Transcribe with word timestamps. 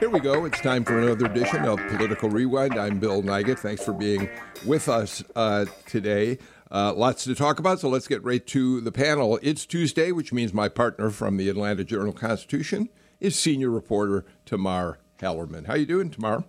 Here 0.00 0.08
we 0.08 0.20
go. 0.20 0.44
It's 0.44 0.60
time 0.60 0.84
for 0.84 0.96
another 1.00 1.26
edition 1.26 1.64
of 1.64 1.78
Political 1.88 2.30
Rewind. 2.30 2.78
I'm 2.78 3.00
Bill 3.00 3.20
Nigut. 3.20 3.58
Thanks 3.58 3.84
for 3.84 3.92
being 3.92 4.28
with 4.64 4.88
us 4.88 5.24
uh, 5.34 5.64
today. 5.86 6.38
Uh, 6.70 6.94
lots 6.94 7.24
to 7.24 7.34
talk 7.34 7.58
about, 7.58 7.80
so 7.80 7.88
let's 7.88 8.06
get 8.06 8.22
right 8.22 8.46
to 8.46 8.80
the 8.80 8.92
panel. 8.92 9.40
It's 9.42 9.66
Tuesday, 9.66 10.12
which 10.12 10.32
means 10.32 10.54
my 10.54 10.68
partner 10.68 11.10
from 11.10 11.36
the 11.36 11.48
Atlanta 11.48 11.82
Journal 11.82 12.12
Constitution 12.12 12.90
is 13.18 13.36
senior 13.36 13.70
reporter 13.70 14.24
Tamar 14.46 15.00
Hallerman. 15.18 15.66
How 15.66 15.74
you 15.74 15.86
doing, 15.86 16.10
Tamar? 16.10 16.44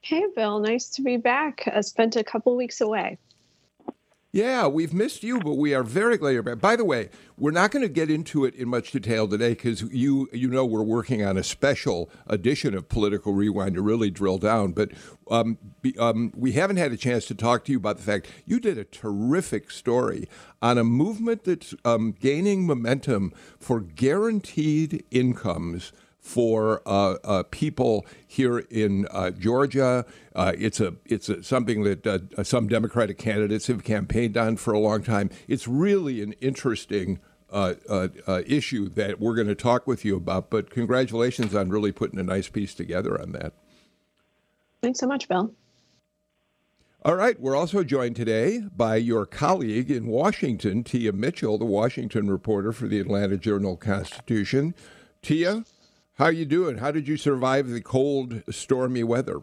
Hey, 0.00 0.22
Bill. 0.36 0.60
Nice 0.60 0.88
to 0.90 1.02
be 1.02 1.16
back. 1.16 1.68
I 1.74 1.80
spent 1.80 2.14
a 2.14 2.22
couple 2.22 2.56
weeks 2.56 2.80
away. 2.80 3.18
Yeah, 4.32 4.68
we've 4.68 4.94
missed 4.94 5.24
you, 5.24 5.40
but 5.40 5.54
we 5.54 5.74
are 5.74 5.82
very 5.82 6.16
glad 6.16 6.30
you're 6.30 6.44
back. 6.44 6.60
By 6.60 6.76
the 6.76 6.84
way, 6.84 7.10
we're 7.36 7.50
not 7.50 7.72
going 7.72 7.82
to 7.82 7.88
get 7.88 8.08
into 8.08 8.44
it 8.44 8.54
in 8.54 8.68
much 8.68 8.92
detail 8.92 9.26
today 9.26 9.50
because 9.50 9.82
you 9.82 10.28
you 10.32 10.48
know 10.48 10.64
we're 10.64 10.84
working 10.84 11.24
on 11.24 11.36
a 11.36 11.42
special 11.42 12.08
edition 12.28 12.72
of 12.76 12.88
Political 12.88 13.32
Rewind 13.32 13.74
to 13.74 13.82
really 13.82 14.08
drill 14.08 14.38
down. 14.38 14.70
But 14.70 14.92
um, 15.32 15.58
be, 15.82 15.98
um, 15.98 16.32
we 16.36 16.52
haven't 16.52 16.76
had 16.76 16.92
a 16.92 16.96
chance 16.96 17.26
to 17.26 17.34
talk 17.34 17.64
to 17.64 17.72
you 17.72 17.78
about 17.78 17.96
the 17.96 18.04
fact 18.04 18.28
you 18.46 18.60
did 18.60 18.78
a 18.78 18.84
terrific 18.84 19.68
story 19.72 20.28
on 20.62 20.78
a 20.78 20.84
movement 20.84 21.42
that's 21.42 21.74
um, 21.84 22.12
gaining 22.12 22.64
momentum 22.64 23.32
for 23.58 23.80
guaranteed 23.80 25.04
incomes 25.10 25.90
for 26.20 26.82
uh, 26.86 27.16
uh, 27.24 27.42
people 27.50 28.06
here 28.26 28.58
in 28.58 29.06
uh, 29.10 29.30
Georgia. 29.30 30.04
Uh, 30.34 30.52
it's 30.56 30.80
a 30.80 30.94
it's 31.06 31.28
a, 31.28 31.42
something 31.42 31.82
that 31.82 32.06
uh, 32.06 32.44
some 32.44 32.68
Democratic 32.68 33.18
candidates 33.18 33.66
have 33.66 33.82
campaigned 33.82 34.36
on 34.36 34.56
for 34.56 34.72
a 34.72 34.78
long 34.78 35.02
time. 35.02 35.30
It's 35.48 35.66
really 35.66 36.22
an 36.22 36.32
interesting. 36.34 37.20
Uh, 37.52 37.74
issue 38.46 38.88
that 38.88 39.18
we're 39.18 39.34
going 39.34 39.48
to 39.48 39.56
talk 39.56 39.84
with 39.84 40.04
you 40.04 40.14
about, 40.14 40.50
but 40.50 40.70
congratulations 40.70 41.52
on 41.52 41.68
really 41.68 41.90
putting 41.90 42.16
a 42.20 42.22
nice 42.22 42.48
piece 42.48 42.76
together 42.76 43.20
on 43.20 43.32
that. 43.32 43.54
Thanks 44.80 45.00
so 45.00 45.08
much, 45.08 45.26
Bill. 45.26 45.52
All 47.02 47.16
right, 47.16 47.40
we're 47.40 47.56
also 47.56 47.82
joined 47.82 48.14
today 48.14 48.60
by 48.76 48.96
your 48.96 49.24
colleague 49.24 49.90
in 49.90 50.06
Washington, 50.06 50.84
Tia 50.84 51.12
Mitchell, 51.12 51.56
the 51.56 51.64
Washington 51.64 52.30
reporter 52.30 52.72
for 52.72 52.86
the 52.86 53.00
Atlanta 53.00 53.38
Journal 53.38 53.76
Constitution. 53.76 54.74
Tia, 55.22 55.64
how 56.20 56.26
are 56.26 56.32
you 56.32 56.44
doing? 56.44 56.76
How 56.76 56.90
did 56.90 57.08
you 57.08 57.16
survive 57.16 57.70
the 57.70 57.80
cold, 57.80 58.42
stormy 58.50 59.02
weather? 59.02 59.40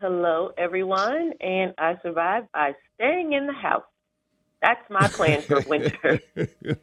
Hello, 0.00 0.52
everyone, 0.56 1.32
and 1.40 1.74
I 1.78 1.96
survived 2.00 2.46
by 2.54 2.74
staying 2.94 3.32
in 3.32 3.48
the 3.48 3.52
house. 3.52 3.82
That's 4.62 4.88
my 4.88 5.08
plan 5.08 5.42
for 5.42 5.62
winter. 5.62 6.20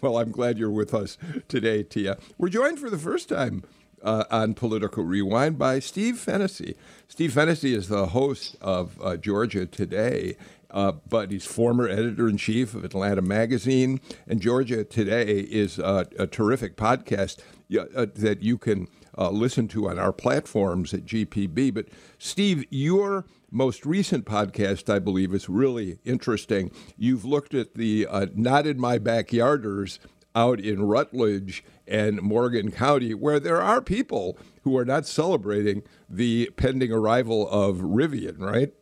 well, 0.00 0.18
I'm 0.18 0.32
glad 0.32 0.58
you're 0.58 0.72
with 0.72 0.92
us 0.92 1.18
today, 1.46 1.84
Tia. 1.84 2.18
We're 2.36 2.48
joined 2.48 2.80
for 2.80 2.90
the 2.90 2.98
first 2.98 3.28
time 3.28 3.62
uh, 4.02 4.24
on 4.28 4.54
Political 4.54 5.04
Rewind 5.04 5.56
by 5.56 5.78
Steve 5.78 6.18
Fennessy. 6.18 6.74
Steve 7.06 7.32
Fennessy 7.32 7.74
is 7.74 7.86
the 7.86 8.06
host 8.06 8.56
of 8.60 9.00
uh, 9.00 9.16
Georgia 9.16 9.66
Today, 9.66 10.36
uh, 10.70 10.92
but 11.08 11.30
he's 11.30 11.46
former 11.46 11.88
editor 11.88 12.28
in 12.28 12.36
chief 12.36 12.74
of 12.74 12.84
Atlanta 12.84 13.22
Magazine. 13.22 14.00
And 14.26 14.40
Georgia 14.40 14.84
Today 14.84 15.40
is 15.40 15.78
a 15.78 16.28
terrific 16.30 16.76
podcast 16.76 17.38
uh, 17.76 18.06
that 18.14 18.42
you 18.42 18.58
can 18.58 18.88
uh, 19.16 19.30
listen 19.30 19.68
to 19.68 19.88
on 19.88 19.98
our 19.98 20.12
platforms 20.12 20.94
at 20.94 21.04
GPB. 21.04 21.74
But, 21.74 21.88
Steve, 22.18 22.64
your 22.70 23.24
most 23.50 23.86
recent 23.86 24.24
podcast, 24.24 24.92
I 24.92 24.98
believe, 24.98 25.34
is 25.34 25.48
really 25.48 25.98
interesting. 26.04 26.70
You've 26.96 27.24
looked 27.24 27.54
at 27.54 27.74
the 27.74 28.06
uh, 28.08 28.26
Not 28.34 28.66
in 28.66 28.78
My 28.78 28.98
Backyarders 28.98 29.98
out 30.34 30.60
in 30.60 30.82
Rutledge 30.82 31.64
and 31.86 32.20
Morgan 32.22 32.70
County, 32.70 33.14
where 33.14 33.40
there 33.40 33.62
are 33.62 33.80
people 33.80 34.38
who 34.62 34.76
are 34.76 34.84
not 34.84 35.06
celebrating 35.06 35.82
the 36.08 36.50
pending 36.56 36.92
arrival 36.92 37.48
of 37.48 37.78
Rivian, 37.78 38.38
right? 38.38 38.72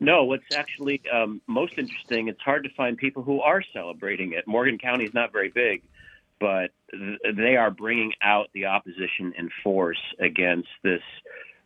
No, 0.00 0.24
what's 0.24 0.44
actually 0.54 1.02
um, 1.12 1.42
most 1.46 1.74
interesting, 1.76 2.28
it's 2.28 2.40
hard 2.40 2.64
to 2.64 2.70
find 2.74 2.96
people 2.96 3.22
who 3.22 3.40
are 3.42 3.62
celebrating 3.72 4.32
it. 4.32 4.46
Morgan 4.46 4.78
County 4.78 5.04
is 5.04 5.12
not 5.12 5.30
very 5.30 5.50
big, 5.50 5.82
but 6.40 6.70
th- 6.90 7.36
they 7.36 7.56
are 7.56 7.70
bringing 7.70 8.12
out 8.22 8.48
the 8.54 8.64
opposition 8.64 9.34
in 9.36 9.50
force 9.62 10.00
against 10.18 10.68
this 10.82 11.02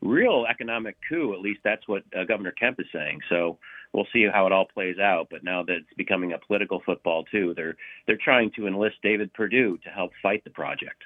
real 0.03 0.47
economic 0.51 0.97
coup. 1.09 1.33
At 1.33 1.41
least 1.41 1.61
that's 1.63 1.87
what 1.87 2.03
uh, 2.17 2.25
Governor 2.25 2.51
Kemp 2.51 2.81
is 2.81 2.87
saying. 2.93 3.21
So 3.29 3.59
we'll 3.93 4.09
see 4.13 4.27
how 4.31 4.47
it 4.47 4.53
all 4.53 4.67
plays 4.67 4.99
out. 4.99 5.29
But 5.31 5.45
now 5.45 5.63
that 5.63 5.77
it's 5.77 5.95
becoming 5.97 6.33
a 6.33 6.39
political 6.45 6.83
football 6.85 7.25
too, 7.25 7.55
they're 7.57 7.77
they're 8.07 8.19
trying 8.23 8.51
to 8.57 8.67
enlist 8.67 8.97
David 9.03 9.33
Perdue 9.33 9.79
to 9.85 9.89
help 9.91 10.11
fight 10.23 10.43
the 10.43 10.51
project. 10.51 11.05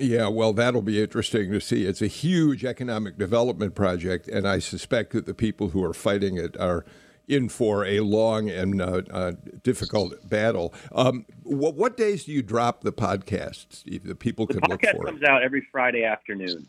Yeah, 0.00 0.28
well, 0.28 0.54
that'll 0.54 0.80
be 0.80 1.02
interesting 1.02 1.52
to 1.52 1.60
see. 1.60 1.84
It's 1.84 2.00
a 2.00 2.06
huge 2.06 2.64
economic 2.64 3.18
development 3.18 3.74
project, 3.74 4.28
and 4.28 4.48
I 4.48 4.58
suspect 4.58 5.12
that 5.12 5.26
the 5.26 5.34
people 5.34 5.68
who 5.68 5.84
are 5.84 5.92
fighting 5.92 6.38
it 6.38 6.58
are 6.58 6.86
in 7.28 7.50
for 7.50 7.84
a 7.84 8.00
long 8.00 8.48
and 8.48 8.80
uh, 8.80 9.02
uh, 9.10 9.32
difficult 9.62 10.26
battle. 10.26 10.72
Um, 10.92 11.26
what, 11.42 11.74
what, 11.74 11.98
days 11.98 12.24
do 12.24 12.32
you 12.32 12.42
drop 12.42 12.82
the 12.82 12.94
podcast, 12.94 13.66
Steve? 13.74 14.04
That 14.04 14.20
people 14.20 14.46
the 14.46 14.54
can 14.54 14.70
look 14.70 14.80
for. 14.80 14.86
The 14.86 14.98
podcast 14.98 15.04
comes 15.04 15.22
out 15.22 15.42
every 15.42 15.66
Friday 15.70 16.04
afternoon. 16.04 16.66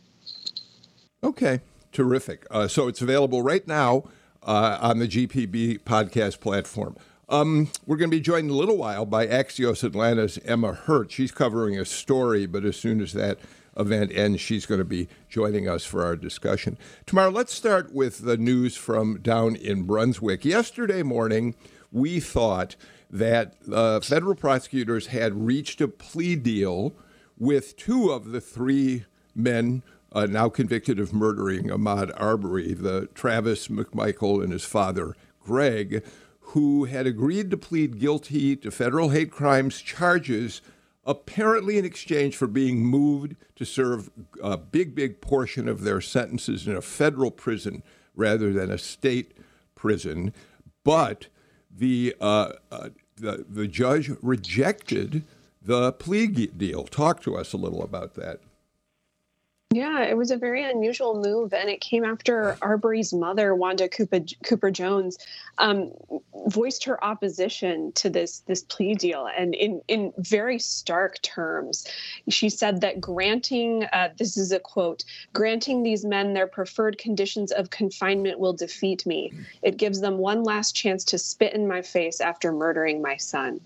Okay, 1.23 1.61
terrific. 1.93 2.45
Uh, 2.51 2.67
so 2.67 2.89
it's 2.89 3.01
available 3.01 3.41
right 3.41 3.65
now 3.65 4.03
uh, 4.43 4.77
on 4.81 4.99
the 4.99 5.07
GPB 5.07 5.83
podcast 5.83 6.41
platform. 6.41 6.97
Um, 7.31 7.69
we're 7.87 7.95
going 7.95 8.11
to 8.11 8.17
be 8.17 8.19
joined 8.19 8.49
in 8.49 8.53
a 8.53 8.57
little 8.57 8.75
while 8.75 9.05
by 9.05 9.25
Axios 9.25 9.85
Atlanta's 9.85 10.37
Emma 10.43 10.73
Hurt. 10.73 11.13
She's 11.13 11.31
covering 11.31 11.79
a 11.79 11.85
story, 11.85 12.45
but 12.45 12.65
as 12.65 12.75
soon 12.75 12.99
as 12.99 13.13
that 13.13 13.39
event 13.77 14.11
ends, 14.13 14.41
she's 14.41 14.65
going 14.65 14.79
to 14.79 14.85
be 14.85 15.07
joining 15.29 15.65
us 15.69 15.85
for 15.85 16.03
our 16.03 16.17
discussion. 16.17 16.77
Tamar, 17.05 17.31
let's 17.31 17.53
start 17.53 17.93
with 17.93 18.25
the 18.25 18.35
news 18.35 18.75
from 18.75 19.21
down 19.21 19.55
in 19.55 19.83
Brunswick. 19.83 20.43
Yesterday 20.43 21.03
morning, 21.03 21.55
we 21.89 22.19
thought 22.19 22.75
that 23.09 23.53
uh, 23.71 24.01
federal 24.01 24.35
prosecutors 24.35 25.07
had 25.07 25.45
reached 25.45 25.79
a 25.79 25.87
plea 25.87 26.35
deal 26.35 26.93
with 27.37 27.77
two 27.77 28.11
of 28.11 28.33
the 28.33 28.41
three 28.41 29.05
men 29.33 29.83
uh, 30.11 30.25
now 30.25 30.49
convicted 30.49 30.99
of 30.99 31.13
murdering 31.13 31.69
Ahmaud 31.69 32.11
Arbery, 32.19 32.73
the 32.73 33.07
Travis 33.15 33.69
McMichael 33.69 34.43
and 34.43 34.51
his 34.51 34.65
father, 34.65 35.15
Greg 35.39 36.03
who 36.51 36.83
had 36.83 37.07
agreed 37.07 37.49
to 37.49 37.55
plead 37.55 37.97
guilty 37.97 38.57
to 38.57 38.69
federal 38.69 39.09
hate 39.09 39.31
crimes 39.31 39.81
charges, 39.81 40.61
apparently 41.05 41.77
in 41.77 41.85
exchange 41.85 42.35
for 42.35 42.45
being 42.45 42.85
moved 42.85 43.37
to 43.55 43.63
serve 43.63 44.09
a 44.43 44.57
big, 44.57 44.93
big 44.93 45.21
portion 45.21 45.69
of 45.69 45.81
their 45.81 46.01
sentences 46.01 46.67
in 46.67 46.75
a 46.75 46.81
federal 46.81 47.31
prison 47.31 47.81
rather 48.15 48.51
than 48.51 48.69
a 48.69 48.77
state 48.77 49.31
prison. 49.75 50.33
But 50.83 51.27
the, 51.73 52.15
uh, 52.19 52.53
uh, 52.69 52.89
the, 53.15 53.45
the 53.47 53.67
judge 53.67 54.11
rejected 54.21 55.23
the 55.61 55.93
plea 55.93 56.27
deal. 56.27 56.83
Talk 56.83 57.21
to 57.21 57.37
us 57.37 57.53
a 57.53 57.57
little 57.57 57.81
about 57.81 58.15
that. 58.15 58.41
Yeah, 59.73 60.03
it 60.03 60.17
was 60.17 60.31
a 60.31 60.37
very 60.37 60.69
unusual 60.69 61.15
move, 61.21 61.53
and 61.53 61.69
it 61.69 61.79
came 61.79 62.03
after 62.03 62.57
Arbery's 62.61 63.13
mother, 63.13 63.55
Wanda 63.55 63.87
Cooper, 63.87 64.19
Cooper 64.43 64.69
Jones, 64.69 65.17
um, 65.59 65.93
voiced 66.47 66.83
her 66.83 67.01
opposition 67.01 67.93
to 67.93 68.09
this 68.09 68.39
this 68.39 68.63
plea 68.63 68.95
deal, 68.95 69.29
and 69.37 69.55
in 69.55 69.81
in 69.87 70.11
very 70.17 70.59
stark 70.59 71.21
terms, 71.21 71.87
she 72.27 72.49
said 72.49 72.81
that 72.81 72.99
granting 72.99 73.85
uh, 73.93 74.09
this 74.17 74.35
is 74.35 74.51
a 74.51 74.59
quote 74.59 75.05
granting 75.31 75.83
these 75.83 76.03
men 76.03 76.33
their 76.33 76.47
preferred 76.47 76.97
conditions 76.97 77.53
of 77.53 77.69
confinement 77.69 78.39
will 78.39 78.53
defeat 78.53 79.05
me. 79.05 79.31
It 79.61 79.77
gives 79.77 80.01
them 80.01 80.17
one 80.17 80.43
last 80.43 80.75
chance 80.75 81.05
to 81.05 81.17
spit 81.17 81.53
in 81.53 81.65
my 81.65 81.81
face 81.81 82.19
after 82.19 82.51
murdering 82.51 83.01
my 83.01 83.15
son. 83.15 83.61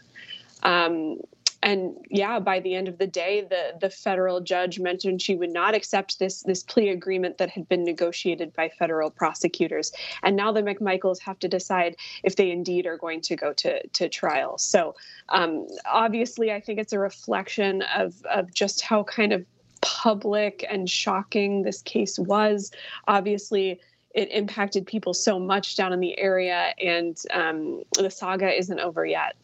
Um, 0.62 1.20
and 1.64 1.96
yeah, 2.10 2.40
by 2.40 2.60
the 2.60 2.76
end 2.76 2.88
of 2.88 2.98
the 2.98 3.08
day, 3.08 3.42
the 3.42 3.78
the 3.80 3.90
federal 3.90 4.42
judge 4.42 4.80
mentioned 4.80 5.22
she 5.22 5.36
would 5.36 5.52
not 5.52 5.76
accept 5.76 6.20
this 6.20 6.44
this 6.44 6.64
plea 6.64 6.90
agreement 6.90 7.38
that 7.38 7.50
had 7.50 7.68
been 7.68 7.84
negotiated 7.84 8.54
by 8.54 8.70
federal 8.70 9.10
prosecutors. 9.10 9.92
And 10.24 10.36
now 10.36 10.52
the 10.52 10.62
McMichaels 10.62 11.20
have 11.20 11.40
to 11.40 11.48
decide 11.48 11.96
if 12.24 12.36
they 12.36 12.52
indeed 12.52 12.86
are 12.86 12.98
going 12.98 13.22
to 13.22 13.36
go 13.36 13.54
to 13.54 13.86
to 13.88 14.10
trial. 14.10 14.58
So 14.58 14.96
um, 15.30 15.68
obviously, 15.86 16.52
I 16.52 16.60
think 16.60 16.80
it's 16.80 16.94
a 16.94 17.00
reflection 17.00 17.82
of 17.96 18.14
of 18.26 18.54
just 18.54 18.82
how 18.82 19.04
kind 19.04 19.34
of 19.34 19.46
public 19.82 20.66
and 20.70 20.90
shocking 20.90 21.62
this 21.62 21.82
case 21.82 22.18
was. 22.18 22.72
Obviously, 23.08 23.80
it 24.14 24.32
impacted 24.32 24.88
people 24.88 25.14
so 25.14 25.40
much 25.40 25.76
down 25.76 25.94
in 25.94 26.00
the 26.00 26.18
area, 26.18 26.74
and 26.82 27.18
um, 27.32 27.84
the 27.98 28.10
saga 28.10 28.52
isn't 28.52 28.80
over 28.80 29.06
yet. 29.06 29.36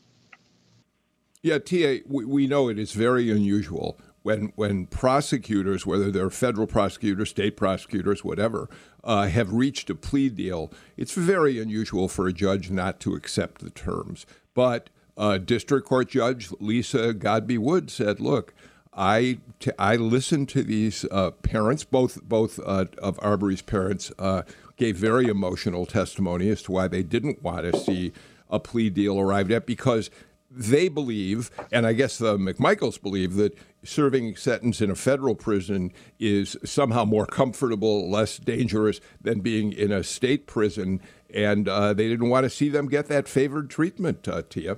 Yeah, 1.44 1.58
Tia, 1.58 2.02
we, 2.08 2.26
we 2.26 2.48
know 2.48 2.70
it 2.70 2.78
is 2.78 2.92
very 2.92 3.32
unusual 3.32 3.98
when 4.22 4.54
when 4.56 4.86
prosecutors, 4.86 5.86
whether 5.86 6.12
they're 6.12 6.30
federal 6.30 6.68
prosecutors, 6.68 7.32
state 7.32 7.58
prosecutors, 7.58 8.24
whatever, 8.24 8.70
uh, 9.04 9.28
have 9.28 9.52
reached 9.52 9.90
a 9.90 9.96
plea 9.96 10.30
deal. 10.30 10.72
It's 10.98 11.14
very 11.14 11.60
unusual 11.60 12.08
for 12.08 12.28
a 12.28 12.34
judge 12.34 12.70
not 12.70 13.00
to 13.02 13.16
accept 13.16 13.62
the 13.62 13.72
terms. 13.72 14.28
But 14.54 14.90
uh, 15.18 15.40
District 15.40 15.88
Court 15.88 16.10
Judge 16.10 16.52
Lisa 16.60 17.14
Godbey 17.14 17.58
Wood 17.58 17.90
said, 17.90 18.20
"Look, 18.20 18.54
I, 18.94 19.40
t- 19.60 19.72
I 19.80 19.96
listened 19.96 20.50
to 20.50 20.62
these 20.62 21.06
uh, 21.10 21.32
parents, 21.32 21.84
both 21.84 22.22
both 22.24 22.60
uh, 22.60 22.86
of 23.00 23.20
Arbery's 23.22 23.64
parents 23.64 24.12
uh, 24.20 24.44
gave 24.78 24.96
very 24.98 25.28
emotional 25.28 25.88
testimony 25.88 26.50
as 26.50 26.62
to 26.64 26.72
why 26.72 26.88
they 26.88 27.02
didn't 27.02 27.42
want 27.42 27.72
to 27.72 27.80
see 27.80 28.12
a 28.50 28.60
plea 28.60 28.90
deal 28.90 29.20
arrived 29.20 29.52
at 29.52 29.66
because 29.66 30.12
they 30.52 30.90
believe, 30.90 31.50
and 31.72 31.88
I 31.88 31.94
guess 31.94 32.18
the 32.18 32.38
McMichaels 32.38 33.02
believe, 33.02 33.36
that 33.36 33.58
serving 33.84 34.36
sentence 34.36 34.82
in 34.82 34.92
a 34.92 34.96
federal 34.96 35.34
prison 35.34 35.92
is 36.20 36.58
somehow 36.64 37.06
more 37.06 37.26
comfortable, 37.26 38.10
less 38.12 38.38
dangerous 38.38 39.00
than 39.22 39.40
being 39.40 39.72
in 39.72 39.92
a 39.92 40.04
state 40.04 40.46
prison, 40.46 41.02
and 41.34 41.68
uh, 41.68 41.94
they 41.94 42.08
didn't 42.08 42.30
want 42.30 42.44
to 42.44 42.50
see 42.50 42.70
them 42.70 42.88
get 42.88 43.08
that 43.08 43.28
favored 43.28 43.70
treatment, 43.70 44.28
uh, 44.28 44.44
Tia. 44.50 44.78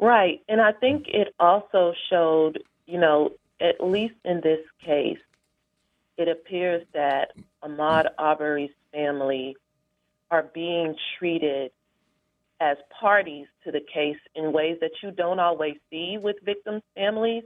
Right, 0.00 0.40
and 0.48 0.60
I 0.60 0.72
think 0.72 1.06
it 1.08 1.32
also 1.38 1.94
showed 2.10 2.58
you 2.86 2.98
know, 2.98 3.30
at 3.60 3.82
least 3.82 4.14
in 4.24 4.40
this 4.42 4.60
case, 4.84 5.18
it 6.18 6.28
appears 6.28 6.84
that 6.92 7.32
Ahmaud 7.64 8.06
Arbery's 8.18 8.70
family 8.92 9.56
are 10.30 10.42
being 10.42 10.94
treated 11.18 11.70
as 12.62 12.76
parties 13.00 13.48
to 13.64 13.72
the 13.72 13.80
case 13.92 14.16
in 14.36 14.52
ways 14.52 14.78
that 14.80 14.92
you 15.02 15.10
don't 15.10 15.40
always 15.40 15.74
see 15.90 16.16
with 16.22 16.36
victims' 16.44 16.82
families. 16.94 17.42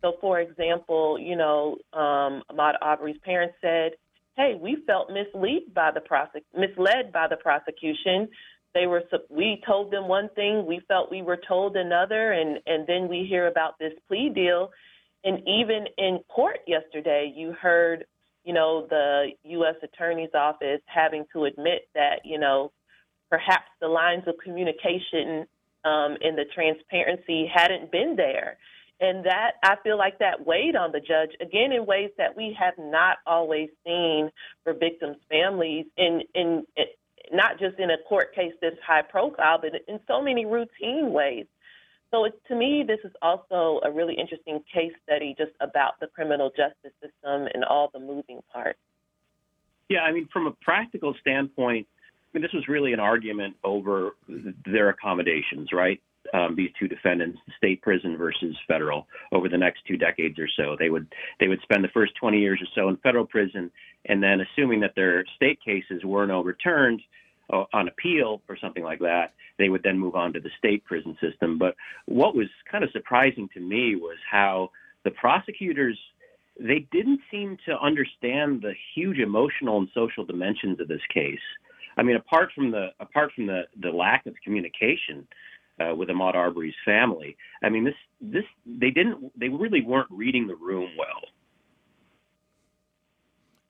So, 0.00 0.14
for 0.20 0.38
example, 0.38 1.18
you 1.18 1.34
know, 1.34 1.76
um, 1.92 2.42
Ahmaud 2.50 2.74
Arbery's 2.80 3.18
parents 3.24 3.56
said, 3.60 3.92
"Hey, 4.36 4.54
we 4.54 4.76
felt 4.86 5.10
misled 5.10 5.74
by 5.74 5.90
the 5.90 6.00
prosec- 6.00 6.44
misled 6.56 7.10
by 7.12 7.26
the 7.26 7.36
prosecution. 7.36 8.28
They 8.74 8.86
were 8.86 9.02
we 9.28 9.60
told 9.66 9.90
them 9.90 10.06
one 10.06 10.28
thing, 10.30 10.66
we 10.66 10.78
felt 10.80 11.10
we 11.10 11.22
were 11.22 11.40
told 11.48 11.76
another, 11.76 12.32
and 12.32 12.60
and 12.66 12.86
then 12.86 13.08
we 13.08 13.24
hear 13.24 13.48
about 13.48 13.78
this 13.80 13.94
plea 14.06 14.28
deal, 14.28 14.70
and 15.24 15.36
even 15.48 15.88
in 15.98 16.20
court 16.28 16.60
yesterday, 16.66 17.32
you 17.34 17.52
heard, 17.52 18.04
you 18.44 18.52
know, 18.52 18.86
the 18.86 19.32
U.S. 19.58 19.76
Attorney's 19.82 20.34
Office 20.34 20.82
having 20.86 21.24
to 21.32 21.46
admit 21.46 21.88
that 21.94 22.20
you 22.24 22.38
know 22.38 22.70
perhaps 23.34 23.68
the 23.80 23.88
lines 23.88 24.22
of 24.28 24.36
communication 24.38 25.44
um, 25.84 26.16
and 26.22 26.38
the 26.38 26.44
transparency 26.54 27.50
hadn't 27.52 27.90
been 27.90 28.14
there. 28.14 28.58
And 29.00 29.26
that 29.26 29.54
I 29.64 29.74
feel 29.82 29.98
like 29.98 30.20
that 30.20 30.46
weighed 30.46 30.76
on 30.76 30.92
the 30.92 31.00
judge 31.00 31.30
again 31.40 31.72
in 31.72 31.84
ways 31.84 32.10
that 32.16 32.36
we 32.36 32.56
have 32.56 32.74
not 32.78 33.18
always 33.26 33.70
seen 33.84 34.30
for 34.62 34.72
victims' 34.72 35.16
families 35.28 35.86
in 35.96 36.22
in 36.32 36.64
not 37.32 37.58
just 37.58 37.76
in 37.80 37.90
a 37.90 37.98
court 38.08 38.32
case 38.36 38.52
this 38.60 38.74
high 38.86 39.02
profile, 39.02 39.58
but 39.60 39.72
in 39.88 39.98
so 40.06 40.22
many 40.22 40.46
routine 40.46 41.12
ways. 41.12 41.46
So 42.12 42.26
it, 42.26 42.40
to 42.46 42.54
me, 42.54 42.84
this 42.86 43.00
is 43.02 43.10
also 43.20 43.80
a 43.82 43.90
really 43.90 44.14
interesting 44.14 44.62
case 44.72 44.92
study 45.02 45.34
just 45.36 45.50
about 45.60 45.98
the 45.98 46.06
criminal 46.06 46.50
justice 46.50 46.94
system 47.02 47.48
and 47.52 47.64
all 47.64 47.90
the 47.92 47.98
moving 47.98 48.42
parts. 48.52 48.78
Yeah, 49.88 50.02
I 50.02 50.12
mean, 50.12 50.28
from 50.32 50.46
a 50.46 50.52
practical 50.62 51.14
standpoint, 51.20 51.88
Mean, 52.34 52.42
this 52.42 52.52
was 52.52 52.68
really 52.68 52.92
an 52.92 53.00
argument 53.00 53.54
over 53.62 54.16
their 54.66 54.88
accommodations, 54.88 55.70
right? 55.72 56.00
Um, 56.32 56.56
these 56.56 56.70
two 56.78 56.88
defendants, 56.88 57.38
state 57.56 57.80
prison 57.80 58.16
versus 58.16 58.56
federal, 58.66 59.06
over 59.30 59.48
the 59.48 59.58
next 59.58 59.82
two 59.86 59.96
decades 59.96 60.38
or 60.38 60.48
so. 60.56 60.74
They 60.76 60.90
would 60.90 61.06
they 61.38 61.48
would 61.48 61.60
spend 61.62 61.84
the 61.84 61.88
first 61.88 62.14
20 62.16 62.40
years 62.40 62.60
or 62.60 62.66
so 62.74 62.88
in 62.88 62.96
federal 62.96 63.26
prison, 63.26 63.70
and 64.06 64.22
then, 64.22 64.40
assuming 64.40 64.80
that 64.80 64.94
their 64.96 65.24
state 65.36 65.60
cases 65.62 66.04
weren't 66.04 66.32
overturned 66.32 67.02
uh, 67.52 67.64
on 67.72 67.88
appeal 67.88 68.42
or 68.48 68.56
something 68.56 68.82
like 68.82 69.00
that, 69.00 69.34
they 69.58 69.68
would 69.68 69.82
then 69.82 69.98
move 69.98 70.16
on 70.16 70.32
to 70.32 70.40
the 70.40 70.50
state 70.58 70.84
prison 70.84 71.16
system. 71.20 71.58
But 71.58 71.76
what 72.06 72.34
was 72.34 72.48
kind 72.70 72.82
of 72.82 72.90
surprising 72.90 73.48
to 73.54 73.60
me 73.60 73.94
was 73.94 74.16
how 74.28 74.70
the 75.04 75.10
prosecutors 75.12 75.98
they 76.58 76.86
didn't 76.92 77.20
seem 77.30 77.58
to 77.66 77.78
understand 77.80 78.62
the 78.62 78.74
huge 78.94 79.18
emotional 79.18 79.78
and 79.78 79.88
social 79.92 80.24
dimensions 80.24 80.80
of 80.80 80.88
this 80.88 81.02
case. 81.12 81.40
I 81.96 82.02
mean, 82.02 82.16
apart 82.16 82.50
from 82.54 82.70
the 82.70 82.88
apart 83.00 83.32
from 83.34 83.46
the 83.46 83.62
the 83.80 83.90
lack 83.90 84.26
of 84.26 84.34
communication 84.42 85.26
uh, 85.80 85.94
with 85.94 86.08
Ahmaud 86.08 86.34
Arbery's 86.34 86.74
family, 86.84 87.36
I 87.62 87.68
mean, 87.68 87.84
this 87.84 87.94
this 88.20 88.44
they 88.66 88.90
didn't 88.90 89.32
they 89.38 89.48
really 89.48 89.82
weren't 89.82 90.10
reading 90.10 90.46
the 90.46 90.56
room 90.56 90.90
well. 90.98 91.22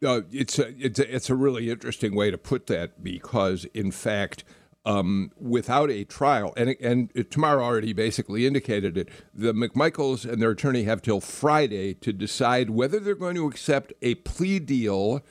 Uh, 0.04 0.20
it's 0.30 0.58
a, 0.58 0.68
it's 0.78 0.98
a, 0.98 1.14
it's 1.14 1.30
a 1.30 1.34
really 1.34 1.70
interesting 1.70 2.14
way 2.14 2.30
to 2.30 2.36
put 2.38 2.66
that 2.66 3.02
because 3.02 3.64
in 3.74 3.90
fact. 3.90 4.44
Um, 4.86 5.30
without 5.40 5.90
a 5.90 6.04
trial, 6.04 6.52
and 6.58 6.76
and 6.78 7.10
Tamara 7.30 7.64
already 7.64 7.94
basically 7.94 8.46
indicated 8.46 8.98
it. 8.98 9.08
The 9.32 9.54
McMichaels 9.54 10.30
and 10.30 10.42
their 10.42 10.50
attorney 10.50 10.82
have 10.82 11.00
till 11.00 11.22
Friday 11.22 11.94
to 11.94 12.12
decide 12.12 12.68
whether 12.68 13.00
they're 13.00 13.14
going 13.14 13.36
to 13.36 13.46
accept 13.46 13.94
a 14.02 14.16
plea 14.16 14.58
deal 14.58 15.24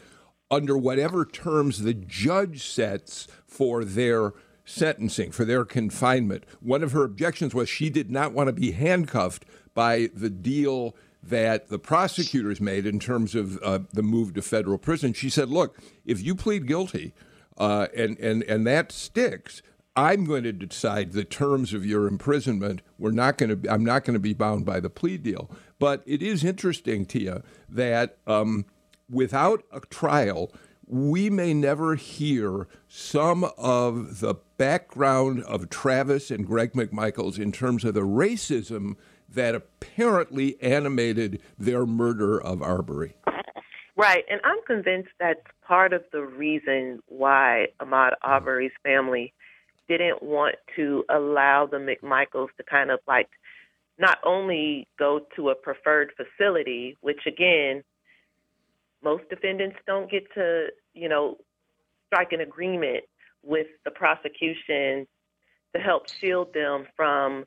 under 0.53 0.77
whatever 0.77 1.25
terms 1.25 1.81
the 1.81 1.93
judge 1.93 2.63
sets 2.63 3.27
for 3.45 3.83
their 3.83 4.33
sentencing, 4.65 5.31
for 5.31 5.45
their 5.45 5.65
confinement. 5.65 6.45
One 6.61 6.83
of 6.83 6.91
her 6.91 7.03
objections 7.03 7.53
was 7.53 7.67
she 7.67 7.89
did 7.89 8.09
not 8.09 8.33
want 8.33 8.47
to 8.47 8.53
be 8.53 8.71
handcuffed 8.71 9.45
by 9.73 10.09
the 10.13 10.29
deal 10.29 10.95
that 11.21 11.69
the 11.69 11.79
prosecutors 11.79 12.61
made 12.61 12.85
in 12.85 12.99
terms 12.99 13.33
of 13.33 13.61
uh, 13.63 13.79
the 13.91 14.03
move 14.03 14.33
to 14.35 14.41
federal 14.41 14.77
prison. 14.77 15.13
She 15.13 15.29
said, 15.29 15.49
"Look, 15.49 15.77
if 16.05 16.21
you 16.21 16.35
plead 16.35 16.67
guilty 16.67 17.13
uh, 17.57 17.87
and 17.95 18.17
and 18.19 18.43
and 18.43 18.67
that 18.67 18.91
sticks." 18.91 19.61
I'm 19.95 20.25
going 20.25 20.41
to 20.41 20.51
decide 20.51 21.11
the 21.11 21.23
terms 21.23 21.71
of 21.71 21.85
your 21.85 22.07
imprisonment. 22.07 22.81
We're 22.97 23.11
not 23.11 23.37
going 23.37 23.61
to. 23.61 23.71
I'm 23.71 23.85
not 23.85 24.03
going 24.03 24.15
to 24.15 24.19
be 24.19 24.33
bound 24.33 24.65
by 24.65 24.79
the 24.79 24.89
plea 24.89 25.17
deal. 25.17 25.51
But 25.77 26.01
it 26.07 26.23
is 26.23 26.43
interesting, 26.43 27.05
Tia, 27.05 27.43
that 27.69 28.17
um, 28.25 28.65
without 29.09 29.63
a 29.71 29.79
trial, 29.81 30.51
we 30.85 31.29
may 31.29 31.53
never 31.53 31.95
hear 31.95 32.67
some 32.87 33.45
of 33.57 34.19
the 34.19 34.35
background 34.57 35.43
of 35.43 35.69
Travis 35.69 36.29
and 36.29 36.45
Greg 36.45 36.73
McMichaels 36.73 37.39
in 37.39 37.51
terms 37.51 37.83
of 37.85 37.93
the 37.93 38.01
racism 38.01 38.95
that 39.29 39.55
apparently 39.55 40.61
animated 40.61 41.41
their 41.57 41.85
murder 41.85 42.39
of 42.39 42.61
Arbery. 42.61 43.15
Right, 43.95 44.23
and 44.29 44.41
I'm 44.43 44.59
convinced 44.65 45.09
that's 45.19 45.39
part 45.65 45.93
of 45.93 46.03
the 46.11 46.23
reason 46.23 47.01
why 47.07 47.67
Ahmaud 47.79 48.13
Arbery's 48.21 48.71
family 48.83 49.33
didn't 49.87 50.23
want 50.23 50.55
to 50.75 51.03
allow 51.09 51.67
the 51.67 51.77
McMichaels 51.77 52.49
to 52.57 52.63
kind 52.63 52.89
of 52.89 52.99
like 53.07 53.29
not 53.99 54.17
only 54.23 54.87
go 54.97 55.21
to 55.35 55.49
a 55.49 55.55
preferred 55.55 56.11
facility, 56.17 56.97
which 57.01 57.21
again 57.27 57.83
most 59.03 59.23
defendants 59.29 59.77
don't 59.87 60.09
get 60.09 60.23
to, 60.35 60.67
you 60.93 61.09
know, 61.09 61.37
strike 62.07 62.31
an 62.31 62.41
agreement 62.41 63.03
with 63.43 63.67
the 63.85 63.91
prosecution 63.91 65.05
to 65.75 65.81
help 65.81 66.09
shield 66.09 66.53
them 66.53 66.85
from, 66.95 67.45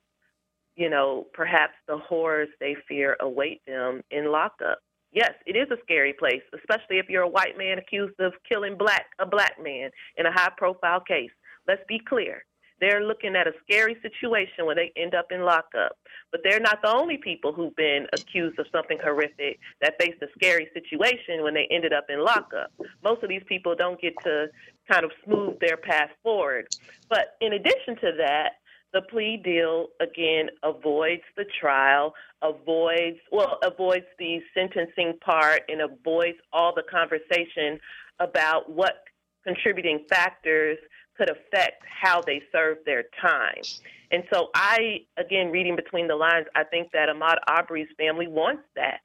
you 0.75 0.90
know, 0.90 1.26
perhaps 1.32 1.75
the 1.88 1.96
horrors 1.96 2.48
they 2.60 2.76
fear 2.88 3.16
await 3.20 3.60
them 3.66 4.02
in 4.10 4.30
lockup. 4.30 4.78
Yes, 5.12 5.32
it 5.46 5.56
is 5.56 5.68
a 5.70 5.80
scary 5.82 6.12
place, 6.12 6.42
especially 6.54 6.98
if 6.98 7.08
you're 7.08 7.22
a 7.22 7.28
white 7.28 7.56
man 7.56 7.78
accused 7.78 8.18
of 8.20 8.32
killing 8.46 8.76
black 8.76 9.06
a 9.18 9.26
black 9.26 9.54
man 9.62 9.90
in 10.16 10.26
a 10.26 10.32
high 10.32 10.52
profile 10.56 11.00
case. 11.00 11.30
Let's 11.66 11.82
be 11.88 12.00
clear. 12.06 12.44
They're 12.80 13.04
looking 13.04 13.37
at 13.37 13.47
a 13.47 13.52
scary 13.62 13.97
situation 14.02 14.66
when 14.66 14.76
they 14.76 14.92
end 14.97 15.14
up 15.14 15.26
in 15.30 15.42
lockup. 15.42 15.97
But 16.30 16.40
they're 16.45 16.61
not 16.61 16.83
the 16.83 16.95
only 16.95 17.16
people 17.16 17.52
who've 17.52 17.75
been 17.76 18.06
accused 18.12 18.59
of 18.59 18.66
something 18.73 18.99
horrific 19.02 19.59
that 19.80 19.95
faced 20.00 20.21
a 20.23 20.26
scary 20.37 20.68
situation 20.75 21.42
when 21.42 21.54
they 21.54 21.66
ended 21.71 21.92
up 21.92 22.06
in 22.09 22.23
lockup. 22.23 22.73
Most 23.02 23.23
of 23.23 23.28
these 23.28 23.45
people 23.47 23.75
don't 23.75 24.00
get 24.00 24.14
to 24.25 24.49
kind 24.90 25.04
of 25.04 25.12
smooth 25.25 25.59
their 25.61 25.76
path 25.76 26.11
forward. 26.23 26.66
But 27.09 27.37
in 27.40 27.52
addition 27.54 27.97
to 27.97 28.12
that, 28.18 28.50
the 28.92 29.02
plea 29.02 29.40
deal 29.42 29.88
again 30.00 30.49
avoids 30.62 31.23
the 31.37 31.45
trial, 31.61 32.14
avoids 32.42 33.18
well 33.30 33.59
avoids 33.62 34.06
the 34.18 34.40
sentencing 34.54 35.18
part, 35.25 35.62
and 35.68 35.83
avoids 35.83 36.38
all 36.52 36.73
the 36.75 36.85
conversation 36.90 37.78
about 38.21 38.71
what 38.71 39.04
contributing 39.45 40.04
factors 40.09 40.78
could 41.16 41.30
affect 41.30 41.82
how 41.88 42.20
they 42.20 42.42
serve 42.52 42.78
their 42.85 43.04
time. 43.20 43.62
And 44.11 44.25
so 44.32 44.49
I 44.54 45.00
again 45.16 45.50
reading 45.50 45.76
between 45.76 46.08
the 46.08 46.16
lines, 46.16 46.46
I 46.54 46.64
think 46.64 46.92
that 46.92 47.08
Ahmaud 47.08 47.37
Arbery's 47.49 47.88
family 47.99 48.26
wants 48.26 48.62
that. 48.76 49.00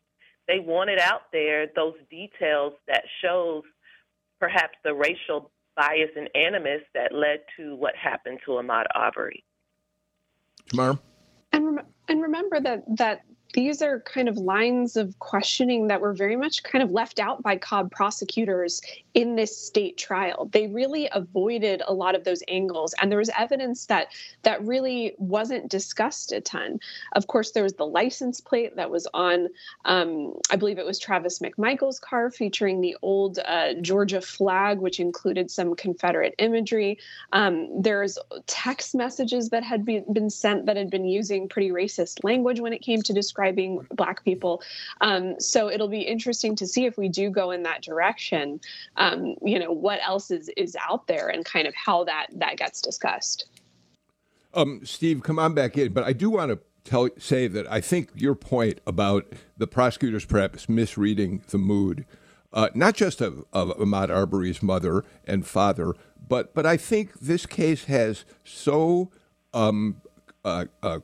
They 0.47 0.59
wanted 0.59 0.99
out 0.99 1.31
there 1.31 1.67
those 1.75 1.95
details 2.09 2.73
that 2.87 3.03
shows 3.21 3.63
perhaps 4.39 4.77
the 4.83 4.93
racial 4.93 5.51
bias 5.75 6.09
and 6.15 6.29
animus 6.35 6.81
that 6.93 7.13
led 7.13 7.39
to 7.57 7.75
what 7.75 7.95
happened 7.95 8.39
to 8.45 8.51
Ahmaud 8.51 8.85
Arbery. 8.93 9.43
Tamara? 10.67 10.99
And, 11.53 11.65
rem- 11.65 11.85
and 12.07 12.21
remember 12.21 12.59
that 12.59 12.83
that 12.97 13.21
these 13.53 13.81
are 13.81 13.99
kind 14.01 14.29
of 14.29 14.37
lines 14.37 14.95
of 14.95 15.17
questioning 15.19 15.87
that 15.87 16.01
were 16.01 16.13
very 16.13 16.35
much 16.35 16.63
kind 16.63 16.83
of 16.83 16.91
left 16.91 17.19
out 17.19 17.41
by 17.43 17.57
Cobb 17.57 17.91
prosecutors 17.91 18.81
in 19.13 19.35
this 19.35 19.57
state 19.57 19.97
trial. 19.97 20.49
They 20.51 20.67
really 20.67 21.09
avoided 21.11 21.81
a 21.85 21.93
lot 21.93 22.15
of 22.15 22.23
those 22.23 22.41
angles, 22.47 22.95
and 23.01 23.11
there 23.11 23.19
was 23.19 23.29
evidence 23.37 23.87
that 23.87 24.07
that 24.43 24.65
really 24.65 25.15
wasn't 25.17 25.69
discussed 25.69 26.31
a 26.31 26.39
ton. 26.39 26.79
Of 27.13 27.27
course, 27.27 27.51
there 27.51 27.63
was 27.63 27.73
the 27.73 27.85
license 27.85 28.39
plate 28.39 28.77
that 28.77 28.89
was 28.89 29.07
on, 29.13 29.49
um, 29.85 30.33
I 30.49 30.55
believe 30.55 30.79
it 30.79 30.85
was 30.85 30.97
Travis 30.97 31.39
McMichael's 31.39 31.99
car, 31.99 32.31
featuring 32.31 32.79
the 32.79 32.95
old 33.01 33.39
uh, 33.45 33.73
Georgia 33.81 34.21
flag, 34.21 34.79
which 34.79 34.99
included 34.99 35.51
some 35.51 35.75
Confederate 35.75 36.35
imagery. 36.37 36.99
Um, 37.33 37.81
there's 37.81 38.17
text 38.47 38.95
messages 38.95 39.49
that 39.49 39.63
had 39.63 39.83
be, 39.83 40.03
been 40.11 40.29
sent 40.29 40.67
that 40.67 40.77
had 40.77 40.89
been 40.89 41.05
using 41.05 41.49
pretty 41.49 41.71
racist 41.71 42.23
language 42.23 42.61
when 42.61 42.71
it 42.71 42.81
came 42.81 43.01
to 43.01 43.13
describing 43.13 43.40
describing 43.41 43.85
Black 43.95 44.23
people. 44.23 44.61
Um, 45.01 45.39
so 45.39 45.69
it'll 45.69 45.87
be 45.87 46.01
interesting 46.01 46.55
to 46.57 46.67
see 46.67 46.85
if 46.85 46.97
we 46.97 47.09
do 47.09 47.29
go 47.29 47.51
in 47.51 47.63
that 47.63 47.81
direction. 47.81 48.59
Um, 48.97 49.35
you 49.43 49.59
know, 49.59 49.71
what 49.71 49.99
else 50.03 50.31
is 50.31 50.49
is 50.57 50.75
out 50.87 51.07
there 51.07 51.29
and 51.29 51.43
kind 51.45 51.67
of 51.67 51.73
how 51.75 52.03
that 52.05 52.27
that 52.35 52.57
gets 52.57 52.81
discussed. 52.81 53.45
Um, 54.53 54.81
Steve, 54.83 55.23
come 55.23 55.39
on 55.39 55.53
back 55.53 55.77
in, 55.77 55.93
but 55.93 56.03
I 56.03 56.13
do 56.13 56.29
want 56.29 56.51
to 56.51 56.59
tell 56.83 57.09
say 57.17 57.47
that 57.47 57.71
I 57.71 57.81
think 57.81 58.09
your 58.15 58.35
point 58.35 58.79
about 58.85 59.25
the 59.57 59.67
prosecutors 59.67 60.25
perhaps 60.25 60.67
misreading 60.67 61.41
the 61.49 61.57
mood, 61.57 62.05
uh, 62.53 62.69
not 62.75 62.95
just 62.95 63.21
of, 63.21 63.45
of 63.53 63.69
Ahmaud 63.77 64.09
Arbery's 64.09 64.61
mother 64.61 65.03
and 65.25 65.47
father, 65.47 65.93
but 66.27 66.53
but 66.53 66.65
I 66.65 66.77
think 66.77 67.19
this 67.19 67.45
case 67.45 67.85
has 67.85 68.25
so 68.43 69.09
um, 69.53 70.01
uh, 70.43 70.65
uh, 70.83 70.99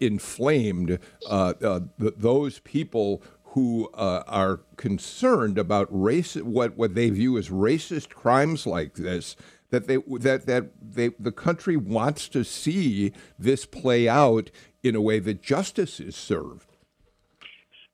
inflamed 0.00 0.98
uh, 1.28 1.54
uh, 1.62 1.80
those 1.98 2.58
people 2.60 3.22
who 3.56 3.88
uh, 3.94 4.22
are 4.26 4.60
concerned 4.76 5.56
about 5.56 5.88
race, 5.90 6.34
what, 6.36 6.76
what 6.76 6.94
they 6.94 7.08
view 7.08 7.38
as 7.38 7.48
racist 7.48 8.10
crimes 8.10 8.66
like 8.66 8.94
this, 8.94 9.34
that 9.70 9.86
they 9.86 9.96
that 10.20 10.46
that 10.46 10.70
they 10.80 11.08
the 11.18 11.32
country 11.32 11.76
wants 11.76 12.28
to 12.28 12.44
see 12.44 13.12
this 13.38 13.66
play 13.66 14.08
out 14.08 14.50
in 14.82 14.94
a 14.94 15.00
way 15.00 15.18
that 15.18 15.42
justice 15.42 15.98
is 15.98 16.14
served. 16.14 16.76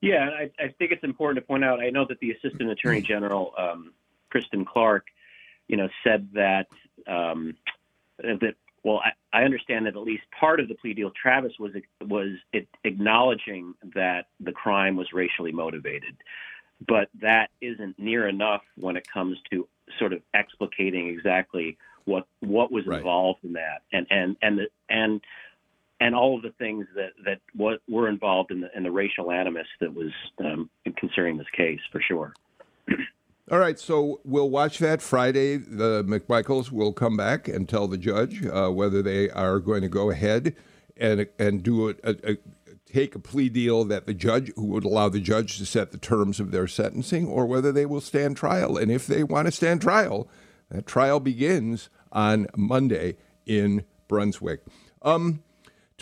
Yeah, 0.00 0.28
I, 0.37 0.50
I 0.62 0.69
think 0.78 0.90
it's 0.90 1.04
important 1.04 1.42
to 1.42 1.47
point 1.47 1.64
out. 1.64 1.81
I 1.81 1.90
know 1.90 2.04
that 2.09 2.19
the 2.19 2.33
Assistant 2.33 2.71
Attorney 2.73 3.00
General, 3.00 3.54
um, 3.57 3.92
Kristen 4.31 4.64
Clarke, 4.64 5.07
you 5.69 5.76
know, 5.76 5.88
said 6.04 6.28
that 6.35 6.66
um, 7.07 7.54
that 8.19 8.54
well, 8.85 9.01
I, 9.05 9.41
I 9.41 9.45
understand 9.45 9.87
that 9.87 9.97
at 9.97 10.03
least 10.03 10.25
part 10.39 10.61
of 10.61 10.69
the 10.69 10.75
plea 10.75 10.95
deal, 10.95 11.11
Travis 11.21 11.53
was 11.59 11.73
was 12.01 12.31
acknowledging 12.85 13.75
that 13.95 14.27
the 14.41 14.53
crime 14.53 14.97
was 14.97 15.12
racially 15.12 15.53
motivated, 15.53 16.17
but 16.87 17.09
that 17.21 17.51
isn't 17.61 17.99
near 17.99 18.29
enough 18.29 18.62
when 18.77 18.97
it 18.97 19.07
comes 19.12 19.39
to 19.51 19.69
sort 19.99 20.12
of 20.12 20.23
explicating 20.35 21.09
exactly 21.11 21.79
what 22.05 22.27
what 22.41 22.73
was 22.73 22.87
right. 22.87 22.99
involved 22.99 23.45
in 23.45 23.53
that, 23.53 23.83
and 23.93 24.07
and 24.11 24.37
and 24.43 24.59
the, 24.59 24.67
and 24.89 25.21
and 26.01 26.15
all 26.17 26.37
of 26.37 26.43
the 26.43 26.53
things 26.59 26.87
that 26.97 27.12
that 27.25 27.41
what 27.55 27.81
were 27.89 28.09
involved 28.09 28.51
in 28.51 28.61
the 28.61 28.77
in 28.77 28.83
the 28.83 28.91
racial 28.91 29.31
animus 29.31 29.69
that 29.81 29.95
was 29.95 30.12
um, 30.41 30.69
concerning 30.97 31.37
this 31.39 31.47
case 31.57 31.81
for 31.93 32.01
sure. 32.01 32.35
All 33.53 33.59
right, 33.59 33.79
so 33.79 34.23
we'll 34.25 34.49
watch 34.49 34.79
that 34.79 35.03
Friday. 35.03 35.59
The 35.59 36.03
McMichaels 36.05 36.73
will 36.73 36.95
come 36.95 37.19
back 37.19 37.49
and 37.49 37.69
tell 37.69 37.87
the 37.87 37.99
judge 37.99 38.47
uh, 38.47 38.71
whether 38.71 39.03
they 39.03 39.29
are 39.29 39.59
going 39.59 39.83
to 39.83 39.91
go 39.91 40.09
ahead 40.09 40.57
and 40.97 41.27
and 41.39 41.63
do 41.63 41.91
a, 41.91 41.95
a, 42.03 42.33
a, 42.33 42.37
take 42.87 43.15
a 43.15 43.19
plea 43.19 43.51
deal 43.51 43.85
that 43.85 44.07
the 44.07 44.15
judge 44.15 44.51
who 44.57 44.65
would 44.69 44.87
allow 44.87 45.11
the 45.11 45.21
judge 45.21 45.59
to 45.59 45.67
set 45.67 45.93
the 45.93 45.99
terms 45.99 46.41
of 46.41 46.51
their 46.51 46.67
sentencing, 46.67 47.29
or 47.29 47.45
whether 47.45 47.73
they 47.73 47.85
will 47.85 48.01
stand 48.01 48.39
trial. 48.39 48.79
And 48.79 48.91
if 48.91 49.07
they 49.07 49.23
want 49.23 49.49
to 49.49 49.53
stand 49.53 49.83
trial, 49.83 50.31
that 50.71 50.87
trial 50.87 51.21
begins 51.21 51.91
on 52.11 52.47
Monday 52.57 53.19
in 53.45 53.85
Brunswick. 54.09 54.63
Um, 55.03 55.43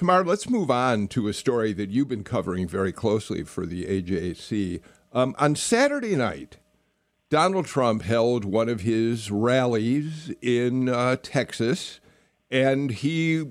let's 0.00 0.48
move 0.48 0.70
on 0.70 1.08
to 1.08 1.26
a 1.26 1.32
story 1.32 1.72
that 1.72 1.90
you've 1.90 2.06
been 2.06 2.22
covering 2.22 2.68
very 2.68 2.92
closely 2.92 3.42
for 3.42 3.66
the 3.66 3.86
AJC. 3.86 4.82
Um, 5.12 5.34
on 5.36 5.56
Saturday 5.56 6.14
night, 6.14 6.58
Donald 7.30 7.64
Trump 7.64 8.02
held 8.02 8.44
one 8.44 8.68
of 8.68 8.80
his 8.80 9.30
rallies 9.30 10.32
in 10.42 10.88
uh, 10.88 11.14
Texas, 11.22 12.00
and 12.50 12.90
he, 12.90 13.44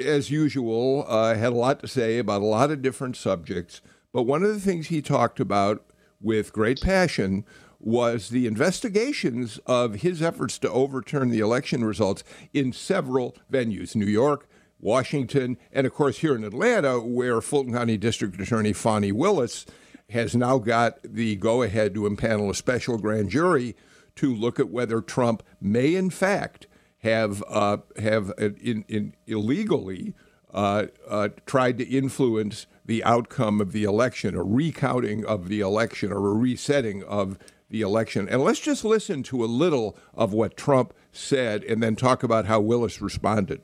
as 0.00 0.30
usual, 0.30 1.04
uh, 1.08 1.34
had 1.34 1.52
a 1.52 1.56
lot 1.56 1.80
to 1.80 1.88
say 1.88 2.18
about 2.18 2.40
a 2.40 2.44
lot 2.44 2.70
of 2.70 2.82
different 2.82 3.16
subjects. 3.16 3.80
But 4.12 4.22
one 4.22 4.44
of 4.44 4.54
the 4.54 4.60
things 4.60 4.86
he 4.86 5.02
talked 5.02 5.40
about 5.40 5.84
with 6.20 6.52
great 6.52 6.80
passion 6.80 7.44
was 7.80 8.28
the 8.28 8.46
investigations 8.46 9.58
of 9.66 9.96
his 9.96 10.22
efforts 10.22 10.56
to 10.60 10.70
overturn 10.70 11.30
the 11.30 11.40
election 11.40 11.84
results 11.84 12.22
in 12.54 12.72
several 12.72 13.36
venues 13.52 13.96
New 13.96 14.06
York, 14.06 14.48
Washington, 14.78 15.58
and 15.72 15.84
of 15.84 15.92
course 15.92 16.18
here 16.18 16.36
in 16.36 16.44
Atlanta, 16.44 17.00
where 17.00 17.40
Fulton 17.40 17.72
County 17.72 17.96
District 17.96 18.40
Attorney 18.40 18.72
Fani 18.72 19.10
Willis 19.10 19.66
has 20.10 20.36
now 20.36 20.58
got 20.58 20.98
the 21.02 21.36
go 21.36 21.62
ahead 21.62 21.94
to 21.94 22.02
impanel 22.02 22.50
a 22.50 22.54
special 22.54 22.98
grand 22.98 23.30
jury 23.30 23.76
to 24.16 24.34
look 24.34 24.58
at 24.58 24.70
whether 24.70 25.00
Trump 25.00 25.42
may, 25.60 25.94
in 25.94 26.10
fact, 26.10 26.66
have 26.98 27.42
uh, 27.48 27.78
have 27.98 28.30
uh, 28.30 28.50
in, 28.60 28.84
in 28.88 29.14
illegally 29.26 30.14
uh, 30.52 30.86
uh, 31.08 31.28
tried 31.44 31.78
to 31.78 31.84
influence 31.84 32.66
the 32.84 33.04
outcome 33.04 33.60
of 33.60 33.72
the 33.72 33.84
election, 33.84 34.34
a 34.34 34.42
recounting 34.42 35.24
of 35.24 35.48
the 35.48 35.60
election, 35.60 36.12
or 36.12 36.28
a 36.28 36.34
resetting 36.34 37.02
of 37.04 37.38
the 37.68 37.82
election. 37.82 38.28
And 38.28 38.42
let's 38.42 38.60
just 38.60 38.84
listen 38.84 39.22
to 39.24 39.44
a 39.44 39.46
little 39.46 39.98
of 40.14 40.32
what 40.32 40.56
Trump 40.56 40.94
said, 41.12 41.64
and 41.64 41.82
then 41.82 41.96
talk 41.96 42.22
about 42.22 42.46
how 42.46 42.60
Willis 42.60 43.02
responded. 43.02 43.60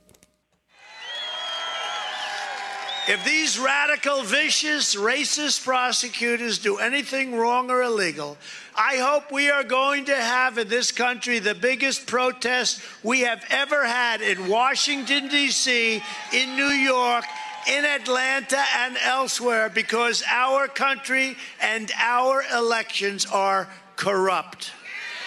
If 3.09 3.25
these 3.25 3.59
radical, 3.59 4.23
vicious, 4.23 4.95
racist 4.95 5.65
prosecutors 5.65 6.61
do 6.61 6.77
anything 6.77 7.35
wrong 7.35 7.69
or 7.69 7.83
illegal, 7.83 8.39
I 8.77 8.99
hope 8.99 9.33
we 9.33 9.51
are 9.51 9.65
going 9.65 10.05
to 10.05 10.15
have 10.15 10.57
in 10.57 10.69
this 10.69 10.93
country 10.93 11.41
the 11.41 11.57
biggest 11.57 12.07
protest 12.07 12.81
we 13.03 13.23
have 13.23 13.45
ever 13.51 13.85
had 13.85 14.23
in 14.23 14.47
Washington, 14.47 15.27
D.C., 15.27 16.01
in 16.33 16.57
New 16.57 16.71
York, 16.71 17.25
in 17.69 17.85
Atlanta, 17.85 18.63
and 18.77 18.97
elsewhere 19.03 19.69
because 19.69 20.23
our 20.31 20.69
country 20.69 21.37
and 21.61 21.91
our 21.99 22.45
elections 22.55 23.27
are 23.27 23.69
corrupt. 23.97 24.71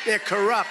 They're 0.05 0.19
corrupt. 0.19 0.69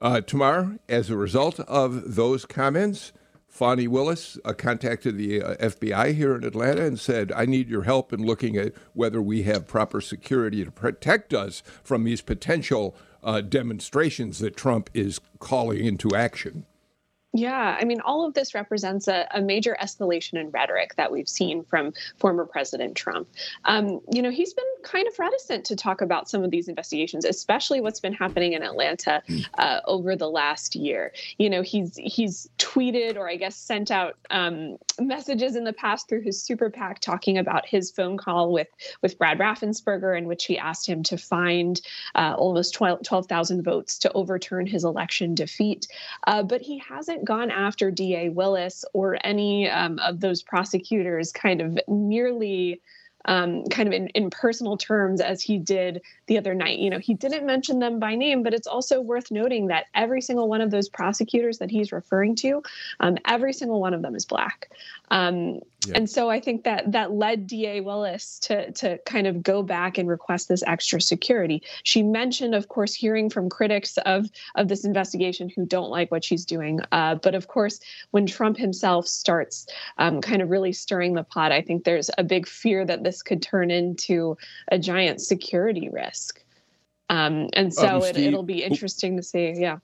Uh, 0.00 0.22
Tamar, 0.22 0.78
as 0.88 1.10
a 1.10 1.16
result 1.16 1.60
of 1.60 2.14
those 2.14 2.46
comments, 2.46 3.12
Fani 3.54 3.86
Willis 3.86 4.36
uh, 4.44 4.52
contacted 4.52 5.16
the 5.16 5.40
uh, 5.40 5.54
FBI 5.58 6.12
here 6.12 6.34
in 6.34 6.42
Atlanta 6.42 6.84
and 6.84 6.98
said, 6.98 7.30
I 7.30 7.46
need 7.46 7.68
your 7.68 7.84
help 7.84 8.12
in 8.12 8.26
looking 8.26 8.56
at 8.56 8.72
whether 8.94 9.22
we 9.22 9.44
have 9.44 9.68
proper 9.68 10.00
security 10.00 10.64
to 10.64 10.72
protect 10.72 11.32
us 11.32 11.62
from 11.84 12.02
these 12.02 12.20
potential 12.20 12.96
uh, 13.22 13.42
demonstrations 13.42 14.40
that 14.40 14.56
Trump 14.56 14.90
is 14.92 15.20
calling 15.38 15.84
into 15.84 16.16
action. 16.16 16.66
Yeah, 17.36 17.76
I 17.80 17.84
mean, 17.84 18.00
all 18.00 18.24
of 18.24 18.34
this 18.34 18.54
represents 18.54 19.08
a, 19.08 19.26
a, 19.32 19.42
major 19.42 19.76
escalation 19.82 20.38
in 20.38 20.50
rhetoric 20.50 20.94
that 20.94 21.10
we've 21.10 21.28
seen 21.28 21.64
from 21.64 21.92
former 22.16 22.44
President 22.44 22.94
Trump. 22.94 23.26
Um, 23.64 24.00
you 24.08 24.22
know, 24.22 24.30
he's 24.30 24.54
been 24.54 24.64
kind 24.84 25.08
of 25.08 25.18
reticent 25.18 25.64
to 25.64 25.74
talk 25.74 26.00
about 26.00 26.28
some 26.28 26.44
of 26.44 26.52
these 26.52 26.68
investigations, 26.68 27.24
especially 27.24 27.80
what's 27.80 27.98
been 27.98 28.12
happening 28.12 28.52
in 28.52 28.62
Atlanta 28.62 29.20
uh, 29.58 29.80
over 29.86 30.14
the 30.14 30.30
last 30.30 30.76
year. 30.76 31.12
You 31.36 31.50
know, 31.50 31.62
he's 31.62 31.96
he's 31.96 32.48
tweeted 32.58 33.16
or 33.16 33.28
I 33.28 33.34
guess 33.34 33.56
sent 33.56 33.90
out 33.90 34.16
um, 34.30 34.78
messages 35.00 35.56
in 35.56 35.64
the 35.64 35.72
past 35.72 36.08
through 36.08 36.20
his 36.20 36.40
super 36.40 36.70
PAC 36.70 37.00
talking 37.00 37.36
about 37.36 37.66
his 37.66 37.90
phone 37.90 38.16
call 38.16 38.52
with 38.52 38.68
with 39.02 39.18
Brad 39.18 39.40
Raffensperger, 39.40 40.16
in 40.16 40.28
which 40.28 40.44
he 40.44 40.56
asked 40.56 40.88
him 40.88 41.02
to 41.02 41.18
find 41.18 41.80
uh, 42.14 42.36
almost 42.38 42.74
12,000 42.74 43.62
votes 43.62 43.98
to 43.98 44.12
overturn 44.12 44.68
his 44.68 44.84
election 44.84 45.34
defeat. 45.34 45.88
Uh, 46.28 46.44
but 46.44 46.60
he 46.60 46.78
hasn't 46.78 47.23
gone 47.24 47.50
after 47.50 47.90
DA 47.90 48.28
Willis 48.28 48.84
or 48.92 49.18
any 49.24 49.68
um, 49.68 49.98
of 49.98 50.20
those 50.20 50.42
prosecutors 50.42 51.32
kind 51.32 51.60
of 51.60 51.78
nearly 51.88 52.80
um, 53.26 53.64
kind 53.66 53.88
of 53.88 53.94
in, 53.94 54.08
in 54.08 54.30
personal 54.30 54.76
terms 54.76 55.20
as 55.20 55.42
he 55.42 55.58
did 55.58 56.02
the 56.26 56.38
other 56.38 56.54
night. 56.54 56.78
You 56.78 56.90
know, 56.90 56.98
he 56.98 57.14
didn't 57.14 57.46
mention 57.46 57.78
them 57.78 57.98
by 57.98 58.14
name, 58.14 58.42
but 58.42 58.54
it's 58.54 58.66
also 58.66 59.00
worth 59.00 59.30
noting 59.30 59.68
that 59.68 59.86
every 59.94 60.20
single 60.20 60.48
one 60.48 60.60
of 60.60 60.70
those 60.70 60.88
prosecutors 60.88 61.58
that 61.58 61.70
he's 61.70 61.92
referring 61.92 62.36
to, 62.36 62.62
um, 63.00 63.16
every 63.26 63.52
single 63.52 63.80
one 63.80 63.94
of 63.94 64.02
them 64.02 64.14
is 64.14 64.24
black. 64.24 64.70
Um, 65.10 65.60
yeah. 65.86 65.94
And 65.96 66.08
so 66.08 66.30
I 66.30 66.40
think 66.40 66.64
that 66.64 66.92
that 66.92 67.12
led 67.12 67.46
DA 67.46 67.80
Willis 67.80 68.38
to 68.40 68.70
to 68.72 68.98
kind 69.06 69.26
of 69.26 69.42
go 69.42 69.62
back 69.62 69.98
and 69.98 70.08
request 70.08 70.48
this 70.48 70.62
extra 70.66 71.00
security. 71.00 71.62
She 71.82 72.02
mentioned, 72.02 72.54
of 72.54 72.68
course, 72.68 72.94
hearing 72.94 73.30
from 73.30 73.48
critics 73.48 73.96
of 74.06 74.30
of 74.54 74.68
this 74.68 74.84
investigation 74.84 75.50
who 75.54 75.66
don't 75.66 75.90
like 75.90 76.10
what 76.10 76.24
she's 76.24 76.44
doing. 76.44 76.80
Uh, 76.92 77.16
but 77.16 77.34
of 77.34 77.48
course, 77.48 77.80
when 78.10 78.26
Trump 78.26 78.56
himself 78.56 79.06
starts 79.06 79.66
um, 79.98 80.20
kind 80.20 80.42
of 80.42 80.50
really 80.50 80.72
stirring 80.72 81.14
the 81.14 81.24
pot, 81.24 81.52
I 81.52 81.62
think 81.62 81.84
there's 81.84 82.10
a 82.18 82.24
big 82.24 82.46
fear 82.46 82.84
that 82.84 83.04
this 83.04 83.22
could 83.22 83.42
turn 83.42 83.70
into 83.70 84.36
a 84.68 84.78
giant 84.78 85.20
security 85.20 85.88
risk. 85.88 86.44
Um, 87.10 87.48
and 87.52 87.72
so 87.72 87.98
um, 87.98 88.02
it, 88.02 88.32
will 88.32 88.42
be 88.42 88.62
interesting 88.62 89.16
to 89.16 89.22
see. 89.22 89.52
Yeah. 89.56 89.78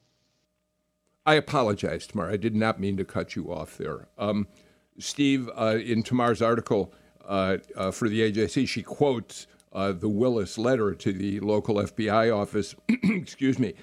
I 1.26 1.35
apologize, 1.35 2.07
Tamar. 2.07 2.30
I 2.30 2.37
did 2.37 2.54
not 2.54 2.80
mean 2.80 2.97
to 2.97 3.04
cut 3.04 3.37
you 3.37 3.52
off 3.52 3.76
there. 3.76 4.09
Um, 4.19 4.49
Steve, 5.00 5.50
uh, 5.57 5.78
in 5.83 6.02
Tamar's 6.02 6.42
article 6.42 6.92
uh, 7.26 7.59
uh, 7.76 7.90
for 7.90 8.09
the 8.09 8.30
AJC, 8.30 8.69
she 8.69 8.83
quotes 8.83 9.47
uh, 9.73 9.92
the 9.92 10.09
Willis 10.09 10.59
letter 10.59 10.95
to 10.95 11.12
the 11.12 11.40
local 11.40 11.76
FBI 11.76 12.37
office. 12.37 12.75
Excuse 12.88 13.59
me. 13.59 13.75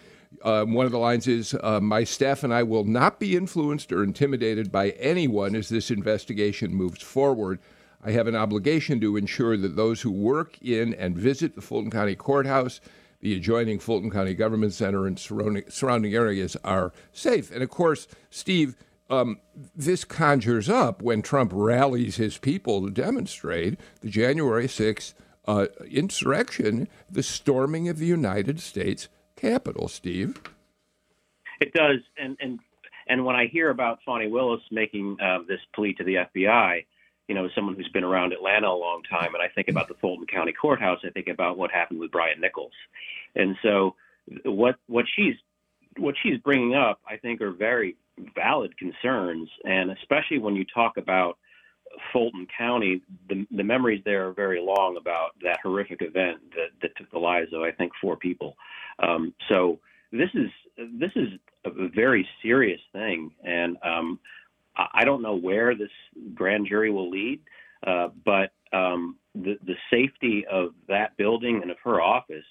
Um, 0.44 0.74
one 0.74 0.86
of 0.86 0.92
the 0.92 1.00
lines 1.00 1.28
is 1.28 1.56
uh, 1.64 1.80
My 1.80 2.04
staff 2.04 2.44
and 2.44 2.54
I 2.54 2.64
will 2.64 2.84
not 2.84 3.20
be 3.20 3.36
influenced 3.36 3.92
or 3.92 4.04
intimidated 4.04 4.72
by 4.72 4.90
anyone 4.92 5.56
as 5.56 5.70
this 5.70 5.90
investigation 5.90 6.74
moves 6.74 7.02
forward. 7.02 7.60
I 8.04 8.12
have 8.12 8.28
an 8.28 8.36
obligation 8.36 9.00
to 9.02 9.18
ensure 9.18 9.58
that 9.58 9.76
those 9.76 10.02
who 10.02 10.12
work 10.12 10.58
in 10.62 10.94
and 10.94 11.18
visit 11.18 11.56
the 11.56 11.62
Fulton 11.62 11.90
County 11.90 12.16
Courthouse, 12.16 12.80
the 13.22 13.36
adjoining 13.36 13.80
Fulton 13.80 14.12
County 14.12 14.36
Government 14.36 14.74
Center, 14.74 15.08
and 15.08 15.18
surrounding, 15.18 15.64
surrounding 15.70 16.14
areas 16.14 16.56
are 16.64 16.94
safe. 17.12 17.50
And 17.50 17.64
of 17.64 17.70
course, 17.70 18.08
Steve, 18.30 18.76
um, 19.10 19.40
this 19.76 20.04
conjures 20.04 20.70
up 20.70 21.02
when 21.02 21.22
Trump 21.22 21.52
rallies 21.54 22.18
his 22.18 22.38
people 22.38 22.84
to 22.84 22.92
demonstrate 22.92 23.80
the 24.02 24.10
January 24.10 24.68
6th 24.68 25.14
uh, 25.48 25.68
insurrection, 25.90 26.88
the 27.10 27.24
storming 27.24 27.88
of 27.88 28.00
the 28.00 28.06
United 28.06 28.60
States 28.60 29.08
Capitol. 29.36 29.88
Steve, 29.88 30.42
it 31.62 31.74
does, 31.74 32.00
and 32.18 32.38
and 32.42 32.60
and 33.08 33.24
when 33.24 33.36
I 33.36 33.48
hear 33.48 33.70
about 33.70 34.00
Fani 34.06 34.28
Willis 34.28 34.62
making 34.72 35.18
uh, 35.22 35.40
this 35.48 35.60
plea 35.74 35.94
to 35.94 36.04
the 36.04 36.16
FBI, 36.16 36.86
you 37.30 37.36
know, 37.36 37.48
someone 37.56 37.76
who's 37.76 37.90
been 37.90 38.04
around 38.04 38.34
Atlanta 38.34 38.68
a 38.68 38.76
long 38.76 39.04
time, 39.10 39.34
and 39.34 39.42
I 39.42 39.48
think 39.48 39.70
about 39.70 39.88
the 39.88 39.94
Fulton 39.96 40.26
County 40.28 40.52
Courthouse, 40.52 41.00
I 41.06 41.12
think 41.12 41.28
about 41.28 41.58
what 41.58 41.72
happened 41.72 42.00
with 42.00 42.12
Brian 42.12 42.42
Nichols, 42.42 42.74
and 43.36 43.56
so 43.64 43.96
what 44.44 44.76
what 44.88 45.06
she's 45.16 45.36
what 45.98 46.16
she's 46.22 46.40
bringing 46.40 46.76
up, 46.76 47.00
I 47.08 47.18
think, 47.18 47.42
are 47.42 47.52
very 47.52 47.96
valid 48.36 48.78
concerns, 48.78 49.50
and 49.64 49.92
especially 49.92 50.40
when 50.40 50.56
you 50.56 50.66
talk 50.74 50.98
about 50.98 51.38
Fulton 52.12 52.48
County, 52.58 53.02
the, 53.30 53.48
the 53.52 53.64
memories 53.64 54.02
there 54.06 54.28
are 54.28 54.34
very 54.34 54.62
long 54.62 54.98
about 54.98 55.32
that 55.42 55.60
horrific 55.64 56.02
event 56.02 56.40
that, 56.52 56.70
that 56.82 56.96
took 56.98 57.10
the 57.12 57.20
lives 57.20 57.54
of 57.54 57.62
I 57.62 57.72
think 57.72 57.92
four 58.02 58.18
people. 58.18 58.56
Um, 59.00 59.34
so 59.50 59.80
this 60.12 60.30
is 60.36 60.50
this 61.00 61.12
is 61.16 61.30
a 61.66 61.88
very 61.90 62.28
serious 62.42 62.82
thing, 62.94 63.32
and 63.44 63.78
um, 63.84 64.20
I 64.76 65.04
don't 65.06 65.22
know 65.22 65.36
where 65.36 65.76
this 65.76 65.90
grand 66.34 66.68
jury 66.68 66.92
will 66.92 67.10
lead, 67.10 67.42
uh, 67.86 68.10
but 68.26 68.52
um, 68.74 69.18
the 69.34 69.58
the 69.66 69.76
safety 69.92 70.46
of 70.52 70.74
that 70.88 71.18
building 71.18 71.62
and 71.62 71.72
of 71.72 71.78
her 71.84 72.02
office, 72.02 72.46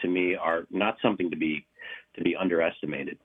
to 0.00 0.08
me, 0.08 0.36
are 0.36 0.66
not 0.70 0.96
something 1.02 1.30
to 1.30 1.36
be 1.36 1.66
to 2.16 2.22
be 2.22 2.36
underestimated. 2.36 3.18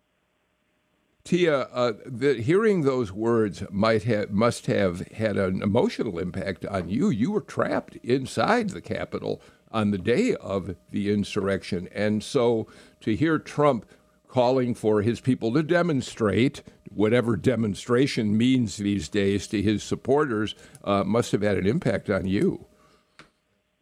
Tia, 1.30 1.60
uh, 1.72 1.94
the, 2.08 2.42
hearing 2.42 2.82
those 2.82 3.12
words 3.12 3.64
might 3.70 4.02
have 4.02 4.32
must 4.32 4.66
have 4.66 5.08
had 5.10 5.38
an 5.38 5.62
emotional 5.62 6.18
impact 6.18 6.66
on 6.66 6.90
you. 6.90 7.12
You 7.12 7.30
were 7.30 7.42
trapped 7.42 7.98
inside 7.98 8.72
the 8.72 8.82
Capitol 8.82 9.40
on 9.72 9.92
the 9.92 10.00
day 10.00 10.34
of 10.34 10.76
the 10.90 11.14
insurrection, 11.14 11.88
and 11.94 12.24
so 12.24 12.66
to 13.02 13.16
hear 13.16 13.38
Trump 13.38 13.86
calling 14.28 14.74
for 14.74 15.04
his 15.04 15.20
people 15.20 15.54
to 15.54 15.62
demonstrate, 15.62 16.64
whatever 16.90 17.38
demonstration 17.38 18.36
means 18.36 18.78
these 18.78 19.08
days 19.08 19.46
to 19.50 19.62
his 19.62 19.84
supporters, 19.84 20.56
uh, 20.84 21.04
must 21.04 21.32
have 21.32 21.44
had 21.44 21.60
an 21.60 21.68
impact 21.68 22.10
on 22.10 22.26
you. 22.26 22.66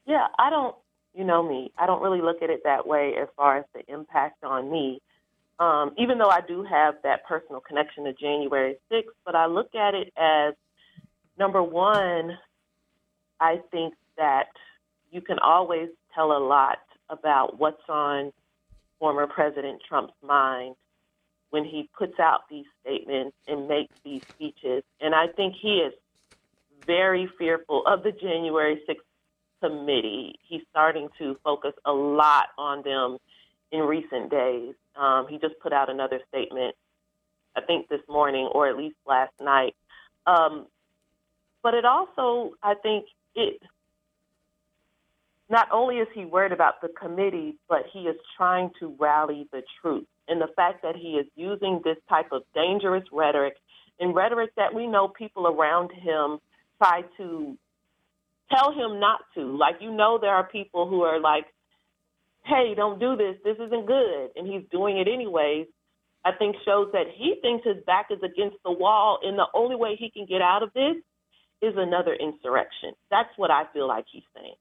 Yeah, 0.06 0.28
I 0.38 0.50
don't. 0.50 0.76
You 1.14 1.24
know 1.24 1.48
me. 1.48 1.72
I 1.78 1.86
don't 1.86 2.02
really 2.02 2.22
look 2.22 2.42
at 2.44 2.50
it 2.50 2.60
that 2.66 2.86
way 2.86 3.14
as 3.18 3.30
far 3.38 3.56
as 3.56 3.66
the 3.74 3.90
impact 3.90 4.44
on 4.44 4.70
me 4.70 5.00
um, 5.60 5.94
even 5.98 6.18
though 6.18 6.30
I 6.30 6.42
do 6.42 6.64
have 6.64 6.96
that 7.04 7.26
personal 7.26 7.62
connection 7.62 8.04
to 8.06 8.14
January 8.14 8.76
6th, 8.92 9.04
but 9.26 9.36
I 9.36 9.48
look 9.48 9.74
at 9.76 9.96
it 9.96 10.14
as 10.18 10.54
number 11.38 11.64
one, 11.64 12.38
I 13.40 13.62
think 13.72 13.94
that 14.18 14.48
you 15.12 15.22
can 15.22 15.40
always 15.40 15.90
tell 16.14 16.32
a 16.32 16.40
lot 16.40 16.80
about 17.10 17.60
what's 17.60 17.82
on 17.90 18.32
former 19.00 19.28
President 19.28 19.82
Trump's 19.88 20.14
mind 20.26 20.76
when 21.50 21.64
he 21.64 21.90
puts 21.98 22.20
out 22.20 22.42
these 22.50 22.66
statements 22.82 23.36
and 23.48 23.68
makes 23.68 23.94
these 24.04 24.22
speeches. 24.36 24.84
And 25.00 25.16
I 25.16 25.28
think 25.28 25.56
he 25.62 25.78
is 25.78 25.94
very 26.86 27.30
fearful 27.38 27.84
of 27.86 28.04
the 28.04 28.12
January 28.12 28.82
6th 28.88 28.96
committee. 29.62 30.36
He's 30.48 30.62
starting 30.70 31.10
to 31.20 31.38
focus 31.44 31.74
a 31.86 31.92
lot 31.92 32.48
on 32.58 32.84
them 32.84 33.18
in 33.72 33.82
recent 33.82 34.30
days. 34.30 34.76
Um, 34.98 35.28
he 35.30 35.38
just 35.38 35.60
put 35.62 35.74
out 35.74 35.90
another 35.90 36.20
statement, 36.30 36.76
I 37.56 37.62
think 37.62 37.88
this 37.88 38.02
morning 38.10 38.50
or 38.52 38.68
at 38.68 38.78
least 38.78 38.96
last 39.06 39.34
night. 39.42 39.76
Um, 40.26 40.68
but 41.64 41.74
it 41.74 41.86
also, 41.86 42.54
I 42.64 42.76
think, 42.76 43.06
it 43.36 43.62
not 45.50 45.68
only 45.72 45.98
is 45.98 46.08
he 46.14 46.26
worried 46.26 46.52
about 46.52 46.82
the 46.82 46.90
committee, 46.90 47.56
but 47.70 47.84
he 47.94 48.00
is 48.02 48.16
trying 48.36 48.72
to 48.80 48.96
rally 49.00 49.48
the 49.52 49.64
troops. 49.82 50.08
And 50.28 50.42
the 50.42 50.50
fact 50.56 50.82
that 50.84 50.96
he 50.96 51.12
is 51.12 51.26
using 51.36 51.82
this 51.84 51.98
type 52.10 52.32
of 52.32 52.44
dangerous 52.54 53.04
rhetoric 53.12 53.56
and 54.00 54.14
rhetoric 54.14 54.52
that 54.58 54.74
we 54.74 54.88
know 54.88 55.08
people 55.08 55.48
around 55.48 55.92
him 55.92 56.40
try 56.78 57.04
to 57.18 57.58
tell 58.54 58.72
him 58.72 59.00
not 59.00 59.22
to. 59.36 59.58
Like, 59.58 59.76
you 59.80 59.92
know, 59.92 60.18
there 60.20 60.34
are 60.34 60.44
people 60.44 60.88
who 60.88 61.04
are 61.04 61.20
like, 61.20 61.46
hey, 62.48 62.74
don't 62.76 63.00
do 63.00 63.16
this. 63.16 63.36
This 63.44 63.58
isn't 63.58 63.86
good. 63.86 64.30
And 64.36 64.48
he's 64.48 64.64
doing 64.72 64.98
it 64.98 65.08
anyways. 65.08 65.68
I 66.26 66.32
think 66.34 66.56
shows 66.66 66.90
that 66.94 67.06
he 67.16 67.36
thinks 67.42 67.66
his 67.66 67.84
back 67.86 68.08
is 68.10 68.20
against 68.24 68.58
the 68.66 68.72
wall, 68.72 69.20
and 69.24 69.38
the 69.38 69.48
only 69.54 69.76
way 69.76 69.96
he 69.98 70.10
can 70.10 70.26
get 70.26 70.42
out 70.42 70.64
of 70.64 70.74
this 70.74 70.96
is 71.62 71.74
another 71.78 72.14
insurrection. 72.14 72.94
That's 73.10 73.30
what 73.38 73.50
I 73.50 73.64
feel 73.74 73.88
like 73.88 74.06
he's 74.12 74.24
saying. 74.36 74.56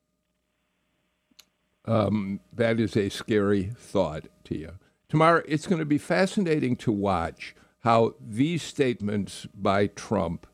Um, 1.84 2.40
that 2.52 2.78
is 2.80 2.96
a 2.96 3.08
scary 3.08 3.70
thought, 3.76 4.26
Tia. 4.44 4.74
Tamara, 5.08 5.42
it's 5.46 5.66
going 5.66 5.78
to 5.78 5.84
be 5.84 5.98
fascinating 5.98 6.76
to 6.76 6.92
watch 6.92 7.54
how 7.80 8.14
these 8.20 8.62
statements 8.62 9.46
by 9.54 9.86
Trump 9.86 10.46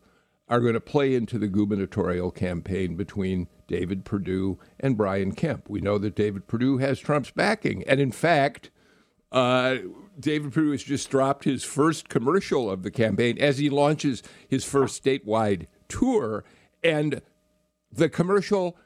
are 0.48 0.60
going 0.60 0.74
to 0.74 0.80
play 0.80 1.14
into 1.14 1.38
the 1.38 1.48
gubernatorial 1.48 2.30
campaign 2.30 2.94
between 2.94 3.48
David 3.72 4.04
Perdue 4.04 4.58
and 4.78 4.98
Brian 4.98 5.32
Kemp. 5.32 5.70
We 5.70 5.80
know 5.80 5.96
that 5.96 6.14
David 6.14 6.46
Perdue 6.46 6.76
has 6.76 7.00
Trump's 7.00 7.30
backing. 7.30 7.82
And 7.84 8.00
in 8.00 8.12
fact, 8.12 8.70
uh, 9.32 9.76
David 10.20 10.52
Perdue 10.52 10.72
has 10.72 10.82
just 10.82 11.08
dropped 11.08 11.44
his 11.44 11.64
first 11.64 12.10
commercial 12.10 12.70
of 12.70 12.82
the 12.82 12.90
campaign 12.90 13.38
as 13.38 13.56
he 13.56 13.70
launches 13.70 14.22
his 14.46 14.66
first 14.66 15.02
statewide 15.02 15.68
tour. 15.88 16.44
And 16.84 17.22
the 17.90 18.10
commercial 18.10 18.76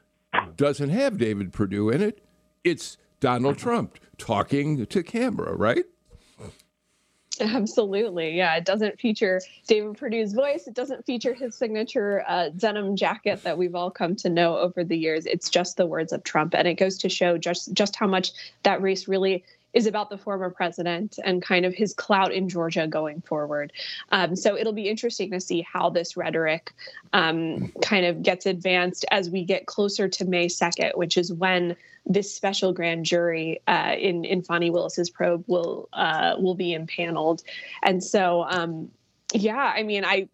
doesn't 0.55 0.89
have 0.89 1.17
David 1.17 1.51
Perdue 1.51 1.89
in 1.89 2.01
it. 2.01 2.23
It's 2.63 2.97
Donald 3.19 3.57
Trump 3.57 3.99
talking 4.17 4.85
to 4.85 5.03
camera, 5.03 5.53
right? 5.53 5.83
Absolutely. 7.41 8.35
Yeah. 8.35 8.55
It 8.55 8.65
doesn't 8.65 8.99
feature 8.99 9.41
David 9.67 9.97
Perdue's 9.97 10.33
voice. 10.33 10.67
It 10.67 10.73
doesn't 10.73 11.05
feature 11.05 11.33
his 11.33 11.55
signature 11.55 12.23
uh, 12.27 12.49
denim 12.55 12.95
jacket 12.95 13.43
that 13.43 13.57
we've 13.57 13.75
all 13.75 13.91
come 13.91 14.15
to 14.17 14.29
know 14.29 14.57
over 14.57 14.83
the 14.83 14.97
years. 14.97 15.25
It's 15.25 15.49
just 15.49 15.77
the 15.77 15.85
words 15.85 16.13
of 16.13 16.23
Trump. 16.23 16.53
And 16.55 16.67
it 16.67 16.75
goes 16.75 16.97
to 16.99 17.09
show 17.09 17.37
just, 17.37 17.73
just 17.73 17.95
how 17.95 18.07
much 18.07 18.31
that 18.63 18.81
race 18.81 19.07
really 19.07 19.43
is 19.73 19.85
about 19.85 20.09
the 20.09 20.17
former 20.17 20.49
president 20.49 21.19
and 21.23 21.41
kind 21.41 21.65
of 21.65 21.73
his 21.73 21.93
clout 21.93 22.31
in 22.31 22.49
Georgia 22.49 22.87
going 22.87 23.21
forward. 23.21 23.71
Um, 24.11 24.35
so 24.35 24.57
it'll 24.57 24.73
be 24.73 24.89
interesting 24.89 25.31
to 25.31 25.39
see 25.39 25.61
how 25.61 25.89
this 25.89 26.17
rhetoric 26.17 26.71
um, 27.13 27.71
kind 27.81 28.05
of 28.05 28.23
gets 28.23 28.45
advanced 28.45 29.05
as 29.11 29.29
we 29.29 29.43
get 29.43 29.65
closer 29.65 30.07
to 30.07 30.25
May 30.25 30.47
2nd, 30.47 30.97
which 30.97 31.17
is 31.17 31.31
when 31.31 31.75
this 32.05 32.33
special 32.33 32.71
grand 32.73 33.05
jury 33.05 33.61
uh, 33.67 33.93
in 33.99 34.23
in 34.23 34.41
Fani 34.41 34.69
Willis's 34.69 35.09
probe 35.09 35.43
will 35.47 35.89
uh, 35.93 36.35
will 36.39 36.55
be 36.55 36.73
impaneled, 36.73 37.43
and 37.83 38.01
so 38.01 38.45
um, 38.49 38.89
yeah, 39.33 39.73
I 39.75 39.83
mean, 39.83 40.05
I 40.05 40.29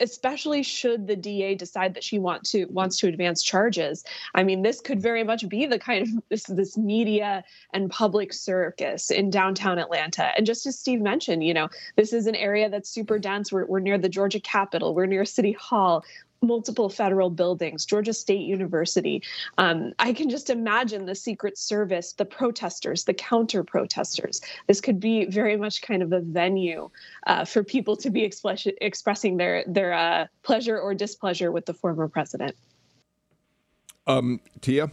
especially 0.00 0.62
should 0.62 1.06
the 1.06 1.16
DA 1.16 1.54
decide 1.54 1.94
that 1.94 2.04
she 2.04 2.18
want 2.18 2.44
to 2.44 2.64
wants 2.66 2.98
to 2.98 3.08
advance 3.08 3.42
charges. 3.42 4.04
I 4.34 4.42
mean, 4.42 4.62
this 4.62 4.80
could 4.80 5.00
very 5.00 5.24
much 5.24 5.48
be 5.48 5.66
the 5.66 5.78
kind 5.78 6.02
of 6.02 6.22
this 6.28 6.44
this 6.44 6.76
media 6.76 7.44
and 7.72 7.90
public 7.90 8.32
circus 8.32 9.10
in 9.10 9.30
downtown 9.30 9.78
Atlanta. 9.78 10.32
And 10.36 10.46
just 10.46 10.66
as 10.66 10.78
Steve 10.78 11.00
mentioned, 11.00 11.44
you 11.44 11.54
know, 11.54 11.68
this 11.96 12.12
is 12.12 12.26
an 12.26 12.34
area 12.34 12.68
that's 12.68 12.90
super 12.90 13.18
dense. 13.18 13.52
We're, 13.52 13.66
we're 13.66 13.80
near 13.80 13.98
the 13.98 14.08
Georgia 14.08 14.40
Capitol. 14.40 14.94
We're 14.94 15.06
near 15.06 15.24
City 15.24 15.52
Hall 15.52 16.04
multiple 16.42 16.88
federal 16.88 17.30
buildings, 17.30 17.84
Georgia 17.84 18.12
State 18.12 18.46
University. 18.46 19.22
Um, 19.58 19.92
I 19.98 20.12
can 20.12 20.30
just 20.30 20.50
imagine 20.50 21.06
the 21.06 21.14
Secret 21.14 21.58
Service, 21.58 22.14
the 22.14 22.24
protesters, 22.24 23.04
the 23.04 23.14
counter 23.14 23.62
protesters. 23.62 24.40
This 24.66 24.80
could 24.80 25.00
be 25.00 25.26
very 25.26 25.56
much 25.56 25.82
kind 25.82 26.02
of 26.02 26.12
a 26.12 26.20
venue 26.20 26.90
uh, 27.26 27.44
for 27.44 27.62
people 27.62 27.96
to 27.96 28.10
be 28.10 28.24
express- 28.24 28.66
expressing 28.80 29.36
their 29.36 29.64
their 29.66 29.92
uh, 29.92 30.26
pleasure 30.42 30.78
or 30.78 30.94
displeasure 30.94 31.52
with 31.52 31.66
the 31.66 31.74
former 31.74 32.08
president. 32.08 32.56
Um, 34.06 34.40
Tia. 34.60 34.90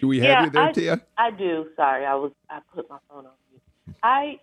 Do 0.00 0.06
we 0.06 0.20
have 0.20 0.28
yeah, 0.28 0.44
you 0.44 0.50
there, 0.50 0.62
I, 0.62 0.72
Tia? 0.72 1.00
I 1.16 1.30
do. 1.30 1.66
Sorry, 1.76 2.04
I 2.04 2.14
was 2.14 2.32
I 2.50 2.60
put 2.74 2.88
my 2.88 2.98
phone 3.08 3.26
on 3.26 3.32
mute. 3.50 3.62
I, 4.02 4.38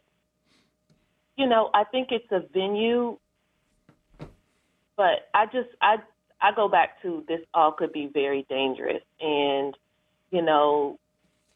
you 1.37 1.47
know, 1.47 1.69
I 1.73 1.85
think 1.85 2.09
it's 2.11 2.29
a 2.31 2.43
venue 2.53 3.17
but 4.97 5.29
I 5.33 5.45
just 5.45 5.69
I 5.81 5.97
I 6.41 6.53
go 6.55 6.67
back 6.67 7.01
to 7.01 7.23
this 7.27 7.39
all 7.53 7.71
could 7.71 7.91
be 7.91 8.09
very 8.13 8.45
dangerous, 8.49 9.03
and 9.19 9.75
you 10.31 10.41
know, 10.41 10.99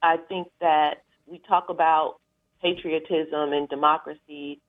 I 0.01 0.17
think 0.17 0.47
that 0.61 1.03
we 1.27 1.41
talk 1.47 1.69
about 1.69 2.15
patriotism 2.61 3.53
and 3.53 3.67
democracy, 3.69 4.59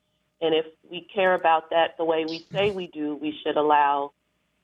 and 0.40 0.54
if 0.54 0.66
we 0.90 1.06
care 1.12 1.35
about 1.35 1.70
that 1.70 1.96
the 1.98 2.04
way 2.04 2.24
we 2.24 2.46
say 2.52 2.70
we 2.70 2.88
do, 2.88 3.16
we 3.16 3.35
should 3.44 3.56
allow 3.56 4.12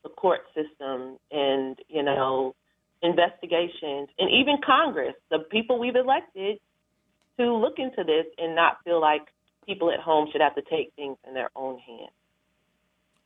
the 0.03 0.09
court 0.11 0.41
system 0.55 1.19
and 1.31 1.79
you 1.89 2.03
know 2.03 2.55
investigations 3.03 4.09
and 4.19 4.31
even 4.31 4.57
Congress, 4.65 5.15
the 5.31 5.41
people 5.51 5.79
we've 5.79 5.97
elected, 5.97 6.59
to 7.39 7.55
look 7.55 7.79
into 7.79 8.03
this 8.05 8.27
and 8.39 8.55
not 8.55 8.79
feel 8.85 9.01
like 9.01 9.23
people 9.67 9.91
at 9.91 10.01
home 10.01 10.29
should 10.33 10.41
have 10.41 10.55
to 10.55 10.63
take 10.63 10.93
things 10.97 11.17
in 11.27 11.35
their 11.35 11.51
own 11.55 11.79
hands. 11.79 12.16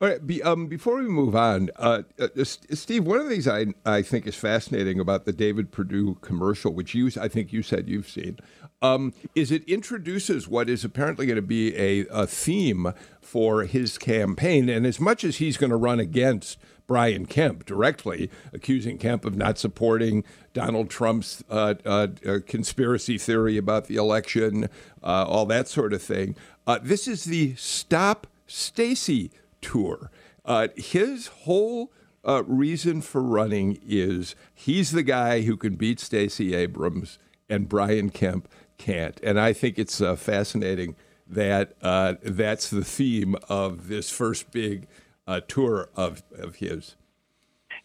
All 0.01 0.07
right. 0.07 0.25
Be, 0.25 0.41
um, 0.41 0.65
before 0.65 0.95
we 0.95 1.03
move 1.03 1.35
on, 1.35 1.69
uh, 1.75 2.01
uh, 2.19 2.43
Steve, 2.43 3.05
one 3.05 3.19
of 3.19 3.25
the 3.25 3.29
things 3.29 3.47
I, 3.47 3.67
I 3.85 4.01
think 4.01 4.25
is 4.25 4.35
fascinating 4.35 4.99
about 4.99 5.25
the 5.25 5.31
David 5.31 5.71
Perdue 5.71 6.15
commercial, 6.21 6.73
which 6.73 6.95
you 6.95 7.11
I 7.21 7.27
think 7.27 7.53
you 7.53 7.61
said 7.61 7.87
you've 7.87 8.09
seen, 8.09 8.39
um, 8.81 9.13
is 9.35 9.51
it 9.51 9.63
introduces 9.65 10.47
what 10.47 10.71
is 10.71 10.83
apparently 10.83 11.27
going 11.27 11.35
to 11.35 11.43
be 11.43 11.77
a, 11.77 12.07
a 12.07 12.25
theme 12.25 12.93
for 13.21 13.65
his 13.65 13.99
campaign. 13.99 14.69
And 14.69 14.87
as 14.87 14.99
much 14.99 15.23
as 15.23 15.37
he's 15.37 15.55
going 15.55 15.69
to 15.69 15.75
run 15.75 15.99
against 15.99 16.57
Brian 16.87 17.27
Kemp 17.27 17.67
directly, 17.67 18.31
accusing 18.53 18.97
Kemp 18.97 19.23
of 19.23 19.35
not 19.35 19.59
supporting 19.59 20.23
Donald 20.53 20.89
Trump's 20.89 21.43
uh, 21.47 21.75
uh, 21.85 22.07
uh 22.27 22.39
conspiracy 22.47 23.19
theory 23.19 23.55
about 23.55 23.85
the 23.85 23.97
election, 23.97 24.67
uh, 25.03 25.25
all 25.27 25.45
that 25.45 25.67
sort 25.67 25.93
of 25.93 26.01
thing. 26.01 26.35
Uh, 26.65 26.79
this 26.81 27.07
is 27.07 27.25
the 27.25 27.53
Stop 27.55 28.25
Stacey 28.47 29.29
tour. 29.61 30.11
Uh, 30.43 30.69
his 30.75 31.27
whole 31.27 31.91
uh, 32.27 32.43
reason 32.45 33.01
for 33.01 33.21
running 33.21 33.79
is 33.85 34.35
he's 34.53 34.91
the 34.91 35.03
guy 35.03 35.41
who 35.41 35.57
can 35.57 35.75
beat 35.75 35.99
Stacey 35.99 36.55
Abrams 36.55 37.19
and 37.49 37.67
Brian 37.67 38.09
Kemp 38.09 38.47
can't. 38.77 39.19
And 39.23 39.39
I 39.39 39.53
think 39.53 39.77
it's 39.77 40.01
uh, 40.01 40.15
fascinating 40.15 40.95
that 41.27 41.75
uh, 41.81 42.15
that's 42.23 42.69
the 42.69 42.83
theme 42.83 43.35
of 43.49 43.87
this 43.87 44.09
first 44.09 44.51
big 44.51 44.87
uh, 45.27 45.41
tour 45.47 45.89
of, 45.95 46.23
of 46.37 46.55
his. 46.55 46.95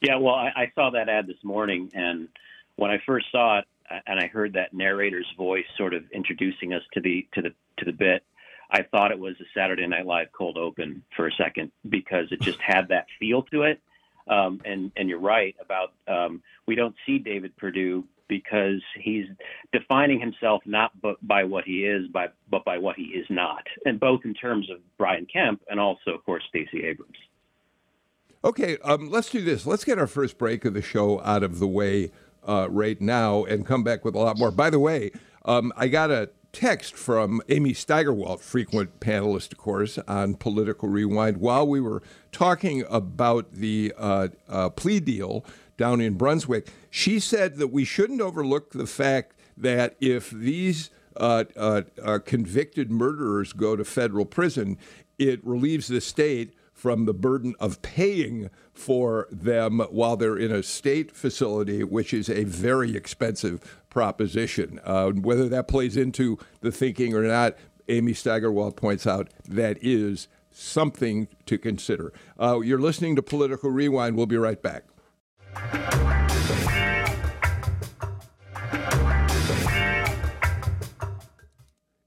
Yeah, 0.01 0.17
well, 0.17 0.35
I, 0.35 0.53
I 0.55 0.73
saw 0.75 0.91
that 0.91 1.09
ad 1.09 1.27
this 1.27 1.43
morning, 1.43 1.91
and 1.95 2.29
when 2.77 2.91
I 2.91 2.99
first 3.07 3.27
saw 3.31 3.59
it, 3.59 3.65
and 4.07 4.19
I 4.19 4.27
heard 4.27 4.53
that 4.55 4.75
narrator's 4.75 5.27
voice 5.37 5.65
sort 5.79 5.95
of 5.95 6.03
introducing 6.13 6.73
us 6.73 6.83
to 6.93 7.01
the 7.01 7.27
to 7.35 7.43
the 7.43 7.51
to 7.79 7.85
the 7.85 7.93
bit, 7.93 8.25
I 8.71 8.83
thought 8.83 9.11
it 9.11 9.19
was 9.19 9.35
a 9.41 9.45
Saturday 9.55 9.87
Night 9.87 10.07
Live 10.07 10.29
cold 10.33 10.59
open 10.59 11.03
for 11.17 11.29
a 11.29 11.33
second 11.33 11.71
because 11.89 12.27
it 12.31 12.41
just 12.41 12.61
had 12.61 12.89
that 12.89 13.07
feel 13.19 13.43
to 13.45 13.63
it. 13.63 13.81
Um, 14.29 14.61
and 14.65 14.91
and 14.97 15.09
you're 15.09 15.21
right 15.21 15.55
about 15.61 15.93
um, 16.09 16.43
we 16.67 16.75
don't 16.75 16.97
see 17.07 17.19
David 17.19 17.57
Perdue 17.57 18.05
because 18.29 18.83
he's 19.01 19.27
defining 19.73 20.21
himself 20.21 20.63
not 20.67 20.93
by 21.23 21.45
what 21.45 21.65
he 21.65 21.85
is, 21.85 22.09
by, 22.09 22.27
but 22.51 22.65
by 22.65 22.79
what 22.79 22.97
he 22.97 23.05
is 23.05 23.27
not, 23.31 23.65
and 23.85 24.01
both 24.01 24.21
in 24.25 24.35
terms 24.35 24.71
of 24.71 24.79
Brian 24.99 25.27
Kemp 25.33 25.63
and 25.69 25.79
also, 25.79 26.11
of 26.13 26.25
course, 26.25 26.43
Stacey 26.49 26.85
Abrams. 26.85 27.17
Okay, 28.45 28.79
um, 28.79 29.11
let's 29.11 29.31
do 29.31 29.43
this. 29.43 29.67
Let's 29.67 29.85
get 29.85 29.99
our 29.99 30.07
first 30.07 30.39
break 30.39 30.65
of 30.65 30.75
the 30.75 30.83
show 30.83 31.21
out 31.23 31.43
of 31.43 31.59
the 31.59 31.67
way 31.67 32.11
uh, 32.47 32.69
right 32.71 33.01
now 33.01 33.45
and 33.45 33.67
come 33.67 33.83
back 33.83 34.05
with 34.05 34.15
a 34.15 34.19
lot 34.19 34.39
more. 34.39 34.51
By 34.51 34.71
the 34.71 34.79
way, 34.79 35.11
um, 35.45 35.73
I 35.77 35.89
got 35.89 36.11
a 36.11 36.31
text 36.57 36.97
from 36.97 37.43
Amy 37.51 37.75
Steigerwalt, 37.75 38.41
frequent 38.41 38.99
panelist, 38.99 39.53
of 39.53 39.59
course, 39.59 39.99
on 40.09 40.35
Political 40.37 40.89
Rewind, 40.89 41.37
while 41.37 41.69
we 41.69 41.83
were 41.83 42.03
talking 42.33 42.83
about 42.89 43.53
the 43.53 43.93
uh, 43.99 44.29
uh, 44.49 44.71
plea 44.71 44.99
deal 44.99 45.45
down 45.77 46.01
in 46.01 46.15
Brunswick. 46.15 46.69
She 46.89 47.21
said 47.21 47.57
that 47.57 47.67
we 47.69 47.85
shouldn't 47.85 48.23
overlook 48.23 48.71
the 48.71 48.87
fact 48.87 49.35
that 49.55 49.97
if 50.01 50.31
these 50.31 50.89
uh, 51.15 51.45
uh, 51.57 51.83
uh 52.03 52.21
convicted 52.25 52.91
murderers 52.91 53.53
go 53.53 53.77
to 53.77 53.85
federal 53.85 54.25
prison, 54.25 54.79
it 55.19 55.47
relieves 55.47 55.89
the 55.89 56.01
state 56.01 56.55
from 56.77 57.07
the 57.07 57.15
burden 57.15 57.55
of 57.59 57.81
paying 57.81 58.51
for 58.75 59.27
them 59.31 59.81
while 59.91 60.15
they're 60.15 60.37
in 60.37 60.53
a 60.53 60.63
state 60.63 61.11
facility, 61.11 61.83
which 61.83 62.13
is 62.13 62.29
a 62.29 62.45
very 62.45 62.95
expensive 62.95 63.81
proposition. 63.89 64.79
Uh, 64.85 65.09
whether 65.09 65.49
that 65.49 65.69
plays 65.69 65.97
into 65.97 66.39
the 66.61 66.71
thinking 66.71 67.15
or 67.15 67.23
not, 67.23 67.57
Amy 67.89 68.13
Steigerwalt 68.13 68.77
points 68.77 69.07
out 69.07 69.31
that 69.49 69.79
is 69.81 70.29
something 70.51 71.29
to 71.47 71.57
consider. 71.57 72.13
Uh, 72.39 72.61
you're 72.61 72.79
listening 72.79 73.17
to 73.17 73.23
Political 73.23 73.71
Rewind. 73.71 74.15
We'll 74.15 74.27
be 74.27 74.37
right 74.37 74.63
back. 74.63 74.85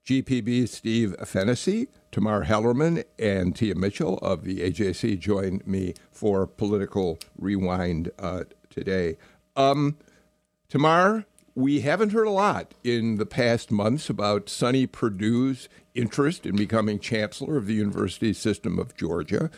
GPB 0.06 0.70
Steve 0.70 1.16
Fennessy, 1.26 1.88
Tamar 2.12 2.46
Hallerman 2.46 3.04
and 3.18 3.56
Tia 3.56 3.76
Mitchell 3.76 4.18
of 4.20 4.44
the 4.44 4.60
AJC 4.60 5.20
join 5.20 5.62
me 5.66 5.94
for 6.12 6.48
Political 6.48 7.20
Rewind 7.38 8.12
uh, 8.18 8.46
today. 8.70 9.18
Um, 9.56 9.98
Tamar, 10.70 11.26
we 11.56 11.82
haven't 11.82 12.12
heard 12.12 12.28
a 12.28 12.32
lot 12.32 12.74
in 12.84 13.18
the 13.18 13.26
past 13.26 13.72
months 13.72 14.10
about 14.10 14.50
Sonny 14.50 14.88
Perdue's 14.88 15.70
interest 15.94 16.46
in 16.46 16.56
becoming 16.56 17.00
chancellor 17.00 17.58
of 17.58 17.66
the 17.66 17.74
University 17.74 18.34
System 18.34 18.80
of 18.80 18.96
Georgia. 18.96 19.50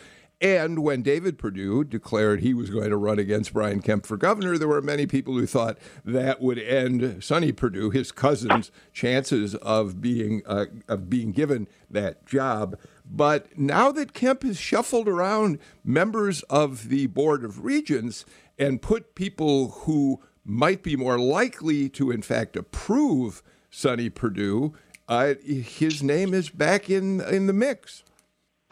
And 0.42 0.80
when 0.80 1.02
David 1.02 1.38
Perdue 1.38 1.84
declared 1.84 2.40
he 2.40 2.52
was 2.52 2.68
going 2.68 2.90
to 2.90 2.96
run 2.96 3.20
against 3.20 3.52
Brian 3.52 3.80
Kemp 3.80 4.04
for 4.04 4.16
governor, 4.16 4.58
there 4.58 4.66
were 4.66 4.82
many 4.82 5.06
people 5.06 5.34
who 5.34 5.46
thought 5.46 5.78
that 6.04 6.40
would 6.40 6.58
end 6.58 7.22
Sonny 7.22 7.52
Perdue, 7.52 7.90
his 7.90 8.10
cousin's 8.10 8.72
chances 8.92 9.54
of 9.54 10.00
being 10.00 10.42
uh, 10.44 10.66
of 10.88 11.08
being 11.08 11.30
given 11.30 11.68
that 11.88 12.26
job. 12.26 12.76
But 13.08 13.56
now 13.56 13.92
that 13.92 14.14
Kemp 14.14 14.42
has 14.42 14.58
shuffled 14.58 15.06
around 15.06 15.60
members 15.84 16.42
of 16.44 16.88
the 16.88 17.06
Board 17.06 17.44
of 17.44 17.64
Regents 17.64 18.24
and 18.58 18.82
put 18.82 19.14
people 19.14 19.70
who 19.70 20.20
might 20.44 20.82
be 20.82 20.96
more 20.96 21.20
likely 21.20 21.88
to, 21.90 22.10
in 22.10 22.20
fact, 22.20 22.56
approve 22.56 23.44
Sonny 23.70 24.10
Perdue, 24.10 24.74
uh, 25.08 25.34
his 25.40 26.02
name 26.02 26.34
is 26.34 26.50
back 26.50 26.90
in 26.90 27.20
in 27.20 27.46
the 27.46 27.52
mix. 27.52 28.02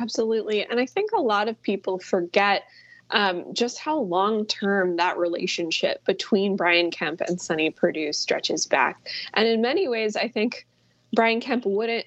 Absolutely, 0.00 0.64
and 0.64 0.80
I 0.80 0.86
think 0.86 1.10
a 1.12 1.20
lot 1.20 1.48
of 1.48 1.60
people 1.62 1.98
forget 1.98 2.64
um, 3.10 3.52
just 3.52 3.78
how 3.78 3.98
long 3.98 4.46
term 4.46 4.96
that 4.96 5.18
relationship 5.18 6.04
between 6.04 6.56
Brian 6.56 6.90
Kemp 6.90 7.20
and 7.20 7.40
Sonny 7.40 7.70
Perdue 7.70 8.12
stretches 8.12 8.66
back. 8.66 9.08
And 9.34 9.48
in 9.48 9.60
many 9.60 9.88
ways, 9.88 10.16
I 10.16 10.28
think 10.28 10.66
Brian 11.12 11.40
Kemp 11.40 11.66
wouldn't 11.66 12.06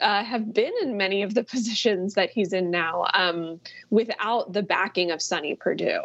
uh, 0.00 0.22
have 0.22 0.52
been 0.52 0.72
in 0.82 0.96
many 0.96 1.22
of 1.22 1.34
the 1.34 1.44
positions 1.52 2.14
that 2.14 2.30
he's 2.30 2.52
in 2.52 2.70
now 2.70 3.06
um, 3.14 3.60
without 3.90 4.52
the 4.52 4.62
backing 4.62 5.10
of 5.10 5.22
Sonny 5.22 5.54
Perdue. 5.54 6.02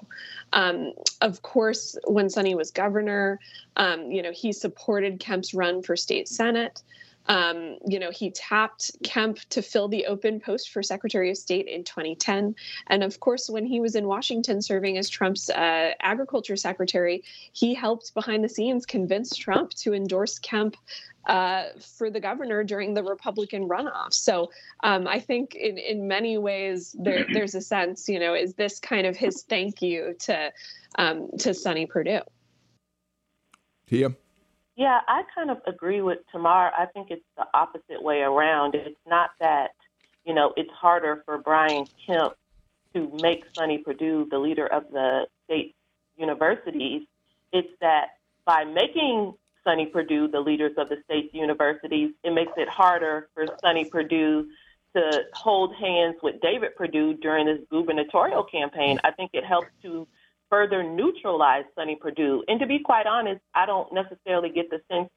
Um, 0.53 0.93
of 1.21 1.41
course, 1.41 1.97
when 2.05 2.29
Sonny 2.29 2.55
was 2.55 2.71
governor, 2.71 3.39
um, 3.75 4.11
you 4.11 4.21
know, 4.21 4.31
he 4.31 4.53
supported 4.53 5.19
Kemp's 5.19 5.53
run 5.53 5.81
for 5.81 5.95
state 5.95 6.27
senate. 6.27 6.81
Um, 7.27 7.77
you 7.87 7.99
know, 7.99 8.11
he 8.11 8.31
tapped 8.31 8.91
Kemp 9.03 9.39
to 9.49 9.61
fill 9.61 9.87
the 9.87 10.05
open 10.07 10.39
post 10.39 10.71
for 10.71 10.81
Secretary 10.81 11.29
of 11.29 11.37
State 11.37 11.67
in 11.67 11.83
2010. 11.83 12.55
And 12.87 13.03
of 13.03 13.19
course, 13.19 13.49
when 13.49 13.65
he 13.65 13.79
was 13.79 13.95
in 13.95 14.07
Washington 14.07 14.61
serving 14.61 14.97
as 14.97 15.09
Trump's 15.09 15.49
uh, 15.49 15.91
agriculture 16.01 16.55
secretary, 16.55 17.23
he 17.53 17.73
helped 17.73 18.13
behind 18.13 18.43
the 18.43 18.49
scenes 18.49 18.85
convince 18.85 19.35
Trump 19.35 19.73
to 19.75 19.93
endorse 19.93 20.39
Kemp 20.39 20.75
uh, 21.25 21.65
for 21.97 22.09
the 22.09 22.19
governor 22.19 22.63
during 22.63 22.93
the 22.93 23.03
Republican 23.03 23.69
runoff. 23.69 24.13
So 24.13 24.51
um, 24.83 25.07
I 25.07 25.19
think 25.19 25.55
in, 25.55 25.77
in 25.77 26.07
many 26.07 26.37
ways 26.37 26.95
there, 26.99 27.25
there's 27.33 27.55
a 27.55 27.61
sense, 27.61 28.09
you 28.09 28.19
know, 28.19 28.33
is 28.33 28.55
this 28.55 28.79
kind 28.79 29.05
of 29.05 29.15
his 29.15 29.43
thank 29.43 29.81
you 29.81 30.15
to 30.21 30.51
um, 30.97 31.29
to 31.39 31.53
Sonny 31.53 31.85
Perdue? 31.85 32.21
Tia? 33.87 34.09
Yeah, 34.09 34.15
I 34.79 35.23
kind 35.35 35.51
of 35.51 35.57
agree 35.67 36.01
with 36.01 36.19
Tamar. 36.31 36.71
I 36.77 36.85
think 36.93 37.11
it's 37.11 37.25
the 37.37 37.45
opposite 37.53 38.01
way 38.01 38.21
around. 38.21 38.75
It's 38.75 38.99
not 39.07 39.31
that, 39.39 39.71
you 40.25 40.33
know, 40.33 40.53
it's 40.55 40.71
harder 40.71 41.23
for 41.25 41.37
Brian 41.37 41.85
Kemp 42.05 42.33
to 42.93 43.11
make 43.21 43.45
Sonny 43.53 43.77
Perdue 43.77 44.27
the 44.29 44.39
leader 44.39 44.67
of 44.67 44.83
the 44.91 45.27
state 45.45 45.75
universities. 46.17 47.03
It's 47.53 47.71
that 47.81 48.17
by 48.45 48.63
making 48.63 49.33
Sonny 49.63 49.85
Perdue 49.85 50.27
the 50.27 50.39
leaders 50.39 50.73
of 50.77 50.89
the 50.89 50.97
state's 51.05 51.33
universities, 51.33 52.11
it 52.23 52.33
makes 52.33 52.53
it 52.57 52.67
harder 52.67 53.29
for 53.33 53.45
Sonny 53.61 53.85
Perdue 53.85 54.47
to 54.95 55.23
hold 55.33 55.75
hands 55.75 56.15
with 56.21 56.41
David 56.41 56.75
Perdue 56.75 57.13
during 57.13 57.45
this 57.45 57.59
gubernatorial 57.69 58.43
campaign. 58.43 58.99
I 59.03 59.11
think 59.11 59.31
it 59.33 59.45
helps 59.45 59.69
to 59.83 60.07
further 60.51 60.83
neutralize 60.83 61.63
Sonny 61.73 61.97
Perdue. 61.99 62.43
And 62.47 62.59
to 62.59 62.67
be 62.67 62.79
quite 62.83 63.07
honest, 63.07 63.41
I 63.55 63.65
don't 63.65 63.91
necessarily 63.93 64.49
get 64.49 64.69
the 64.69 64.81
sense 64.91 65.09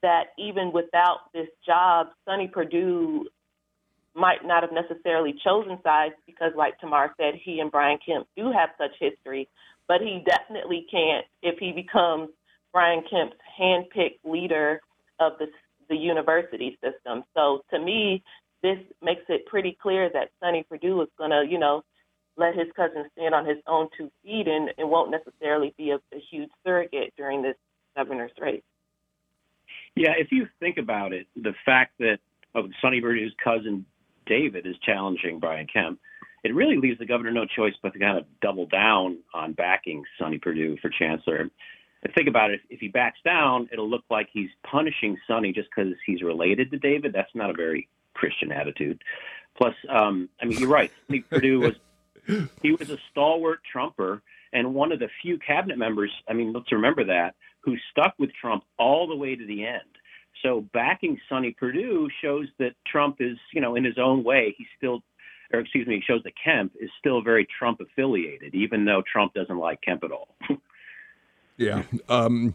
that 0.00 0.32
even 0.38 0.72
without 0.72 1.32
this 1.32 1.48
job, 1.64 2.08
Sonny 2.24 2.48
Perdue 2.48 3.26
might 4.14 4.44
not 4.44 4.62
have 4.62 4.72
necessarily 4.72 5.34
chosen 5.44 5.78
sides 5.84 6.14
because, 6.26 6.52
like 6.56 6.78
Tamar 6.80 7.14
said, 7.18 7.34
he 7.42 7.60
and 7.60 7.70
Brian 7.70 7.98
Kemp 8.04 8.26
do 8.36 8.50
have 8.50 8.70
such 8.78 8.90
history, 8.98 9.48
but 9.86 10.00
he 10.00 10.24
definitely 10.26 10.86
can't 10.90 11.26
if 11.42 11.58
he 11.58 11.72
becomes 11.72 12.30
Brian 12.72 13.04
Kemp's 13.08 13.36
handpicked 13.60 14.18
leader 14.24 14.80
of 15.20 15.32
the, 15.38 15.46
the 15.88 15.96
university 15.96 16.78
system. 16.82 17.22
So 17.34 17.62
to 17.70 17.78
me, 17.78 18.22
this 18.62 18.78
makes 19.02 19.22
it 19.28 19.46
pretty 19.46 19.76
clear 19.80 20.10
that 20.12 20.30
Sonny 20.40 20.64
Perdue 20.68 21.02
is 21.02 21.08
going 21.18 21.30
to, 21.30 21.44
you 21.48 21.58
know, 21.58 21.82
let 22.36 22.54
his 22.54 22.68
cousin 22.74 23.04
stand 23.12 23.34
on 23.34 23.46
his 23.46 23.58
own 23.66 23.88
two 23.96 24.10
feet 24.22 24.48
and, 24.48 24.70
and 24.78 24.90
won't 24.90 25.10
necessarily 25.10 25.74
be 25.76 25.90
a, 25.90 25.96
a 25.96 26.20
huge 26.30 26.50
surrogate 26.64 27.12
during 27.16 27.42
this 27.42 27.56
governor's 27.96 28.32
race. 28.40 28.62
Yeah, 29.94 30.12
if 30.18 30.32
you 30.32 30.48
think 30.60 30.78
about 30.78 31.12
it, 31.12 31.26
the 31.36 31.54
fact 31.64 31.92
that 31.98 32.18
oh, 32.54 32.68
Sonny 32.80 33.00
Perdue's 33.00 33.34
cousin 33.42 33.84
David 34.26 34.66
is 34.66 34.76
challenging 34.82 35.38
Brian 35.38 35.66
Kemp, 35.66 36.00
it 36.44 36.54
really 36.54 36.76
leaves 36.76 36.98
the 36.98 37.06
governor 37.06 37.30
no 37.30 37.44
choice 37.44 37.74
but 37.82 37.92
to 37.92 37.98
kind 37.98 38.18
of 38.18 38.24
double 38.40 38.66
down 38.66 39.18
on 39.34 39.52
backing 39.52 40.02
Sonny 40.18 40.38
Perdue 40.38 40.76
for 40.80 40.90
chancellor. 40.90 41.36
And 41.36 41.50
think 42.14 42.28
about 42.28 42.50
it, 42.50 42.60
if 42.68 42.80
he 42.80 42.88
backs 42.88 43.18
down, 43.24 43.68
it'll 43.72 43.88
look 43.88 44.04
like 44.10 44.28
he's 44.32 44.50
punishing 44.68 45.16
Sonny 45.28 45.52
just 45.52 45.68
because 45.74 45.92
he's 46.04 46.22
related 46.22 46.70
to 46.72 46.78
David. 46.78 47.12
That's 47.12 47.30
not 47.34 47.50
a 47.50 47.52
very 47.52 47.88
Christian 48.14 48.50
attitude. 48.50 49.02
Plus, 49.56 49.74
um, 49.88 50.28
I 50.40 50.46
mean, 50.46 50.58
you're 50.58 50.68
right. 50.68 50.90
Sonny 51.06 51.20
Perdue 51.20 51.60
was 51.60 51.74
he 52.62 52.72
was 52.72 52.90
a 52.90 52.98
stalwart 53.10 53.60
Trumper 53.70 54.22
and 54.52 54.74
one 54.74 54.92
of 54.92 54.98
the 54.98 55.08
few 55.22 55.38
cabinet 55.38 55.78
members, 55.78 56.10
I 56.28 56.34
mean, 56.34 56.52
let's 56.52 56.70
remember 56.72 57.04
that, 57.04 57.34
who 57.60 57.76
stuck 57.90 58.14
with 58.18 58.30
Trump 58.38 58.64
all 58.78 59.06
the 59.06 59.16
way 59.16 59.34
to 59.34 59.46
the 59.46 59.64
end. 59.64 59.80
So 60.42 60.66
backing 60.72 61.18
Sonny 61.28 61.54
Perdue 61.58 62.08
shows 62.22 62.46
that 62.58 62.72
Trump 62.86 63.16
is, 63.20 63.38
you 63.52 63.60
know, 63.60 63.76
in 63.76 63.84
his 63.84 63.98
own 63.98 64.24
way, 64.24 64.54
he's 64.58 64.66
still, 64.76 65.02
or 65.52 65.60
excuse 65.60 65.86
me, 65.86 66.02
shows 66.06 66.22
that 66.24 66.32
Kemp 66.42 66.72
is 66.80 66.90
still 66.98 67.22
very 67.22 67.46
Trump 67.58 67.80
affiliated, 67.80 68.54
even 68.54 68.84
though 68.84 69.02
Trump 69.10 69.34
doesn't 69.34 69.58
like 69.58 69.80
Kemp 69.82 70.04
at 70.04 70.10
all. 70.10 70.28
yeah. 71.56 71.84
Um, 72.08 72.54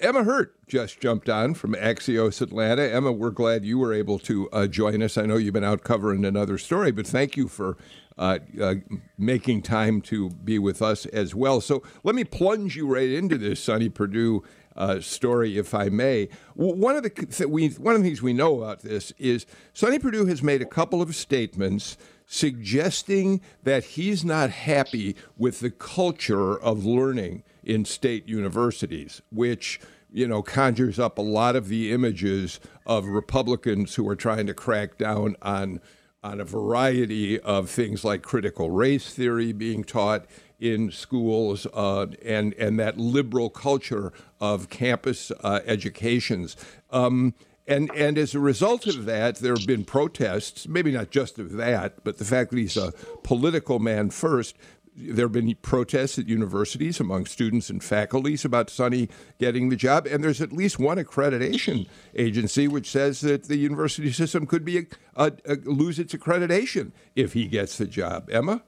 Emma 0.00 0.22
Hurt 0.22 0.54
just 0.68 1.00
jumped 1.00 1.28
on 1.28 1.54
from 1.54 1.74
Axios 1.74 2.40
Atlanta. 2.40 2.82
Emma, 2.82 3.10
we're 3.12 3.30
glad 3.30 3.64
you 3.64 3.78
were 3.78 3.92
able 3.92 4.18
to 4.20 4.48
uh, 4.50 4.66
join 4.66 5.02
us. 5.02 5.18
I 5.18 5.26
know 5.26 5.36
you've 5.36 5.54
been 5.54 5.64
out 5.64 5.82
covering 5.82 6.24
another 6.24 6.58
story, 6.58 6.92
but 6.92 7.06
thank 7.06 7.36
you 7.36 7.48
for 7.48 7.76
uh, 8.16 8.38
uh, 8.60 8.74
making 9.18 9.62
time 9.62 10.00
to 10.00 10.30
be 10.30 10.58
with 10.58 10.80
us 10.80 11.06
as 11.06 11.34
well. 11.34 11.60
So 11.60 11.82
let 12.02 12.14
me 12.14 12.24
plunge 12.24 12.76
you 12.76 12.86
right 12.86 13.10
into 13.10 13.36
this 13.36 13.62
Sonny 13.62 13.88
Perdue 13.88 14.42
uh, 14.76 15.00
story, 15.00 15.58
if 15.58 15.74
I 15.74 15.88
may. 15.88 16.28
One 16.54 16.96
of 16.96 17.02
the 17.02 17.10
th- 17.10 17.48
we, 17.48 17.68
one 17.70 17.94
of 17.94 18.02
the 18.02 18.08
things 18.08 18.22
we 18.22 18.32
know 18.32 18.58
about 18.58 18.80
this 18.80 19.12
is 19.18 19.46
Sonny 19.72 19.98
Perdue 19.98 20.26
has 20.26 20.42
made 20.42 20.62
a 20.62 20.66
couple 20.66 21.00
of 21.00 21.14
statements 21.14 21.96
suggesting 22.26 23.40
that 23.62 23.84
he's 23.84 24.24
not 24.24 24.50
happy 24.50 25.14
with 25.36 25.60
the 25.60 25.70
culture 25.70 26.58
of 26.58 26.84
learning 26.84 27.42
in 27.62 27.84
state 27.84 28.28
universities, 28.28 29.22
which 29.30 29.80
you 30.12 30.26
know 30.26 30.42
conjures 30.42 30.98
up 30.98 31.18
a 31.18 31.22
lot 31.22 31.56
of 31.56 31.68
the 31.68 31.92
images 31.92 32.60
of 32.86 33.06
Republicans 33.06 33.94
who 33.94 34.08
are 34.08 34.16
trying 34.16 34.46
to 34.46 34.54
crack 34.54 34.98
down 34.98 35.36
on 35.42 35.80
on 36.24 36.40
a 36.40 36.44
variety 36.44 37.38
of 37.40 37.68
things 37.68 38.02
like 38.02 38.22
critical 38.22 38.70
race 38.70 39.12
theory 39.12 39.52
being 39.52 39.84
taught 39.84 40.24
in 40.58 40.90
schools 40.90 41.66
uh, 41.74 42.06
and 42.24 42.54
and 42.54 42.80
that 42.80 42.96
liberal 42.96 43.50
culture 43.50 44.12
of 44.40 44.70
campus 44.70 45.30
uh, 45.42 45.60
educations. 45.66 46.56
Um, 46.90 47.34
and 47.66 47.90
and 47.94 48.16
as 48.18 48.34
a 48.34 48.40
result 48.40 48.86
of 48.86 49.04
that, 49.04 49.36
there 49.36 49.54
have 49.54 49.66
been 49.66 49.84
protests. 49.84 50.66
Maybe 50.66 50.90
not 50.90 51.10
just 51.10 51.38
of 51.38 51.52
that, 51.52 52.02
but 52.04 52.18
the 52.18 52.24
fact 52.24 52.50
that 52.50 52.58
he's 52.58 52.76
a 52.76 52.92
political 53.22 53.78
man 53.78 54.10
first 54.10 54.56
there 54.96 55.24
have 55.26 55.32
been 55.32 55.54
protests 55.62 56.18
at 56.18 56.28
universities 56.28 57.00
among 57.00 57.26
students 57.26 57.68
and 57.68 57.82
faculties 57.82 58.44
about 58.44 58.70
Sonny 58.70 59.08
getting 59.38 59.68
the 59.68 59.76
job, 59.76 60.06
and 60.06 60.22
there's 60.22 60.40
at 60.40 60.52
least 60.52 60.78
one 60.78 60.98
accreditation 60.98 61.86
agency 62.14 62.68
which 62.68 62.90
says 62.90 63.20
that 63.22 63.44
the 63.44 63.56
university 63.56 64.12
system 64.12 64.46
could 64.46 64.64
be 64.64 64.78
a, 64.78 64.86
a, 65.16 65.32
a, 65.46 65.54
lose 65.64 65.98
its 65.98 66.14
accreditation 66.14 66.92
if 67.16 67.32
he 67.32 67.46
gets 67.46 67.78
the 67.78 67.86
job. 67.86 68.28
Emma. 68.30 68.62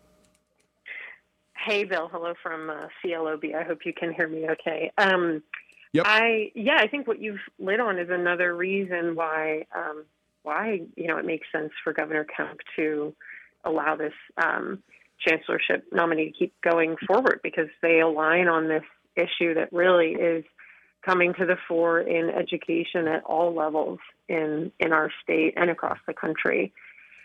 Hey, 1.56 1.84
Bill. 1.84 2.08
Hello 2.12 2.34
from 2.42 2.70
uh, 2.70 2.86
CLOB. 3.02 3.44
I 3.56 3.64
hope 3.64 3.80
you 3.84 3.92
can 3.92 4.12
hear 4.12 4.28
me 4.28 4.46
okay. 4.50 4.92
Um, 4.98 5.42
yep. 5.92 6.04
I 6.06 6.52
yeah, 6.54 6.76
I 6.78 6.86
think 6.86 7.08
what 7.08 7.20
you've 7.20 7.40
lit 7.58 7.80
on 7.80 7.98
is 7.98 8.08
another 8.10 8.54
reason 8.54 9.14
why 9.14 9.66
um, 9.74 10.04
why 10.42 10.82
you 10.96 11.08
know 11.08 11.18
it 11.18 11.24
makes 11.24 11.46
sense 11.50 11.72
for 11.82 11.92
Governor 11.92 12.24
Kemp 12.24 12.60
to 12.76 13.14
allow 13.64 13.96
this. 13.96 14.12
Um, 14.36 14.82
chancellorship 15.26 15.84
nominee 15.92 16.32
to 16.32 16.38
keep 16.38 16.54
going 16.62 16.96
forward 17.06 17.40
because 17.42 17.68
they 17.82 18.00
align 18.00 18.48
on 18.48 18.68
this 18.68 18.84
issue 19.16 19.54
that 19.54 19.72
really 19.72 20.12
is 20.12 20.44
coming 21.04 21.32
to 21.34 21.46
the 21.46 21.56
fore 21.68 22.00
in 22.00 22.30
education 22.30 23.06
at 23.06 23.24
all 23.24 23.54
levels 23.54 23.98
in 24.28 24.72
in 24.80 24.92
our 24.92 25.10
state 25.22 25.54
and 25.56 25.70
across 25.70 25.98
the 26.06 26.14
country. 26.14 26.72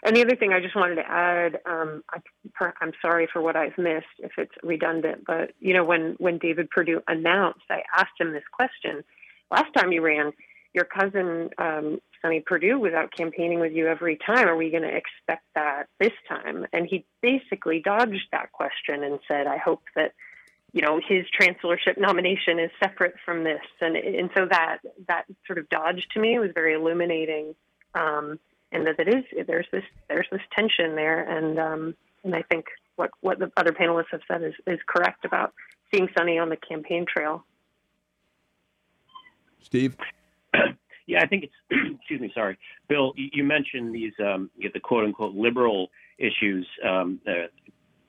And 0.03 0.15
the 0.15 0.21
other 0.21 0.35
thing 0.35 0.51
I 0.51 0.59
just 0.59 0.75
wanted 0.75 0.95
to 0.95 1.07
add, 1.07 1.59
um, 1.67 2.03
I, 2.09 2.71
am 2.81 2.91
sorry 3.01 3.27
for 3.31 3.39
what 3.39 3.55
I've 3.55 3.77
missed 3.77 4.17
if 4.17 4.31
it's 4.37 4.53
redundant, 4.63 5.25
but 5.27 5.51
you 5.59 5.73
know 5.73 5.83
when 5.83 6.15
when 6.19 6.37
David 6.37 6.69
Perdue 6.69 7.01
announced, 7.07 7.65
I 7.69 7.83
asked 7.97 8.19
him 8.19 8.33
this 8.33 8.43
question 8.51 9.03
last 9.51 9.73
time 9.75 9.91
you 9.91 10.01
ran. 10.01 10.31
Your 10.73 10.85
cousin 10.85 11.49
um, 11.57 11.99
Sonny 12.21 12.39
Perdue 12.39 12.79
was 12.79 12.93
out 12.93 13.11
campaigning 13.15 13.59
with 13.59 13.73
you 13.73 13.87
every 13.87 14.17
time. 14.17 14.47
Are 14.47 14.55
we 14.55 14.69
going 14.69 14.83
to 14.83 14.95
expect 14.95 15.45
that 15.55 15.87
this 15.99 16.13
time? 16.29 16.65
And 16.71 16.87
he 16.87 17.05
basically 17.21 17.81
dodged 17.83 18.27
that 18.31 18.51
question 18.51 19.03
and 19.03 19.19
said, 19.27 19.47
I 19.47 19.57
hope 19.57 19.83
that 19.95 20.13
you 20.73 20.81
know 20.81 21.01
his 21.05 21.25
chancellorship 21.37 21.97
nomination 21.97 22.59
is 22.59 22.71
separate 22.81 23.15
from 23.25 23.43
this 23.43 23.59
and 23.81 23.97
and 23.97 24.29
so 24.35 24.45
that 24.49 24.77
that 25.07 25.25
sort 25.45 25.59
of 25.59 25.67
dodge 25.67 26.07
to 26.13 26.19
me 26.19 26.39
was 26.39 26.51
very 26.53 26.73
illuminating 26.73 27.55
um, 27.95 28.39
and 28.71 28.87
that 28.87 28.97
it 28.99 29.07
is 29.13 29.45
there's 29.47 29.67
this 29.71 29.83
there's 30.07 30.27
this 30.31 30.41
tension 30.55 30.95
there 30.95 31.19
and 31.29 31.59
um, 31.59 31.95
and 32.23 32.35
I 32.35 32.43
think 32.43 32.65
what 32.95 33.11
what 33.19 33.39
the 33.39 33.51
other 33.57 33.73
panelists 33.73 34.11
have 34.11 34.21
said 34.27 34.43
is 34.43 34.53
is 34.65 34.79
correct 34.87 35.25
about 35.25 35.53
seeing 35.93 36.07
Sonny 36.17 36.37
on 36.39 36.49
the 36.49 36.57
campaign 36.57 37.05
trail. 37.05 37.43
Steve. 39.61 39.97
Yeah, 41.07 41.19
I 41.21 41.27
think 41.27 41.45
it's. 41.45 41.53
excuse 41.99 42.21
me, 42.21 42.31
sorry, 42.33 42.57
Bill. 42.87 43.13
You 43.17 43.43
mentioned 43.43 43.93
these 43.93 44.13
um, 44.23 44.49
the 44.57 44.79
quote 44.79 45.03
unquote 45.03 45.35
liberal 45.35 45.89
issues, 46.17 46.65
um, 46.87 47.19
uh, 47.27 47.47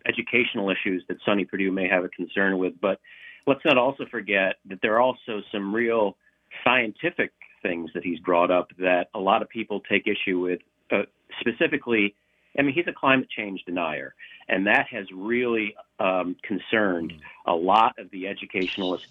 educational 0.07 0.71
issues 0.71 1.03
that 1.09 1.17
Sonny 1.25 1.45
Perdue 1.45 1.73
may 1.73 1.89
have 1.89 2.05
a 2.05 2.09
concern 2.11 2.59
with, 2.59 2.75
but 2.81 3.01
let's 3.47 3.65
not 3.65 3.79
also 3.79 4.05
forget 4.11 4.57
that 4.67 4.81
there 4.83 4.95
are 4.95 5.01
also 5.01 5.43
some 5.51 5.75
real 5.75 6.17
scientific 6.63 7.33
things 7.63 7.91
that 7.95 8.05
he's 8.05 8.19
brought 8.21 8.51
up 8.51 8.69
that 8.79 9.09
a 9.15 9.19
lot 9.19 9.43
of 9.43 9.49
people 9.49 9.81
take 9.81 10.07
issue 10.07 10.39
with. 10.39 10.61
Uh, 10.91 11.03
specifically, 11.41 12.15
I 12.59 12.63
mean, 12.63 12.75
he's 12.75 12.87
a 12.87 12.93
climate 12.93 13.31
change 13.31 13.65
denier, 13.65 14.15
and 14.49 14.67
that 14.67 14.87
has 14.91 15.07
really 15.13 15.75
um, 15.99 16.37
concerned 16.43 17.15
a 17.47 17.55
lot 17.55 17.99
of 17.99 18.11
the 18.11 18.29
educationalists 18.29 19.09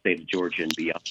state 0.00 0.20
of 0.20 0.26
Georgia 0.26 0.62
and 0.62 0.74
beyond. 0.76 1.02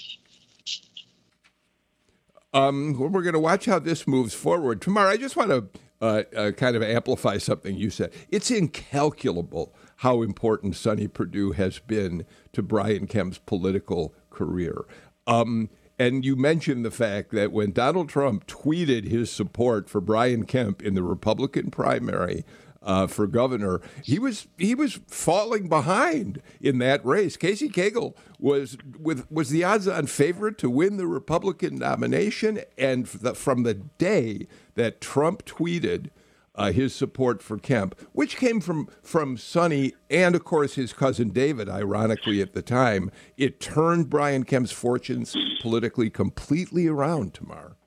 Um, 2.55 2.93
we're 2.97 3.21
going 3.21 3.33
to 3.33 3.39
watch 3.39 3.65
how 3.65 3.79
this 3.79 4.07
moves 4.07 4.33
forward. 4.33 4.81
Tamar, 4.81 5.07
I 5.07 5.17
just 5.17 5.35
want 5.35 5.49
to 5.49 5.67
uh, 6.01 6.23
uh, 6.33 6.51
kind 6.51 6.77
of 6.77 6.81
amplify 6.81 7.37
something 7.37 7.75
you 7.75 7.89
said. 7.89 8.13
It's 8.29 8.49
incalculable 8.49 9.75
how 9.97 10.21
important 10.21 10.77
Sonny 10.77 11.09
Perdue 11.09 11.51
has 11.51 11.79
been 11.79 12.25
to 12.53 12.63
Brian 12.63 13.07
Kemp's 13.07 13.39
political 13.39 14.15
career. 14.29 14.85
Um, 15.27 15.69
and 15.99 16.23
you 16.23 16.37
mentioned 16.37 16.85
the 16.85 16.91
fact 16.91 17.31
that 17.31 17.51
when 17.51 17.71
Donald 17.71 18.07
Trump 18.07 18.47
tweeted 18.47 19.05
his 19.05 19.29
support 19.29 19.89
for 19.89 19.99
Brian 19.99 20.45
Kemp 20.45 20.81
in 20.81 20.93
the 20.93 21.03
Republican 21.03 21.71
primary 21.71 22.45
uh, 22.85 23.07
for 23.07 23.27
governor, 23.27 23.81
he 24.03 24.19
was 24.19 24.47
he 24.57 24.75
was 24.75 24.99
falling 25.07 25.67
behind 25.67 26.41
in 26.61 26.77
that 26.77 27.03
race. 27.05 27.35
Casey 27.35 27.67
Cagle 27.67 28.15
was 28.39 28.77
with 28.99 29.29
was 29.31 29.49
the 29.49 29.63
odds-on 29.63 30.05
favorite 30.05 30.57
to 30.59 30.69
win 30.69 30.97
the 30.97 31.07
Republican 31.07 31.75
nomination, 31.77 32.61
and 32.77 33.09
from 33.09 33.63
the 33.63 33.73
day 33.73 34.47
that 34.75 35.01
Trump 35.01 35.45
tweeted 35.45 36.11
uh, 36.53 36.71
his 36.71 36.95
support 36.95 37.41
for 37.41 37.57
Kemp, 37.57 37.99
which 38.13 38.37
came 38.37 38.61
from 38.61 38.87
from 39.01 39.35
Sonny 39.35 39.93
and 40.09 40.35
of 40.35 40.43
course 40.43 40.75
his 40.75 40.93
cousin 40.93 41.29
David, 41.29 41.67
ironically 41.67 42.41
at 42.41 42.53
the 42.53 42.61
time. 42.61 43.11
It 43.35 43.59
turned 43.59 44.09
Brian 44.09 44.43
Kemp's 44.43 44.71
fortunes 44.71 45.35
politically 45.61 46.09
completely 46.09 46.87
around. 46.87 47.33
Tamar. 47.33 47.77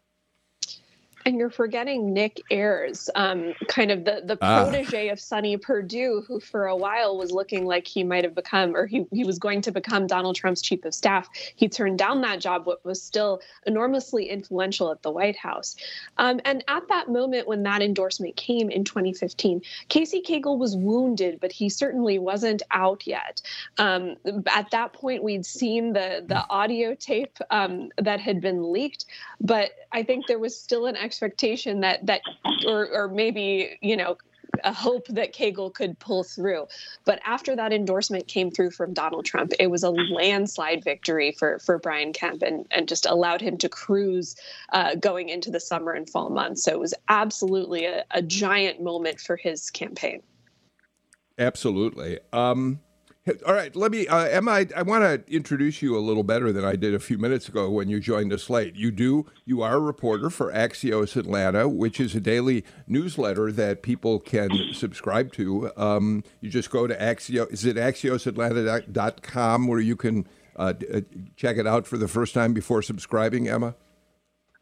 And 1.25 1.37
you're 1.37 1.51
forgetting 1.51 2.13
Nick 2.13 2.41
Ayers, 2.51 3.11
um, 3.15 3.55
kind 3.69 3.91
of 3.91 4.05
the, 4.05 4.23
the 4.25 4.39
ah. 4.41 4.65
protege 4.65 5.09
of 5.09 5.21
Sonny 5.21 5.57
Perdue, 5.57 6.25
who 6.27 6.41
for 6.41 6.67
a 6.67 6.77
while 6.77 7.17
was 7.17 7.33
looking 7.33 7.67
like 7.67 7.87
he 7.87 8.03
might 8.05 8.25
have 8.25 8.35
become, 8.35 8.75
or 8.75 8.87
he, 8.87 9.07
he 9.13 9.25
was 9.25 9.39
going 9.39 9.61
to 9.63 9.73
become 9.73 10.07
Donald 10.07 10.37
Trump's 10.37 10.63
chief 10.63 10.85
of 10.85 10.95
staff. 10.95 11.29
He 11.57 11.69
turned 11.69 11.99
down 11.99 12.21
that 12.23 12.41
job, 12.41 12.65
but 12.65 12.85
was 12.85 13.03
still 13.03 13.41
enormously 13.67 14.29
influential 14.29 14.91
at 14.91 15.03
the 15.03 15.11
White 15.11 15.37
House. 15.37 15.77
Um, 16.17 16.41
and 16.45 16.65
at 16.69 16.89
that 16.89 17.09
moment, 17.11 17.47
when 17.49 17.63
that 17.65 17.83
endorsement 17.83 18.37
came 18.37 18.71
in 18.71 18.85
2015, 18.85 19.63
Casey 19.89 20.23
Cagle 20.23 20.59
was 20.59 20.77
wounded, 20.77 21.41
but 21.41 21.53
he 21.53 21.69
certainly 21.69 22.19
wasn't 22.19 22.63
out 22.71 23.07
yet. 23.07 23.43
Um, 23.79 24.17
at 24.47 24.71
that 24.71 24.93
point, 24.93 25.23
we'd 25.23 25.47
seen 25.47 25.93
the, 25.93 26.25
the 26.27 26.47
audio 26.49 26.95
tape 26.95 27.39
um, 27.51 27.91
that 27.99 28.21
had 28.21 28.41
been 28.41 28.73
leaked, 28.73 29.07
but 29.41 29.73
I 29.93 30.03
think 30.03 30.27
there 30.27 30.39
was 30.39 30.59
still 30.59 30.87
an 30.87 30.97
expectation 31.09 31.81
that 31.81 32.05
that 32.05 32.21
or 32.67 32.87
or 32.93 33.09
maybe 33.09 33.79
you 33.81 33.97
know 33.97 34.19
a 34.65 34.73
hope 34.73 35.07
that 35.09 35.35
Cagle 35.35 35.73
could 35.73 35.99
pull 35.99 36.25
through. 36.25 36.67
But 37.05 37.21
after 37.25 37.55
that 37.57 37.73
endorsement 37.73 38.27
came 38.29 38.51
through 38.51 38.73
from 38.73 38.93
Donald 38.93 39.25
Trump, 39.25 39.53
it 39.59 39.69
was 39.69 39.83
a 39.83 39.91
landslide 39.91 40.85
victory 40.85 41.33
for 41.33 41.59
for 41.61 41.79
Brian 41.79 42.13
Kemp 42.13 42.43
and 42.43 42.67
and 42.71 42.89
just 42.89 43.07
allowed 43.07 43.41
him 43.41 43.57
to 43.59 43.69
cruise 43.69 44.37
uh, 44.73 44.95
going 44.97 45.31
into 45.31 45.51
the 45.51 45.61
summer 45.61 45.93
and 45.93 46.09
fall 46.11 46.29
months. 46.29 46.63
So 46.65 46.73
it 46.73 46.81
was 46.81 46.95
absolutely 47.09 47.87
a, 47.87 48.05
a 48.11 48.21
giant 48.21 48.83
moment 48.83 49.19
for 49.21 49.37
his 49.37 49.71
campaign. 49.71 50.23
Absolutely. 51.39 52.19
Um, 52.33 52.81
all 53.47 53.55
right, 53.55 53.75
let 53.75 53.91
me, 53.91 54.07
uh, 54.07 54.25
Emma. 54.25 54.51
I, 54.51 54.67
I 54.77 54.83
want 54.83 55.05
to 55.05 55.35
introduce 55.35 55.83
you 55.83 55.97
a 55.97 56.01
little 56.01 56.23
better 56.23 56.53
than 56.53 56.65
I 56.65 56.77
did 56.77 56.95
a 56.95 56.99
few 56.99 57.19
minutes 57.19 57.49
ago 57.49 57.71
when 57.71 57.89
you 57.89 58.01
joined 58.01 58.33
us 58.33 58.49
late. 58.49 58.75
You 58.75 58.91
do, 58.91 59.27
you 59.45 59.63
are 59.63 59.77
a 59.77 59.81
reporter 59.81 60.31
for 60.31 60.53
Axios 60.53 61.17
Atlanta, 61.17 61.69
which 61.69 62.01
is 62.01 62.15
a 62.15 62.21
daily 62.21 62.65
newsletter 62.87 63.53
that 63.53 63.83
people 63.83 64.21
can 64.21 64.51
subscribe 64.73 65.33
to. 65.35 65.71
Um, 65.77 66.25
you 66.41 66.51
just 66.51 66.71
go 66.71 66.87
to 66.87 66.97
Axios, 66.97 67.53
is 67.53 67.65
it 67.65 67.77
axiosatlanta.com 67.77 69.67
where 69.67 69.81
you 69.81 69.97
can 69.97 70.27
uh, 70.57 70.75
uh, 70.93 71.01
check 71.37 71.57
it 71.57 71.67
out 71.67 71.87
for 71.87 71.97
the 71.97 72.09
first 72.09 72.35
time 72.35 72.53
before 72.53 72.83
subscribing, 72.83 73.49
Emma? 73.49 73.75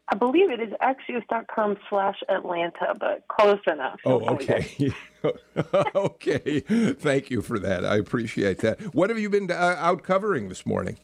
I 0.09 0.15
believe 0.15 0.49
it 0.49 0.61
is 0.61 0.69
axios.com 0.81 1.77
slash 1.89 2.15
Atlanta, 2.29 2.93
but 2.97 3.27
close 3.27 3.59
enough. 3.67 3.99
Oh, 4.05 4.21
okay. 4.35 4.91
okay. 5.95 6.61
Thank 6.61 7.29
you 7.29 7.41
for 7.41 7.59
that. 7.59 7.83
I 7.85 7.97
appreciate 7.97 8.59
that. 8.59 8.79
What 8.95 9.09
have 9.09 9.19
you 9.19 9.29
been 9.29 9.51
uh, 9.51 9.75
out 9.77 10.03
covering 10.03 10.47
this 10.47 10.65
morning? 10.65 10.97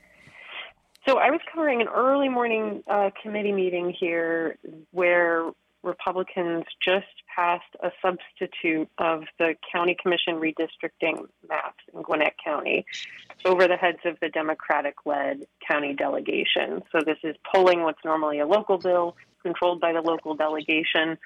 So 1.07 1.17
I 1.17 1.31
was 1.31 1.41
covering 1.53 1.81
an 1.81 1.89
early 1.89 2.29
morning 2.29 2.81
uh, 2.87 3.09
committee 3.21 3.51
meeting 3.51 3.93
here 3.99 4.57
where 4.91 5.51
Republicans 5.83 6.63
just 6.83 7.05
passed 7.35 7.75
a 7.81 7.91
substitute 8.01 8.89
of 8.97 9.23
the 9.37 9.55
county 9.71 9.95
commission 10.01 10.35
redistricting 10.35 11.27
maps 11.47 11.83
in 11.93 12.01
Gwinnett 12.01 12.35
County 12.43 12.85
over 13.45 13.67
the 13.67 13.75
heads 13.75 13.99
of 14.05 14.17
the 14.21 14.29
Democratic 14.29 14.95
led 15.05 15.45
county 15.67 15.93
delegation. 15.93 16.81
So 16.91 17.01
this 17.05 17.17
is 17.23 17.35
pulling 17.53 17.83
what's 17.83 18.03
normally 18.05 18.39
a 18.39 18.47
local 18.47 18.77
bill 18.77 19.15
controlled 19.41 19.81
by 19.81 19.91
the 19.91 20.01
local 20.01 20.35
delegation 20.35 21.17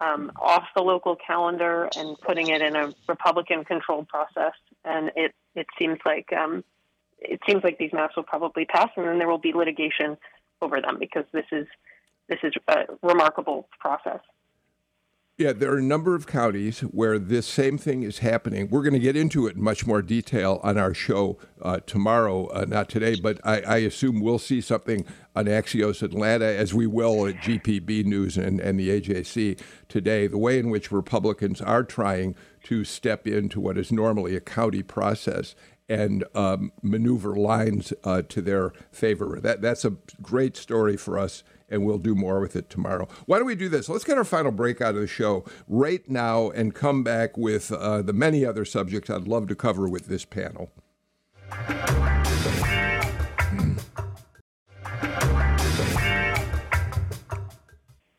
um, 0.00 0.32
off 0.36 0.64
the 0.74 0.82
local 0.82 1.16
calendar 1.16 1.88
and 1.96 2.18
putting 2.20 2.48
it 2.48 2.60
in 2.60 2.74
a 2.74 2.92
Republican 3.08 3.64
controlled 3.64 4.08
process. 4.08 4.52
And 4.84 5.12
it, 5.14 5.32
it 5.54 5.66
seems 5.78 5.98
like 6.04 6.32
um, 6.32 6.64
it 7.18 7.40
seems 7.46 7.62
like 7.62 7.78
these 7.78 7.92
maps 7.92 8.16
will 8.16 8.24
probably 8.24 8.64
pass, 8.64 8.90
and 8.96 9.06
then 9.06 9.18
there 9.18 9.28
will 9.28 9.38
be 9.38 9.52
litigation 9.52 10.16
over 10.60 10.80
them 10.80 10.98
because 10.98 11.24
this 11.32 11.46
is 11.52 11.66
this 12.28 12.38
is 12.42 12.52
a 12.68 12.84
remarkable 13.02 13.68
process. 13.78 14.20
Yeah, 15.36 15.52
there 15.52 15.72
are 15.72 15.78
a 15.78 15.82
number 15.82 16.14
of 16.14 16.28
counties 16.28 16.78
where 16.78 17.18
this 17.18 17.44
same 17.44 17.76
thing 17.76 18.04
is 18.04 18.20
happening. 18.20 18.70
We're 18.70 18.84
going 18.84 18.92
to 18.92 19.00
get 19.00 19.16
into 19.16 19.48
it 19.48 19.56
in 19.56 19.64
much 19.64 19.84
more 19.84 20.00
detail 20.00 20.60
on 20.62 20.78
our 20.78 20.94
show 20.94 21.38
uh, 21.60 21.80
tomorrow, 21.84 22.46
uh, 22.50 22.66
not 22.68 22.88
today, 22.88 23.16
but 23.20 23.40
I, 23.44 23.60
I, 23.62 23.76
assume 23.78 24.20
we'll 24.20 24.38
see 24.38 24.60
something 24.60 25.04
on 25.34 25.46
Axios 25.46 26.04
Atlanta 26.04 26.44
as 26.44 26.72
we 26.72 26.86
will 26.86 27.26
at 27.26 27.34
GPB 27.38 28.04
News 28.04 28.36
and, 28.36 28.60
and 28.60 28.78
the 28.78 29.00
AJC 29.00 29.60
today. 29.88 30.28
The 30.28 30.38
way 30.38 30.60
in 30.60 30.70
which 30.70 30.92
Republicans 30.92 31.60
are 31.60 31.82
trying 31.82 32.36
to 32.64 32.84
step 32.84 33.26
into 33.26 33.58
what 33.58 33.76
is 33.76 33.90
normally 33.90 34.36
a 34.36 34.40
county 34.40 34.84
process 34.84 35.56
and 35.88 36.22
um, 36.36 36.70
maneuver 36.80 37.34
lines 37.34 37.92
uh, 38.04 38.22
to 38.22 38.40
their 38.40 38.72
favor. 38.92 39.40
That, 39.42 39.60
that's 39.60 39.84
a 39.84 39.96
great 40.22 40.56
story 40.56 40.96
for 40.96 41.18
us 41.18 41.42
and 41.68 41.84
we'll 41.84 41.98
do 41.98 42.14
more 42.14 42.40
with 42.40 42.56
it 42.56 42.70
tomorrow. 42.70 43.08
Why 43.26 43.38
don't 43.38 43.46
we 43.46 43.54
do 43.54 43.68
this? 43.68 43.88
Let's 43.88 44.04
get 44.04 44.18
our 44.18 44.24
final 44.24 44.52
break 44.52 44.80
out 44.80 44.94
of 44.94 45.00
the 45.00 45.06
show 45.06 45.44
right 45.68 46.08
now 46.08 46.50
and 46.50 46.74
come 46.74 47.02
back 47.02 47.36
with 47.36 47.72
uh, 47.72 48.02
the 48.02 48.12
many 48.12 48.44
other 48.44 48.64
subjects 48.64 49.10
I'd 49.10 49.28
love 49.28 49.48
to 49.48 49.54
cover 49.54 49.88
with 49.88 50.06
this 50.06 50.24
panel. 50.24 50.70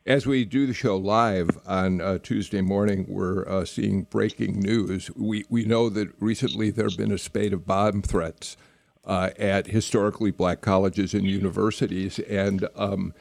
As 0.07 0.27
we 0.27 0.45
do 0.45 0.67
the 0.67 0.73
show 0.73 0.97
live 0.97 1.49
on 1.65 1.99
uh, 1.99 2.19
Tuesday 2.19 2.61
morning, 2.61 3.07
we're 3.09 3.47
uh, 3.49 3.65
seeing 3.65 4.03
breaking 4.03 4.59
news. 4.59 5.09
We, 5.15 5.45
we 5.49 5.65
know 5.65 5.89
that 5.89 6.09
recently 6.19 6.69
there 6.69 6.85
have 6.85 6.97
been 6.97 7.11
a 7.11 7.17
spate 7.17 7.53
of 7.53 7.65
bomb 7.65 8.03
threats 8.03 8.55
uh, 9.03 9.31
at 9.39 9.65
historically 9.65 10.29
black 10.29 10.61
colleges 10.61 11.15
and 11.15 11.25
universities. 11.25 12.19
And 12.19 12.69
um, 12.75 13.15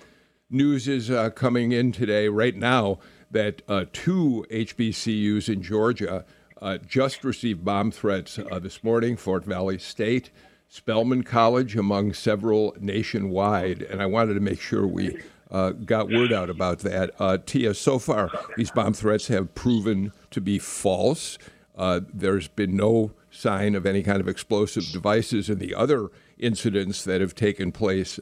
news 0.54 0.86
is 0.88 1.10
uh, 1.10 1.30
coming 1.30 1.72
in 1.72 1.92
today, 1.92 2.28
right 2.28 2.54
now, 2.54 2.98
that 3.30 3.60
uh, 3.68 3.84
two 3.92 4.46
HBCUs 4.50 5.52
in 5.52 5.62
Georgia 5.62 6.24
uh, 6.62 6.78
just 6.78 7.24
received 7.24 7.64
bomb 7.64 7.90
threats 7.90 8.38
uh, 8.38 8.58
this 8.60 8.82
morning 8.84 9.16
Fort 9.16 9.44
Valley 9.44 9.78
State, 9.78 10.30
Spelman 10.68 11.24
College, 11.24 11.76
among 11.76 12.14
several 12.14 12.74
nationwide. 12.78 13.82
And 13.82 14.00
I 14.00 14.06
wanted 14.06 14.34
to 14.34 14.40
make 14.40 14.60
sure 14.60 14.86
we 14.86 15.18
uh, 15.50 15.70
got 15.70 16.08
word 16.08 16.32
out 16.32 16.48
about 16.48 16.78
that. 16.80 17.10
Uh, 17.18 17.38
Tia, 17.44 17.74
so 17.74 17.98
far, 17.98 18.30
these 18.56 18.70
bomb 18.70 18.94
threats 18.94 19.26
have 19.28 19.54
proven 19.54 20.12
to 20.30 20.40
be 20.40 20.58
false. 20.58 21.36
there's 21.76 22.48
been 22.48 22.76
no 22.76 23.12
sign 23.30 23.74
of 23.74 23.84
any 23.84 24.02
kind 24.04 24.20
of 24.20 24.28
explosive 24.28 24.84
devices 24.92 25.50
in 25.50 25.58
the 25.58 25.74
other 25.74 26.08
incidents 26.38 27.02
that 27.04 27.20
have 27.20 27.34
taken 27.34 27.72
place 27.72 28.20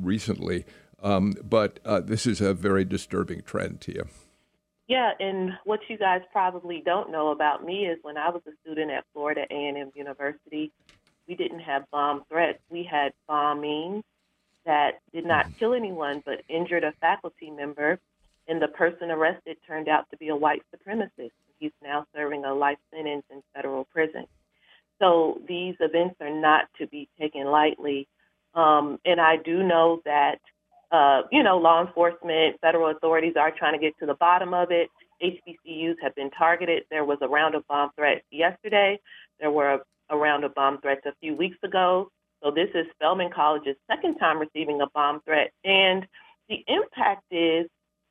recently. 0.00 0.64
Um, 1.04 1.34
but 1.44 1.78
uh, 1.84 2.00
this 2.00 2.26
is 2.26 2.40
a 2.40 2.54
very 2.54 2.84
disturbing 2.84 3.42
trend 3.42 3.82
to 3.82 3.94
you. 3.94 4.08
Yeah, 4.88 5.12
and 5.20 5.52
what 5.64 5.80
you 5.88 5.98
guys 5.98 6.22
probably 6.32 6.82
don't 6.84 7.12
know 7.12 7.28
about 7.30 7.64
me 7.64 7.86
is 7.86 7.98
when 8.02 8.16
I 8.16 8.30
was 8.30 8.42
a 8.46 8.52
student 8.62 8.90
at 8.90 9.04
Florida 9.12 9.42
A&M 9.50 9.92
University, 9.94 10.72
we 11.28 11.34
didn't 11.34 11.60
have 11.60 11.84
bomb 11.90 12.24
threats. 12.28 12.58
We 12.70 12.88
had 12.90 13.12
bombings 13.28 14.02
that 14.64 15.00
did 15.12 15.26
not 15.26 15.46
kill 15.58 15.74
anyone 15.74 16.22
but 16.24 16.42
injured 16.48 16.84
a 16.84 16.92
faculty 17.00 17.50
member, 17.50 17.98
and 18.48 18.60
the 18.60 18.68
person 18.68 19.10
arrested 19.10 19.58
turned 19.66 19.88
out 19.88 20.08
to 20.10 20.16
be 20.16 20.28
a 20.28 20.36
white 20.36 20.62
supremacist. 20.74 21.32
He's 21.58 21.72
now 21.82 22.06
serving 22.14 22.44
a 22.44 22.54
life 22.54 22.78
sentence 22.94 23.24
in 23.30 23.42
federal 23.54 23.84
prison. 23.84 24.26
So 24.98 25.40
these 25.46 25.76
events 25.80 26.16
are 26.20 26.34
not 26.34 26.64
to 26.78 26.86
be 26.86 27.08
taken 27.18 27.44
lightly. 27.46 28.06
Um, 28.54 28.98
and 29.04 29.20
I 29.20 29.36
do 29.36 29.62
know 29.62 30.00
that 30.04 30.40
uh, 30.92 31.22
you 31.30 31.42
know, 31.42 31.58
law 31.58 31.84
enforcement, 31.84 32.56
federal 32.60 32.90
authorities 32.90 33.34
are 33.38 33.50
trying 33.56 33.72
to 33.72 33.78
get 33.78 33.98
to 34.00 34.06
the 34.06 34.14
bottom 34.14 34.54
of 34.54 34.70
it. 34.70 34.88
HBCUs 35.22 35.94
have 36.02 36.14
been 36.14 36.30
targeted. 36.30 36.84
There 36.90 37.04
was 37.04 37.18
a 37.22 37.28
round 37.28 37.54
of 37.54 37.66
bomb 37.66 37.90
threats 37.96 38.24
yesterday. 38.30 38.98
There 39.40 39.50
were 39.50 39.74
a, 39.74 39.78
a 40.10 40.16
round 40.16 40.44
of 40.44 40.54
bomb 40.54 40.80
threats 40.80 41.02
a 41.06 41.12
few 41.20 41.36
weeks 41.36 41.56
ago. 41.62 42.10
So 42.42 42.50
this 42.50 42.68
is 42.74 42.86
Spelman 42.94 43.30
College's 43.34 43.76
second 43.90 44.18
time 44.18 44.38
receiving 44.38 44.80
a 44.80 44.86
bomb 44.94 45.20
threat. 45.22 45.50
And 45.64 46.06
the 46.48 46.64
impact 46.68 47.24
is 47.30 47.68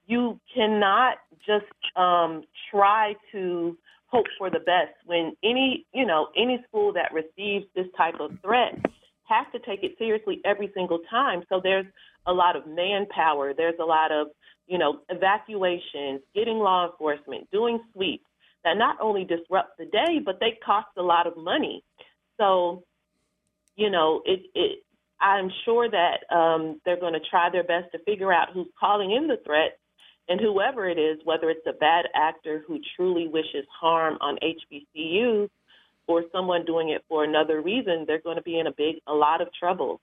you 0.08 0.40
cannot 0.54 1.18
just 1.46 1.66
um, 1.96 2.44
try 2.72 3.16
to 3.32 3.78
hope 4.08 4.26
for 4.38 4.50
the 4.50 4.60
best 4.60 4.94
when 5.06 5.36
any, 5.44 5.86
you 5.94 6.06
know, 6.06 6.28
any 6.38 6.64
school 6.68 6.94
that 6.94 7.12
receives 7.14 7.66
this 7.76 7.88
type 7.98 8.16
of 8.20 8.32
threat 8.42 8.80
has 9.26 9.46
to 9.54 9.60
take 9.60 9.84
it 9.84 9.96
seriously 9.98 10.42
every 10.46 10.72
single 10.76 11.00
time. 11.10 11.44
So 11.50 11.60
there's 11.64 11.86
a 12.26 12.34
lot 12.34 12.56
of 12.56 12.68
manpower. 12.68 13.54
There's 13.54 13.80
a 13.80 13.86
lot 13.86 14.12
of, 14.12 14.28
you 14.68 14.78
know, 14.78 15.00
evacuations, 15.10 16.22
getting 16.36 16.58
law 16.58 16.90
enforcement, 16.90 17.50
doing 17.52 17.80
sweeps 17.94 18.26
that 18.64 18.78
not 18.78 18.98
only 19.02 19.26
disrupt 19.26 19.78
the 19.78 19.86
day, 19.86 20.20
but 20.24 20.40
they 20.40 20.58
cost 20.66 20.88
a 20.98 21.02
lot 21.02 21.28
of 21.28 21.36
money. 21.36 21.84
So, 22.40 22.84
you 23.76 23.90
know, 23.90 24.22
it, 24.26 24.42
it 24.56 24.84
I'm 25.20 25.50
sure 25.66 25.90
that 25.90 26.36
um, 26.36 26.82
they're 26.86 27.00
going 27.00 27.14
to 27.14 27.30
try 27.30 27.50
their 27.50 27.64
best 27.64 27.92
to 27.94 28.00
figure 28.00 28.34
out 28.34 28.50
who's 28.54 28.68
calling 28.80 29.12
in 29.12 29.28
the 29.28 29.38
threats 29.46 29.76
and 30.28 30.40
whoever 30.40 30.88
it 30.88 30.98
is, 30.98 31.20
whether 31.24 31.50
it's 31.50 31.66
a 31.68 31.74
bad 31.74 32.06
actor 32.16 32.64
who 32.68 32.80
truly 32.96 33.28
wishes 33.28 33.66
harm 33.80 34.18
on 34.22 34.38
HBCUs 34.44 35.50
or 36.08 36.24
someone 36.32 36.66
doing 36.66 36.90
it 36.90 37.04
for 37.08 37.24
another 37.24 37.62
reason, 37.62 38.06
they're 38.08 38.22
going 38.22 38.38
to 38.38 38.44
be 38.44 38.60
in 38.60 38.68
a 38.68 38.72
big, 38.72 38.96
a 39.08 39.14
lot 39.14 39.42
of 39.42 39.48
trouble. 39.58 40.02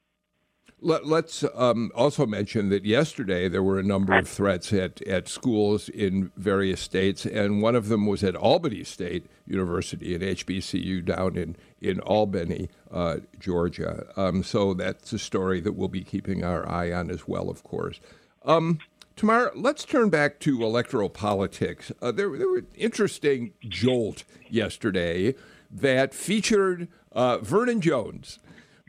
Let, 0.80 1.04
us 1.04 1.44
um, 1.54 1.90
also 1.94 2.24
mention 2.26 2.70
that 2.70 2.84
yesterday 2.84 3.48
there 3.48 3.62
were 3.62 3.78
a 3.78 3.82
number 3.82 4.14
of 4.14 4.28
threats 4.28 4.72
at, 4.72 5.02
at 5.02 5.28
schools 5.28 5.88
in 5.88 6.30
various 6.36 6.80
states, 6.80 7.26
and 7.26 7.60
one 7.60 7.74
of 7.74 7.88
them 7.88 8.06
was 8.06 8.24
at 8.24 8.34
Albany 8.34 8.84
State 8.84 9.26
University, 9.46 10.14
an 10.14 10.22
HBCU 10.22 11.04
down 11.04 11.36
in, 11.36 11.56
in 11.80 12.00
Albany, 12.00 12.70
uh, 12.90 13.18
Georgia. 13.38 14.06
Um, 14.16 14.42
so 14.42 14.72
that's 14.72 15.12
a 15.12 15.18
story 15.18 15.60
that 15.60 15.72
we'll 15.72 15.88
be 15.88 16.04
keeping 16.04 16.44
our 16.44 16.66
eye 16.68 16.92
on 16.92 17.10
as 17.10 17.28
well, 17.28 17.50
of 17.50 17.62
course. 17.62 18.00
Um, 18.44 18.78
let's 19.22 19.84
turn 19.84 20.08
back 20.08 20.38
to 20.40 20.62
electoral 20.62 21.10
politics. 21.10 21.92
Uh, 22.00 22.12
there, 22.12 22.36
there 22.36 22.48
was 22.48 22.62
an 22.62 22.68
interesting 22.76 23.52
jolt 23.68 24.24
yesterday 24.48 25.34
that 25.70 26.14
featured 26.14 26.88
uh, 27.12 27.38
Vernon 27.38 27.80
Jones. 27.80 28.38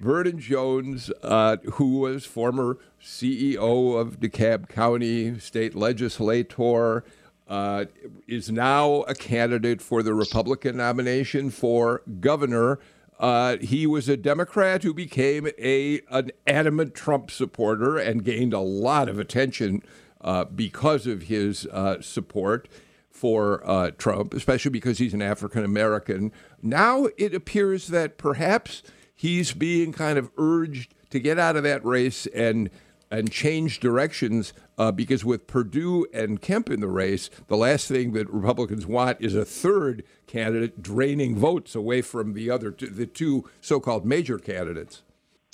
Vernon 0.02 0.40
Jones, 0.40 1.12
uh, 1.22 1.58
who 1.74 2.00
was 2.00 2.26
former 2.26 2.80
CEO 3.00 4.00
of 4.00 4.20
DeKalb 4.20 4.68
County, 4.68 5.38
state 5.38 5.76
legislator, 5.76 7.04
uh, 7.48 7.86
is 8.28 8.50
now 8.50 9.02
a 9.02 9.14
candidate 9.14 9.80
for 9.80 10.02
the 10.02 10.16
Republican 10.16 10.78
nomination 10.78 11.52
for 11.52 12.02
governor. 12.20 12.80
Uh, 13.20 13.58
he 13.58 13.86
was 13.86 14.10
a 14.10 14.18
Democrat 14.18 14.82
who 14.82 14.92
became 14.92 15.48
a 15.60 16.02
an 16.10 16.32
adamant 16.48 16.96
Trump 16.96 17.30
supporter 17.30 17.98
and 17.98 18.24
gained 18.24 18.54
a 18.54 18.60
lot 18.60 19.08
of 19.08 19.20
attention 19.20 19.84
uh, 20.22 20.46
because 20.46 21.06
of 21.06 21.24
his 21.24 21.68
uh, 21.68 22.02
support 22.02 22.68
for 23.12 23.62
uh, 23.70 23.92
Trump, 23.92 24.34
especially 24.34 24.72
because 24.72 24.98
he's 24.98 25.14
an 25.14 25.22
African 25.22 25.64
American. 25.64 26.32
Now 26.64 27.10
it 27.20 27.36
appears 27.36 27.88
that 27.90 28.18
perhaps 28.18 28.82
he's 29.22 29.54
being 29.54 29.92
kind 29.92 30.18
of 30.18 30.32
urged 30.36 30.96
to 31.12 31.20
get 31.20 31.38
out 31.38 31.56
of 31.56 31.62
that 31.62 31.86
race 31.86 32.26
and 32.28 32.72
and 33.12 33.30
change 33.30 33.82
directions 33.82 34.54
uh, 34.78 34.90
because 34.90 35.26
with 35.26 35.46
Perdue 35.46 36.08
and 36.14 36.42
Kemp 36.42 36.70
in 36.70 36.80
the 36.80 36.88
race, 36.88 37.30
the 37.48 37.58
last 37.58 37.90
thing 37.90 38.14
that 38.14 38.30
Republicans 38.30 38.88
want 38.88 39.18
is 39.20 39.36
a 39.36 39.44
third 39.44 40.04
candidate 40.28 40.82
draining 40.82 41.36
votes 41.36 41.76
away 41.76 42.02
from 42.02 42.34
the 42.34 42.50
other 42.50 42.72
two, 42.72 42.88
the 42.88 43.06
two 43.06 43.50
so-called 43.60 44.06
major 44.06 44.40
candidates. 44.40 45.04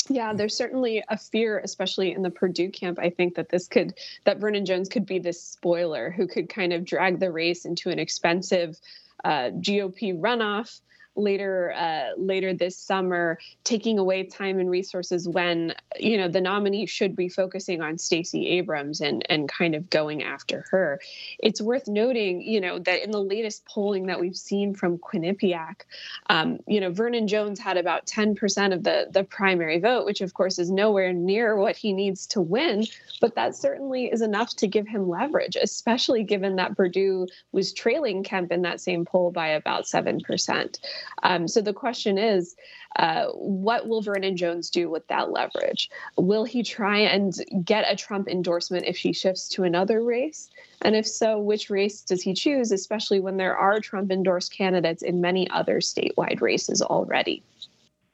Yeah, 0.08 0.34
there's 0.34 0.56
certainly 0.56 1.04
a 1.10 1.18
fear, 1.18 1.58
especially 1.58 2.14
in 2.14 2.22
the 2.22 2.30
Perdue 2.30 2.70
camp. 2.70 3.00
I 3.00 3.10
think 3.10 3.34
that 3.36 3.50
this 3.50 3.68
could, 3.68 3.98
that 4.24 4.38
Vernon 4.38 4.64
Jones 4.64 4.88
could 4.88 5.08
be 5.08 5.18
this 5.18 5.42
spoiler 5.42 6.12
who 6.12 6.28
could 6.28 6.48
kind 6.48 6.74
of 6.74 6.86
drag 6.86 7.20
the 7.20 7.32
race 7.32 7.66
into 7.66 7.90
an 7.90 7.98
expensive 7.98 8.80
uh, 9.26 9.50
GOP 9.50 10.16
runoff 10.18 10.80
later 11.18 11.74
uh, 11.76 12.12
later 12.18 12.54
this 12.54 12.78
summer, 12.78 13.40
taking 13.64 14.00
away 14.00 14.24
time 14.24 14.60
and 14.60 14.70
resources 14.70 15.28
when 15.28 15.74
you 16.00 16.18
know 16.18 16.28
the 16.28 16.42
nominee 16.42 16.86
should 16.86 17.16
be 17.16 17.28
focusing 17.28 17.82
on 17.82 17.98
Stacey 17.98 18.48
Abrams 18.48 19.02
and 19.02 19.26
and 19.30 19.50
kind 19.50 19.76
of 19.76 19.90
going 19.90 20.24
after 20.24 20.66
her. 20.70 21.00
It's 21.40 21.62
worth 21.62 21.88
noting, 21.88 22.42
you 22.42 22.62
know, 22.62 22.80
that 22.80 23.04
in 23.04 23.12
the 23.12 23.22
latest 23.22 23.66
polling 23.66 24.06
that 24.08 24.20
we've 24.20 24.36
seen 24.36 24.74
from 24.74 24.98
Quinnipiac, 24.98 25.82
um, 26.30 26.60
you 26.68 26.80
know, 26.80 26.92
Vernon 26.92 27.28
Jones 27.28 27.60
had 27.60 27.78
about 27.78 28.06
10% 28.06 28.74
of 28.74 28.84
the 28.84 29.08
the 29.12 29.24
primary 29.24 29.80
vote, 29.80 30.06
which 30.06 30.22
of 30.22 30.34
course 30.34 30.60
is 30.60 30.72
nowhere 30.72 31.14
near 31.14 31.58
what 31.58 31.76
he 31.76 31.94
needs 31.94 32.28
to 32.28 32.42
win, 32.42 32.86
but 33.20 33.36
that 33.36 33.56
certainly 33.56 34.06
is 34.06 34.22
enough 34.22 34.56
to 34.58 34.68
give 34.68 34.88
him 34.88 35.10
leverage, 35.10 35.58
especially 35.62 36.24
given 36.24 36.56
that 36.58 36.76
Perdue 36.76 37.28
was 37.52 37.74
trailing 37.74 38.24
Kemp 38.24 38.52
in 38.52 38.62
that 38.62 38.80
same 38.80 39.06
poll 39.06 39.32
by 39.32 39.48
about 39.48 39.88
seven 39.88 40.20
percent. 40.20 40.80
Um, 41.24 41.48
so 41.48 41.62
the 41.62 41.74
question 41.74 42.18
is, 42.18 42.56
uh, 42.98 43.28
what 43.34 43.88
will 43.88 44.02
Vernon 44.02 44.36
Jones 44.36 44.70
do 44.70 44.90
with 44.90 45.08
that 45.08 45.32
leverage? 45.32 45.90
Will 46.18 46.44
he 46.44 46.64
try 46.64 47.00
and 47.00 47.34
get 47.64 47.86
a 47.88 47.96
Trump 47.96 48.28
endorsement 48.28 48.86
if 48.86 48.98
she 48.98 49.14
shifts 49.14 49.48
to 49.50 49.64
another 49.64 50.04
race? 50.04 50.50
And 50.82 50.96
if 50.96 51.08
so, 51.08 51.40
which 51.40 51.70
race 51.70 52.02
does 52.02 52.22
he 52.22 52.34
choose, 52.34 52.72
especially 52.72 53.20
when 53.20 53.38
there 53.38 53.56
are 53.56 53.80
Trump 53.80 54.12
endorsed 54.12 54.56
candidates 54.56 55.04
in 55.04 55.22
many 55.22 55.50
other 55.50 55.80
statewide 55.80 56.42
races 56.42 56.82
already? 56.82 57.44